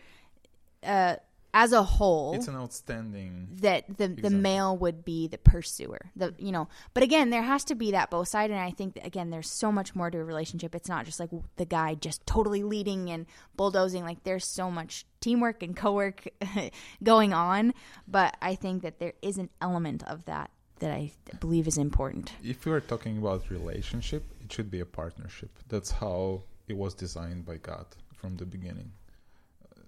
uh, 0.83 1.17
as 1.55 1.73
a 1.73 1.83
whole, 1.83 2.35
it's 2.35 2.49
an 2.49 2.57
outstanding. 2.57 3.49
that 3.63 3.97
the 3.97 4.09
the 4.09 4.29
male 4.29 4.77
would 4.77 5.07
be 5.07 5.27
the 5.27 5.39
pursuer. 5.39 6.11
The 6.15 6.35
you 6.39 6.53
know, 6.53 6.69
but 6.93 7.03
again, 7.03 7.31
there 7.31 7.43
has 7.43 7.65
to 7.65 7.75
be 7.75 7.93
that 7.93 8.11
both 8.11 8.29
side, 8.29 8.51
and 8.51 8.61
I 8.61 8.71
think 8.73 8.95
that, 8.95 9.07
again, 9.07 9.31
there's 9.31 9.51
so 9.51 9.73
much 9.73 9.95
more 9.95 10.11
to 10.11 10.19
a 10.19 10.25
relationship. 10.25 10.75
It's 10.75 10.89
not 10.89 11.07
just 11.07 11.19
like 11.19 11.31
the 11.57 11.65
guy 11.65 11.95
just 11.95 12.27
totally 12.27 12.63
leading 12.63 13.09
and 13.11 13.25
bulldozing. 13.57 14.05
Like 14.05 14.23
there's 14.25 14.45
so 14.45 14.71
much 14.71 15.07
teamwork 15.21 15.63
and 15.63 15.75
co-work 15.75 16.29
going 17.03 17.33
on. 17.33 17.73
But 18.07 18.37
I 18.43 18.55
think 18.55 18.83
that 18.83 18.99
there 18.99 19.15
is 19.23 19.39
an 19.39 19.49
element 19.63 20.03
of 20.07 20.27
that 20.27 20.51
that 20.81 20.91
I 20.93 21.11
believe 21.41 21.67
is 21.67 21.79
important. 21.79 22.33
If 22.43 22.67
you 22.67 22.73
are 22.73 22.81
talking 22.81 23.19
about 23.19 23.51
relationship, 23.51 24.25
it 24.45 24.53
should 24.53 24.71
be 24.71 24.81
a 24.81 24.87
partnership. 24.87 25.51
That's 25.69 25.91
how 25.91 26.43
it 26.69 26.77
was 26.77 26.95
designed 26.95 27.47
by 27.47 27.57
God 27.57 27.87
from 28.15 28.37
the 28.37 28.45
beginning. 28.45 28.93
Uh, 29.65 29.81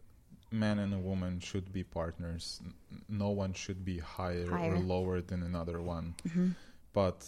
Man 0.51 0.79
and 0.79 0.95
a 0.95 0.99
woman 0.99 1.41
should 1.41 1.73
be 1.73 1.83
partners. 1.85 2.61
No 3.09 3.31
one 3.31 3.53
should 3.53 3.85
be 3.85 3.99
higher, 3.99 4.49
Higher. 4.51 4.75
or 4.75 4.79
lower 4.79 5.21
than 5.21 5.43
another 5.43 5.81
one. 5.83 6.15
hmm 6.33 6.49
But 6.93 7.27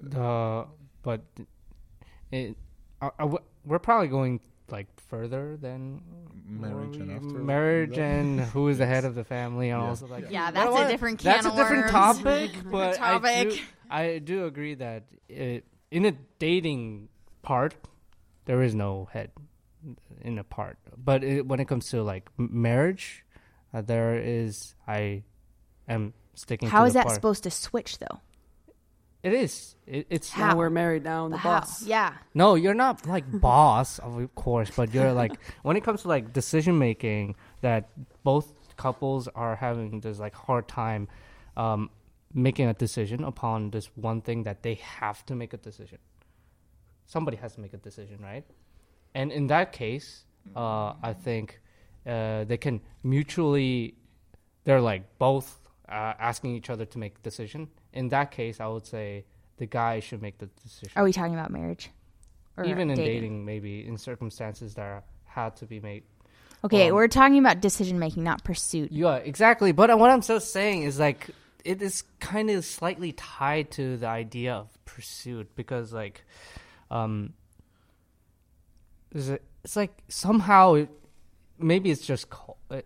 the 0.00 0.66
but 1.02 1.20
it 2.30 2.56
are, 3.00 3.12
are 3.18 3.38
we're 3.64 3.78
probably 3.78 4.08
going 4.08 4.40
like 4.70 4.86
further 5.08 5.56
than 5.56 6.00
marriage 6.46 6.96
and 6.98 7.10
after 7.10 7.38
marriage 7.38 7.98
and 7.98 8.40
who 8.54 8.68
is 8.68 8.78
the 8.78 8.86
head 8.86 9.04
of 9.04 9.14
the 9.14 9.24
family 9.24 9.70
and 9.70 9.80
Yeah. 9.82 9.88
also 9.88 10.06
like 10.06 10.30
Yeah, 10.30 10.48
You 10.48 10.54
that's 10.54 10.74
know 10.74 10.82
a 10.86 10.88
different 10.88 11.18
can 11.18 11.32
that's 11.32 11.46
of 11.46 11.52
a 11.52 11.56
different 11.56 11.92
worms. 11.92 12.18
topic 12.22 12.50
but 12.70 13.00
I, 13.00 13.18
do, 13.44 13.56
I 13.90 14.18
do 14.18 14.46
agree 14.46 14.74
that 14.74 15.04
it, 15.28 15.64
in 15.90 16.04
a 16.06 16.12
dating 16.38 17.08
part 17.42 17.74
there 18.46 18.62
is 18.62 18.74
no 18.74 19.08
head 19.12 19.30
in 20.22 20.38
a 20.38 20.44
part 20.44 20.78
but 20.96 21.22
it, 21.22 21.46
when 21.46 21.60
it 21.60 21.68
comes 21.68 21.90
to 21.90 22.02
like 22.02 22.28
marriage 22.38 23.24
uh, 23.74 23.82
there 23.82 24.16
is 24.18 24.74
i 24.88 25.22
am 25.88 26.14
sticking 26.34 26.68
How 26.70 26.80
to 26.82 26.86
is 26.86 26.92
the 26.94 26.98
that 27.00 27.04
part. 27.06 27.14
supposed 27.16 27.42
to 27.44 27.50
switch 27.50 27.98
though? 27.98 28.20
It 29.24 29.32
is 29.32 29.74
it, 29.86 30.06
it's 30.10 30.30
How? 30.30 30.48
Now 30.48 30.56
we're 30.56 30.70
married 30.70 31.02
now. 31.04 31.24
I'm 31.24 31.30
the 31.30 31.38
How? 31.38 31.60
boss. 31.60 31.82
Yeah. 31.82 32.12
No, 32.34 32.54
you're 32.54 32.74
not 32.74 33.06
like 33.06 33.24
boss, 33.40 33.98
of 34.06 34.34
course, 34.34 34.70
but 34.70 34.94
you're 34.94 35.12
like 35.12 35.32
when 35.62 35.76
it 35.76 35.82
comes 35.82 36.02
to 36.02 36.08
like 36.08 36.32
decision 36.32 36.78
making 36.78 37.34
that 37.62 37.90
both 38.22 38.52
couples 38.76 39.28
are 39.34 39.56
having 39.56 40.00
this 40.00 40.18
like 40.18 40.34
hard 40.34 40.68
time 40.68 41.08
um, 41.56 41.90
making 42.34 42.68
a 42.68 42.74
decision 42.74 43.24
upon 43.24 43.70
this 43.70 43.86
one 43.94 44.20
thing 44.20 44.42
that 44.42 44.62
they 44.62 44.74
have 44.74 45.24
to 45.26 45.34
make 45.34 45.52
a 45.54 45.56
decision. 45.56 45.98
Somebody 47.06 47.36
has 47.38 47.54
to 47.54 47.60
make 47.60 47.72
a 47.72 47.78
decision, 47.78 48.18
right? 48.20 48.44
And 49.14 49.32
in 49.32 49.46
that 49.46 49.72
case, 49.72 50.24
uh, 50.56 50.94
I 51.02 51.12
think 51.12 51.60
uh, 52.06 52.44
they 52.44 52.56
can 52.56 52.80
mutually, 53.02 53.94
they're 54.64 54.80
like 54.80 55.18
both 55.18 55.60
uh, 55.88 56.14
asking 56.18 56.54
each 56.54 56.70
other 56.70 56.84
to 56.86 56.98
make 56.98 57.16
a 57.18 57.22
decision. 57.22 57.68
In 57.92 58.08
that 58.08 58.30
case, 58.30 58.60
I 58.60 58.66
would 58.66 58.86
say 58.86 59.24
the 59.58 59.66
guy 59.66 60.00
should 60.00 60.22
make 60.22 60.38
the 60.38 60.46
decision 60.62 60.92
Are 60.96 61.04
we 61.04 61.12
talking 61.12 61.34
about 61.34 61.50
marriage? 61.50 61.90
Or 62.56 62.64
even 62.64 62.90
in 62.90 62.96
dating. 62.96 63.44
maybe 63.44 63.86
in 63.86 63.96
circumstances 63.98 64.74
that 64.74 64.82
are, 64.82 65.02
had 65.24 65.56
to 65.56 65.66
be 65.66 65.80
made 65.80 66.04
Okay, 66.64 66.88
Um, 66.88 66.94
we're 66.94 67.08
talking 67.08 67.38
about 67.38 67.60
decision 67.60 67.98
making, 67.98 68.22
not 68.24 68.42
pursuit. 68.44 68.90
yeah 68.92 69.16
exactly 69.16 69.72
but 69.72 69.96
what 69.98 70.10
i'm 70.10 70.22
just 70.22 70.52
saying 70.52 70.82
is 70.84 70.98
like 70.98 71.28
it 71.64 71.82
is 71.82 72.04
kind 72.20 72.48
of 72.50 72.64
slightly 72.64 73.12
tied 73.12 73.70
to 73.72 73.96
the 73.96 74.06
idea 74.06 74.54
of 74.54 74.68
pursuit 74.84 75.54
because 75.56 75.92
like 75.92 76.24
um 76.90 77.32
it's 79.12 79.76
like 79.76 80.02
somehow 80.08 80.74
it, 80.74 80.88
maybe 81.58 81.90
it's 81.90 82.06
just 82.06 82.26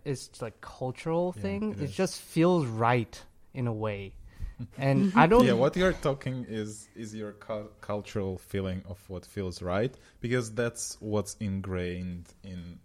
it's 0.05 0.41
like 0.41 0.59
cultural 0.61 1.33
Yeah, 1.35 1.41
thing. 1.41 1.71
it 1.73 1.81
it, 1.81 1.85
is. 1.85 1.91
just 1.95 2.19
feels 2.21 2.65
right 2.65 3.21
in 3.53 3.67
a 3.67 3.73
way. 3.73 4.13
And 4.77 5.11
i 5.15 5.25
don't 5.25 5.45
yeah, 5.45 5.53
what 5.53 5.75
you're 5.77 5.93
talking 5.93 6.45
is 6.49 6.89
is 6.95 7.15
your 7.15 7.31
cu- 7.33 7.69
cultural 7.79 8.37
feeling 8.37 8.83
of 8.89 8.97
what 9.07 9.25
feels 9.25 9.61
right 9.61 9.93
because 10.19 10.51
that's 10.53 10.97
what's 10.99 11.35
ingrained 11.39 12.25
in 12.43 12.79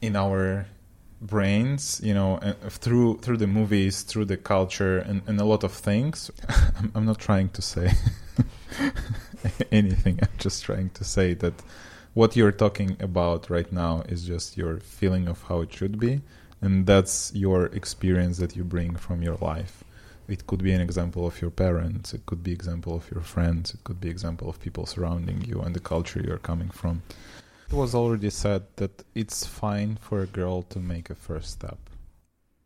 in 0.00 0.16
our 0.16 0.66
brains 1.20 2.00
you 2.02 2.14
know 2.14 2.36
uh, 2.38 2.54
through 2.70 3.18
through 3.18 3.36
the 3.36 3.46
movies 3.46 4.02
through 4.02 4.24
the 4.24 4.38
culture 4.38 4.98
and, 4.98 5.20
and 5.26 5.38
a 5.40 5.44
lot 5.44 5.64
of 5.64 5.72
things. 5.72 6.30
I'm, 6.78 6.92
I'm 6.94 7.04
not 7.04 7.18
trying 7.18 7.50
to 7.50 7.62
say 7.62 7.92
anything. 9.72 10.18
I'm 10.22 10.36
just 10.38 10.64
trying 10.64 10.90
to 10.90 11.04
say 11.04 11.34
that 11.34 11.54
what 12.14 12.36
you're 12.36 12.52
talking 12.52 12.96
about 13.00 13.48
right 13.50 13.70
now 13.72 14.02
is 14.08 14.26
just 14.26 14.56
your 14.56 14.80
feeling 14.80 15.28
of 15.28 15.42
how 15.44 15.60
it 15.60 15.72
should 15.72 15.98
be 15.98 16.20
and 16.60 16.86
that's 16.86 17.32
your 17.34 17.66
experience 17.66 18.38
that 18.38 18.54
you 18.56 18.64
bring 18.64 18.94
from 18.96 19.22
your 19.22 19.36
life. 19.36 19.84
It 20.28 20.46
could 20.46 20.62
be 20.62 20.72
an 20.72 20.80
example 20.80 21.26
of 21.26 21.40
your 21.40 21.50
parents 21.50 22.12
it 22.14 22.26
could 22.26 22.42
be 22.42 22.52
example 22.52 22.94
of 22.94 23.10
your 23.10 23.22
friends 23.22 23.74
it 23.74 23.82
could 23.84 24.00
be 24.00 24.08
example 24.08 24.48
of 24.48 24.60
people 24.60 24.86
surrounding 24.86 25.42
you 25.42 25.60
and 25.60 25.74
the 25.74 25.80
culture 25.80 26.22
you're 26.24 26.38
coming 26.38 26.70
from. 26.70 27.02
It 27.68 27.74
was 27.74 27.94
already 27.94 28.30
said 28.30 28.62
that 28.76 29.04
it's 29.14 29.46
fine 29.46 29.96
for 30.00 30.22
a 30.22 30.26
girl 30.26 30.62
to 30.62 30.78
make 30.80 31.10
a 31.10 31.14
first 31.14 31.50
step 31.50 31.78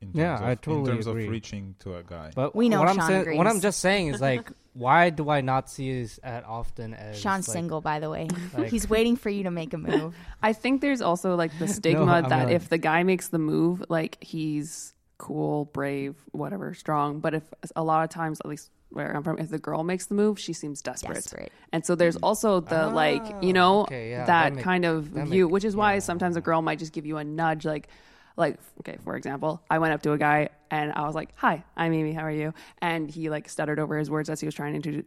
in 0.05 0.13
terms 0.13 0.19
Yeah, 0.19 0.35
of, 0.37 0.43
I 0.45 0.55
totally 0.55 0.81
in 0.81 0.87
terms 0.97 1.07
agree. 1.07 1.25
of 1.25 1.31
reaching 1.31 1.75
to 1.81 1.97
a 1.97 2.03
guy 2.03 2.31
but 2.35 2.55
We 2.55 2.69
know 2.69 2.81
what 2.81 2.89
i'm 2.89 2.97
Sean 2.97 3.09
saying 3.09 3.37
what 3.37 3.47
i'm 3.47 3.61
just 3.61 3.81
saying 3.81 4.09
is 4.09 4.21
like 4.21 4.51
why 4.75 5.11
do 5.11 5.31
i 5.31 5.41
not 5.41 5.71
see 5.71 6.01
this 6.03 6.19
as 6.19 6.43
often 6.47 6.95
as 6.95 7.19
Sean's 7.19 7.49
like, 7.49 7.55
single, 7.55 7.81
by 7.81 8.01
the 8.01 8.11
way. 8.11 8.29
like- 8.59 8.71
He's 8.71 8.89
waiting 8.89 9.17
for 9.17 9.31
you 9.31 9.45
to 9.45 9.51
make 9.51 9.73
a 9.73 9.79
move. 9.91 10.17
I 10.43 10.53
think 10.53 10.81
there's 10.81 11.01
also 11.01 11.37
like 11.37 11.57
the 11.59 11.69
stigma 11.69 12.13
I'm 12.13 12.29
that 12.29 12.45
not. 12.45 12.53
if 12.53 12.69
the 12.69 12.79
guy 12.79 13.03
makes 13.05 13.29
the 13.29 13.39
move, 13.39 13.85
like 13.89 14.23
he's 14.23 14.95
cool, 15.19 15.67
brave, 15.67 16.17
whatever, 16.33 16.75
strong. 16.75 17.21
But 17.21 17.35
if 17.35 17.43
a 17.77 17.85
lot 17.85 18.03
of 18.05 18.11
times, 18.11 18.41
at 18.41 18.47
least 18.47 18.71
where 18.91 19.15
I'm 19.17 19.23
from, 19.23 19.39
if 19.39 19.49
the 19.49 19.59
girl 19.59 19.85
makes 19.85 20.07
the 20.07 20.15
move, 20.15 20.39
she 20.39 20.53
seems 20.53 20.83
desperate. 20.83 21.15
Desperate. 21.15 21.53
And 21.73 21.85
so 21.87 21.95
there's 21.95 22.17
mm-hmm. 22.17 22.25
also 22.25 22.61
the 22.61 22.87
oh, 22.87 22.91
like, 22.91 23.25
you 23.43 23.53
know, 23.53 23.83
okay, 23.83 24.11
yeah, 24.11 24.25
that, 24.27 24.27
that 24.27 24.55
make- 24.57 24.65
kind 24.65 24.85
of 24.85 25.15
that 25.15 25.27
view, 25.29 25.47
make- 25.47 25.53
which 25.53 25.65
is 25.65 25.77
why 25.77 25.95
yeah. 25.95 25.99
sometimes 26.01 26.37
a 26.37 26.41
girl 26.41 26.63
might 26.63 26.79
just 26.79 26.93
give 26.93 27.07
you 27.07 27.17
a 27.19 27.25
nudge, 27.25 27.65
like, 27.65 27.89
like 28.37 28.59
okay, 28.81 28.99
for 29.05 29.17
example, 29.17 29.63
I 29.71 29.79
went 29.79 29.95
up 29.95 30.03
to 30.03 30.13
a 30.13 30.19
guy 30.19 30.49
and 30.71 30.93
I 30.93 31.07
was 31.07 31.15
like, 31.15 31.31
"Hi, 31.37 31.65
I'm 31.77 31.93
Amy. 31.93 32.13
How 32.13 32.23
are 32.23 32.31
you?" 32.31 32.53
And 32.81 33.11
he 33.11 33.31
like 33.31 33.49
stuttered 33.49 33.79
over 33.79 33.97
his 33.97 34.11
words 34.11 34.29
as 34.29 34.41
he 34.41 34.47
was 34.47 34.55
trying 34.55 34.83
to 34.83 35.05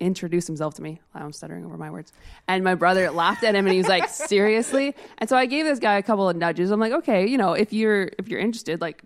introduce 0.00 0.46
himself 0.46 0.74
to 0.74 0.82
me. 0.82 1.00
I'm 1.14 1.32
stuttering 1.32 1.64
over 1.64 1.76
my 1.76 1.90
words. 1.90 2.12
And 2.48 2.64
my 2.64 2.74
brother 2.74 3.10
laughed 3.10 3.44
at 3.44 3.54
him 3.54 3.66
and 3.66 3.72
he 3.72 3.78
was 3.78 3.88
like, 3.88 4.08
"Seriously?" 4.08 4.94
And 5.18 5.28
so 5.28 5.36
I 5.36 5.46
gave 5.46 5.66
this 5.66 5.78
guy 5.78 5.98
a 5.98 6.02
couple 6.02 6.28
of 6.28 6.36
nudges. 6.36 6.70
I'm 6.70 6.80
like, 6.80 6.92
"Okay, 6.92 7.26
you 7.26 7.36
know, 7.36 7.52
if 7.52 7.72
you're 7.72 8.10
if 8.18 8.28
you're 8.28 8.40
interested, 8.40 8.80
like 8.80 9.02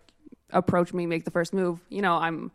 approach 0.50 0.94
me, 0.94 1.06
make 1.06 1.24
the 1.24 1.30
first 1.30 1.52
move. 1.52 1.80
You 1.88 2.02
know, 2.02 2.14
I'm 2.14 2.52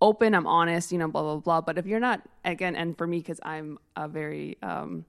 open, 0.00 0.34
I'm 0.34 0.46
honest, 0.46 0.92
you 0.92 0.98
know, 0.98 1.08
blah 1.08 1.22
blah 1.22 1.36
blah. 1.36 1.60
But 1.60 1.78
if 1.78 1.86
you're 1.86 2.00
not, 2.00 2.22
again, 2.44 2.76
and 2.76 2.96
for 2.96 3.06
me, 3.06 3.18
because 3.18 3.40
I'm 3.42 3.78
a 3.96 4.08
very 4.08 4.56
um, 4.62 5.04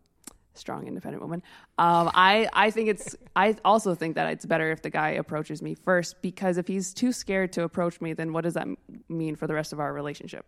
strong, 0.58 0.88
independent 0.88 1.22
woman, 1.22 1.42
um, 1.78 2.10
I 2.14 2.48
I 2.54 2.72
think 2.72 2.90
it's 2.90 3.16
I 3.36 3.56
also 3.66 3.96
think 3.96 4.16
that 4.16 4.32
it's 4.32 4.46
better 4.46 4.72
if 4.72 4.82
the 4.82 4.90
guy 4.90 5.10
approaches 5.12 5.62
me 5.62 5.76
first 5.76 6.22
because 6.22 6.58
if 6.58 6.68
he's 6.68 6.94
too 6.94 7.12
scared 7.12 7.52
to 7.54 7.64
approach 7.64 8.02
me, 8.02 8.14
then 8.14 8.34
what 8.34 8.44
does 8.44 8.54
that 8.56 8.64
m- 8.64 8.78
mean 9.10 9.36
for 9.36 9.48
the 9.48 9.54
rest 9.54 9.74
of 9.74 9.80
our 9.80 9.94
relationship? 9.94 10.46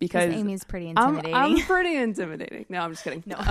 Because 0.00 0.26
Because 0.28 0.40
Amy's 0.40 0.62
pretty 0.64 0.92
I'm, 0.96 1.16
intimidating. 1.18 1.34
I'm 1.34 1.58
pretty 1.66 1.96
intimidating. 1.96 2.66
No, 2.68 2.80
I'm 2.82 2.92
just 2.92 3.02
kidding. 3.02 3.24
No. 3.26 3.36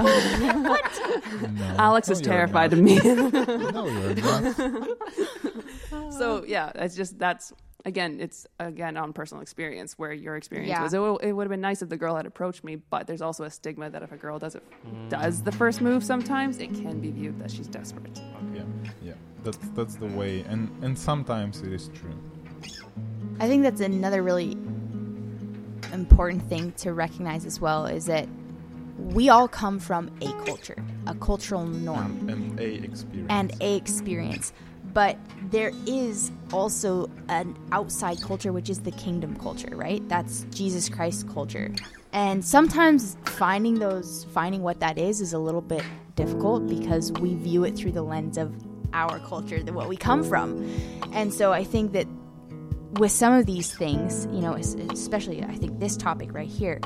No. 1.57 1.75
Alex 1.77 2.07
No, 2.07 2.13
is 2.13 2.21
terrified 2.21 2.71
of 2.73 2.79
me. 2.79 2.95
no 3.03 3.85
you're 3.87 4.15
not 4.15 4.55
so 6.13 6.43
yeah, 6.47 6.71
it's 6.75 6.95
just 6.95 7.19
that's 7.19 7.51
again, 7.87 8.19
it's 8.19 8.45
again 8.59 8.97
on 8.97 9.13
personal 9.13 9.41
experience 9.41 9.97
where 9.97 10.11
your 10.13 10.35
experience 10.35 10.69
Yeah. 10.69 10.83
was. 10.83 10.93
It, 10.93 10.97
w- 10.97 11.17
it 11.21 11.31
would 11.31 11.45
have 11.45 11.49
been 11.49 11.61
nice 11.61 11.81
if 11.81 11.89
the 11.89 11.97
girl 11.97 12.15
had 12.15 12.25
approached 12.25 12.63
me, 12.63 12.75
but 12.75 13.07
there's 13.07 13.21
also 13.21 13.45
a 13.45 13.49
stigma 13.49 13.89
that 13.89 14.03
if 14.03 14.11
a 14.11 14.17
girl 14.17 14.37
does 14.37 14.55
it, 14.55 14.63
mm. 14.85 15.09
does 15.09 15.41
the 15.41 15.51
first 15.53 15.79
move, 15.81 16.03
sometimes 16.03 16.59
it 16.59 16.67
can 16.73 16.99
be 16.99 17.11
viewed 17.11 17.39
that 17.39 17.49
she's 17.49 17.67
desperate. 17.67 18.21
yeah 18.53 18.63
yeah 19.01 19.13
that's 19.43 19.69
that's 19.69 19.95
the 19.95 20.05
way 20.07 20.41
and 20.49 20.69
and 20.83 20.97
sometimes 20.97 21.61
it 21.61 21.71
is 21.71 21.89
true 21.99 22.13
I 23.39 23.47
think 23.47 23.63
that's 23.63 23.81
another 23.81 24.21
really 24.23 24.57
important 25.93 26.41
thing 26.49 26.71
to 26.83 26.91
recognize 26.93 27.45
as 27.45 27.59
well 27.61 27.85
is 27.85 28.05
that 28.07 28.27
we 28.97 29.29
all 29.29 29.47
come 29.47 29.79
from 29.79 30.09
a 30.21 30.31
culture, 30.45 30.83
a 31.05 31.13
cultural 31.15 31.65
norm, 31.65 32.27
and 32.29 32.59
a 32.59 32.83
experience. 32.83 33.27
and 33.29 33.53
a 33.61 33.75
experience. 33.75 34.53
But 34.97 35.19
there 35.51 35.73
is 35.85 36.31
also 36.51 37.07
an 37.29 37.55
outside 37.71 38.19
culture, 38.19 38.51
which 38.51 38.67
is 38.67 38.79
the 38.79 38.89
kingdom 38.89 39.35
culture, 39.35 39.69
right? 39.75 40.01
That's 40.09 40.47
Jesus 40.49 40.89
Christ 40.89 41.29
culture. 41.31 41.71
And 42.13 42.43
sometimes 42.43 43.15
finding 43.25 43.77
those, 43.77 44.25
finding 44.31 44.63
what 44.63 44.79
that 44.79 44.97
is, 44.97 45.21
is 45.21 45.33
a 45.33 45.37
little 45.37 45.61
bit 45.61 45.83
difficult 46.15 46.65
because 46.65 47.11
we 47.11 47.35
view 47.35 47.63
it 47.63 47.75
through 47.75 47.91
the 47.91 48.01
lens 48.01 48.39
of 48.39 48.51
our 48.91 49.19
culture, 49.19 49.61
the 49.61 49.71
what 49.71 49.87
we 49.87 49.97
come 49.97 50.23
from. 50.23 50.67
And 51.13 51.31
so 51.31 51.53
I 51.53 51.63
think 51.63 51.91
that 51.91 52.07
with 52.93 53.11
some 53.11 53.33
of 53.33 53.45
these 53.45 53.71
things, 53.71 54.25
you 54.31 54.41
know, 54.41 54.53
especially 54.53 55.43
I 55.43 55.57
think 55.57 55.79
this 55.79 55.95
topic 55.95 56.33
right 56.33 56.49
here, 56.49 56.81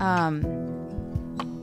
um, 0.00 0.69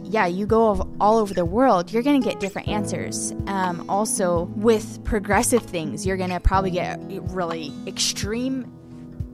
yeah, 0.10 0.26
you 0.26 0.46
go 0.46 0.88
all 1.00 1.18
over 1.18 1.34
the 1.34 1.46
world, 1.46 1.92
you're 1.92 2.04
going 2.04 2.22
to 2.22 2.28
get 2.28 2.40
different 2.40 2.68
answers. 2.68 3.34
Um, 3.48 3.90
also, 3.90 4.44
with 4.56 5.04
progressive 5.04 5.64
things, 5.64 6.06
you're 6.06 6.18
going 6.18 6.30
to 6.30 6.40
probably 6.40 6.72
get 6.72 7.00
really 7.08 7.74
extreme 7.86 8.72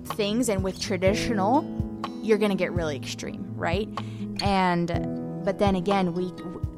things, 0.05 0.49
and 0.49 0.63
with 0.63 0.79
traditional, 0.79 1.63
you're 2.21 2.37
going 2.37 2.51
to 2.51 2.57
get 2.57 2.71
really 2.71 2.95
extreme, 2.95 3.53
right? 3.55 3.87
And 4.41 5.45
but 5.45 5.59
then 5.59 5.75
again, 5.75 6.13
we 6.13 6.31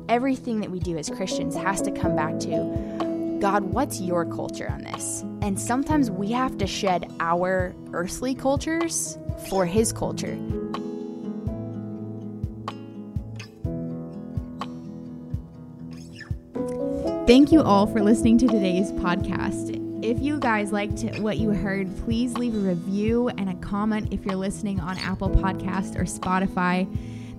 everything 0.09 0.59
that 0.59 0.71
we 0.71 0.79
do 0.79 0.97
as 0.97 1.09
Christians 1.09 1.55
has 1.55 1.81
to 1.81 1.91
come 1.91 2.15
back 2.15 2.39
to 2.41 3.37
God, 3.39 3.65
what's 3.65 3.99
your 3.99 4.25
culture 4.25 4.69
on 4.69 4.83
this? 4.83 5.21
And 5.41 5.59
sometimes 5.59 6.09
we 6.09 6.31
have 6.31 6.57
to 6.57 6.67
shed 6.67 7.11
our 7.19 7.75
earthly 7.93 8.33
cultures 8.33 9.17
for 9.49 9.65
his 9.65 9.91
culture. 9.91 10.37
Thank 17.27 17.51
you 17.51 17.63
all 17.63 17.87
for 17.87 18.03
listening 18.03 18.37
to 18.37 18.47
today's 18.47 18.91
podcast. 18.91 19.81
If 20.05 20.21
you 20.21 20.37
guys 20.37 20.71
liked 20.71 21.01
what 21.21 21.37
you 21.39 21.49
heard, 21.49 21.89
please 22.05 22.35
leave 22.35 22.53
a 22.53 22.59
review 22.59 23.29
and 23.29 23.49
a 23.49 23.55
comment 23.55 24.13
if 24.13 24.23
you're 24.23 24.35
listening 24.35 24.79
on 24.79 24.99
Apple 24.99 25.31
Podcast 25.31 25.95
or 25.95 26.03
Spotify. 26.03 26.87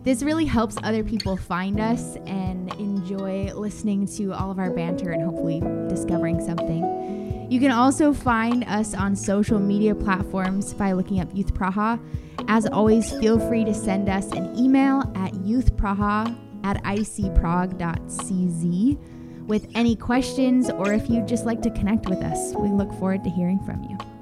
This 0.02 0.24
really 0.24 0.44
helps 0.44 0.76
other 0.82 1.04
people 1.04 1.36
find 1.36 1.78
us 1.78 2.16
and 2.26 2.74
enjoy 2.80 3.52
listening 3.54 4.08
to 4.16 4.32
all 4.32 4.50
of 4.50 4.58
our 4.58 4.70
banter 4.70 5.12
and 5.12 5.22
hopefully 5.22 5.60
discovering 5.88 6.44
something. 6.44 7.46
You 7.48 7.60
can 7.60 7.70
also 7.70 8.12
find 8.12 8.64
us 8.64 8.92
on 8.92 9.14
social 9.14 9.60
media 9.60 9.94
platforms 9.94 10.74
by 10.74 10.94
looking 10.94 11.20
up 11.20 11.28
Youth 11.32 11.54
Praha. 11.54 12.00
As 12.48 12.66
always, 12.66 13.12
feel 13.20 13.38
free 13.38 13.64
to 13.64 13.72
send 13.72 14.08
us 14.08 14.32
an 14.32 14.58
email 14.58 15.02
at 15.14 15.32
youthpraha 15.34 16.36
at 16.64 16.82
icprague.cz 16.82 17.76
with 19.46 19.66
any 19.74 19.96
questions 19.96 20.70
or 20.70 20.92
if 20.92 21.08
you'd 21.08 21.28
just 21.28 21.46
like 21.46 21.62
to 21.62 21.70
connect 21.70 22.08
with 22.08 22.22
us. 22.22 22.54
We 22.54 22.68
look 22.68 22.90
forward 22.94 23.24
to 23.24 23.30
hearing 23.30 23.58
from 23.60 23.84
you. 23.84 24.15